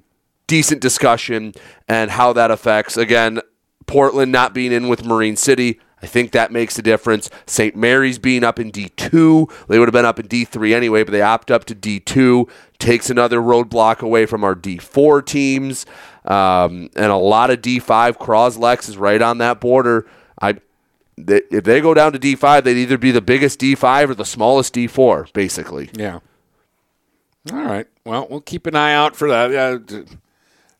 decent 0.47 0.81
discussion 0.81 1.53
and 1.87 2.11
how 2.11 2.33
that 2.33 2.51
affects 2.51 2.97
again 2.97 3.39
Portland 3.85 4.31
not 4.31 4.53
being 4.53 4.71
in 4.73 4.87
with 4.89 5.05
Marine 5.05 5.35
City. 5.37 5.79
I 6.01 6.05
think 6.05 6.31
that 6.31 6.51
makes 6.51 6.77
a 6.77 6.81
difference. 6.81 7.29
St. 7.47 7.75
Mary's 7.75 8.19
being 8.19 8.43
up 8.43 8.59
in 8.59 8.71
D2. 8.71 9.67
They 9.67 9.79
would 9.79 9.87
have 9.87 9.93
been 9.93 10.05
up 10.05 10.19
in 10.19 10.27
D3 10.27 10.73
anyway, 10.73 11.03
but 11.03 11.11
they 11.11 11.21
opt 11.23 11.49
up 11.49 11.65
to 11.65 11.75
D2. 11.75 12.47
Takes 12.77 13.09
another 13.09 13.39
roadblock 13.39 14.01
away 14.01 14.25
from 14.27 14.43
our 14.43 14.53
D4 14.55 15.25
teams. 15.25 15.85
Um, 16.25 16.89
and 16.95 17.11
a 17.11 17.15
lot 17.17 17.49
of 17.49 17.61
D5. 17.61 18.17
Croslex 18.17 18.87
is 18.89 18.97
right 18.97 19.21
on 19.21 19.39
that 19.39 19.59
border. 19.59 20.07
I, 20.39 20.57
they, 21.17 21.41
if 21.49 21.63
they 21.63 21.81
go 21.81 21.95
down 21.95 22.11
to 22.13 22.19
D5, 22.19 22.63
they'd 22.63 22.77
either 22.77 22.99
be 22.99 23.11
the 23.11 23.21
biggest 23.21 23.59
D5 23.59 24.09
or 24.09 24.13
the 24.13 24.25
smallest 24.25 24.75
D4, 24.75 25.33
basically. 25.33 25.89
yeah 25.93 26.19
all 27.53 27.63
right 27.63 27.87
well 28.03 28.27
we'll 28.29 28.41
keep 28.41 28.67
an 28.67 28.75
eye 28.75 28.93
out 28.93 29.15
for 29.15 29.29
that 29.29 29.51
yeah, 29.51 30.01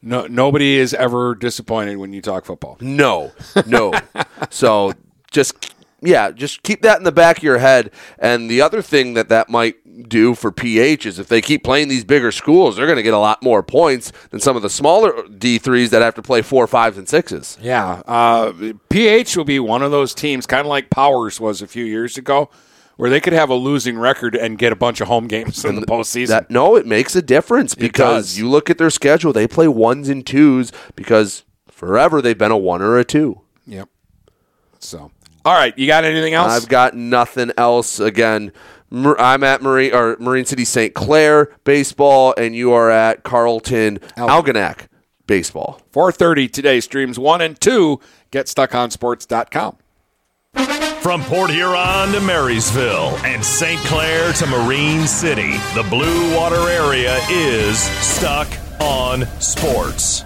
no, 0.02 0.28
nobody 0.28 0.76
is 0.78 0.94
ever 0.94 1.34
disappointed 1.34 1.96
when 1.96 2.12
you 2.12 2.22
talk 2.22 2.44
football 2.44 2.78
No, 2.82 3.32
no. 3.66 3.94
so 4.50 4.92
just 5.32 5.74
yeah, 6.02 6.32
just 6.32 6.62
keep 6.64 6.82
that 6.84 6.98
in 7.00 7.04
the 7.04 7.12
back 7.12 7.38
of 7.38 7.44
your 7.44 7.58
head. 7.58 7.92
And 8.20 8.50
the 8.50 8.62
other 8.62 8.82
thing 8.82 9.16
that 9.16 9.30
that 9.30 9.50
might 9.50 10.08
do 10.08 10.36
for 10.36 10.52
PH 10.52 11.06
is 11.08 11.18
if 11.18 11.28
they 11.28 11.42
keep 11.42 11.64
playing 11.64 11.88
these 11.88 12.04
bigger 12.04 12.32
schools, 12.32 12.76
they're 12.76 12.86
going 12.86 12.98
to 12.98 13.04
get 13.04 13.16
a 13.16 13.20
lot 13.20 13.42
more 13.42 13.64
points 13.64 14.12
than 14.30 14.40
some 14.40 14.56
of 14.56 14.62
the 14.62 14.70
smaller 14.70 15.12
D3s 15.24 15.90
that 15.90 16.04
have 16.04 16.14
to 16.16 16.22
play 16.22 16.42
four, 16.42 16.68
fives, 16.68 16.98
and 16.98 17.10
sixes. 17.10 17.58
Yeah, 17.62 18.02
uh, 18.06 18.54
PH 18.90 19.36
will 19.36 19.46
be 19.46 19.60
one 19.60 19.82
of 19.82 19.92
those 19.92 20.14
teams, 20.14 20.46
kind 20.46 20.62
of 20.62 20.68
like 20.68 20.90
Powers 20.90 21.40
was 21.40 21.62
a 21.64 21.68
few 21.68 21.84
years 21.84 22.16
ago, 22.16 22.52
where 22.98 23.10
they 23.10 23.20
could 23.20 23.34
have 23.34 23.50
a 23.50 23.56
losing 23.56 23.98
record 23.98 24.36
and 24.36 24.60
get 24.60 24.72
a 24.72 24.76
bunch 24.76 25.02
of 25.02 25.08
home 25.08 25.28
games 25.28 25.66
in 25.66 25.76
the 25.76 25.86
postseason. 25.88 26.28
That 26.28 26.52
no, 26.52 26.76
it 26.76 26.86
makes 26.86 27.16
a 27.16 27.24
difference 27.24 27.74
because 27.74 28.38
you 28.38 28.48
look 28.48 28.70
at 28.70 28.78
their 28.78 28.92
schedule; 28.92 29.34
they 29.34 29.48
play 29.48 29.68
ones 29.68 30.10
and 30.10 30.26
twos 30.26 30.72
because 30.96 31.44
forever 31.68 32.22
they've 32.22 32.38
been 32.38 32.52
a 32.52 32.58
one 32.58 32.84
or 32.84 33.00
a 33.00 33.04
two. 33.04 33.42
yep. 33.66 33.90
So, 34.80 35.12
all 35.48 35.54
right, 35.54 35.78
you 35.78 35.88
got 35.88 36.04
anything 36.04 36.34
else? 36.34 36.52
I've 36.52 36.68
got 36.68 36.94
nothing 36.94 37.52
else. 37.58 38.02
Again, 38.02 38.52
I'm 38.92 39.46
at 39.46 39.62
Marine 39.62 39.94
or 39.94 40.18
Marine 40.20 40.44
City 40.44 40.66
St. 40.66 40.94
Clair 40.94 41.56
baseball, 41.64 42.34
and 42.38 42.54
you 42.54 42.74
are 42.74 42.92
at 42.92 43.24
Carlton 43.24 44.00
Algonac 44.18 44.88
baseball. 45.26 45.82
4:30 45.94 46.52
today. 46.52 46.82
Streams 46.82 47.18
one 47.18 47.40
and 47.40 47.58
two. 47.62 48.02
Get 48.30 48.48
GetStuckOnSports.com. 48.48 49.78
From 51.02 51.24
Port 51.24 51.52
Huron 51.52 52.12
to 52.12 52.20
Marysville 52.20 53.18
and 53.24 53.42
St. 53.42 53.80
Clair 53.86 54.34
to 54.34 54.48
Marine 54.48 55.08
City, 55.08 55.52
the 55.76 55.86
Blue 55.90 56.36
Water 56.36 56.70
area 56.70 57.20
is 57.30 57.80
stuck 57.80 58.50
on 58.82 59.26
sports. 59.40 60.26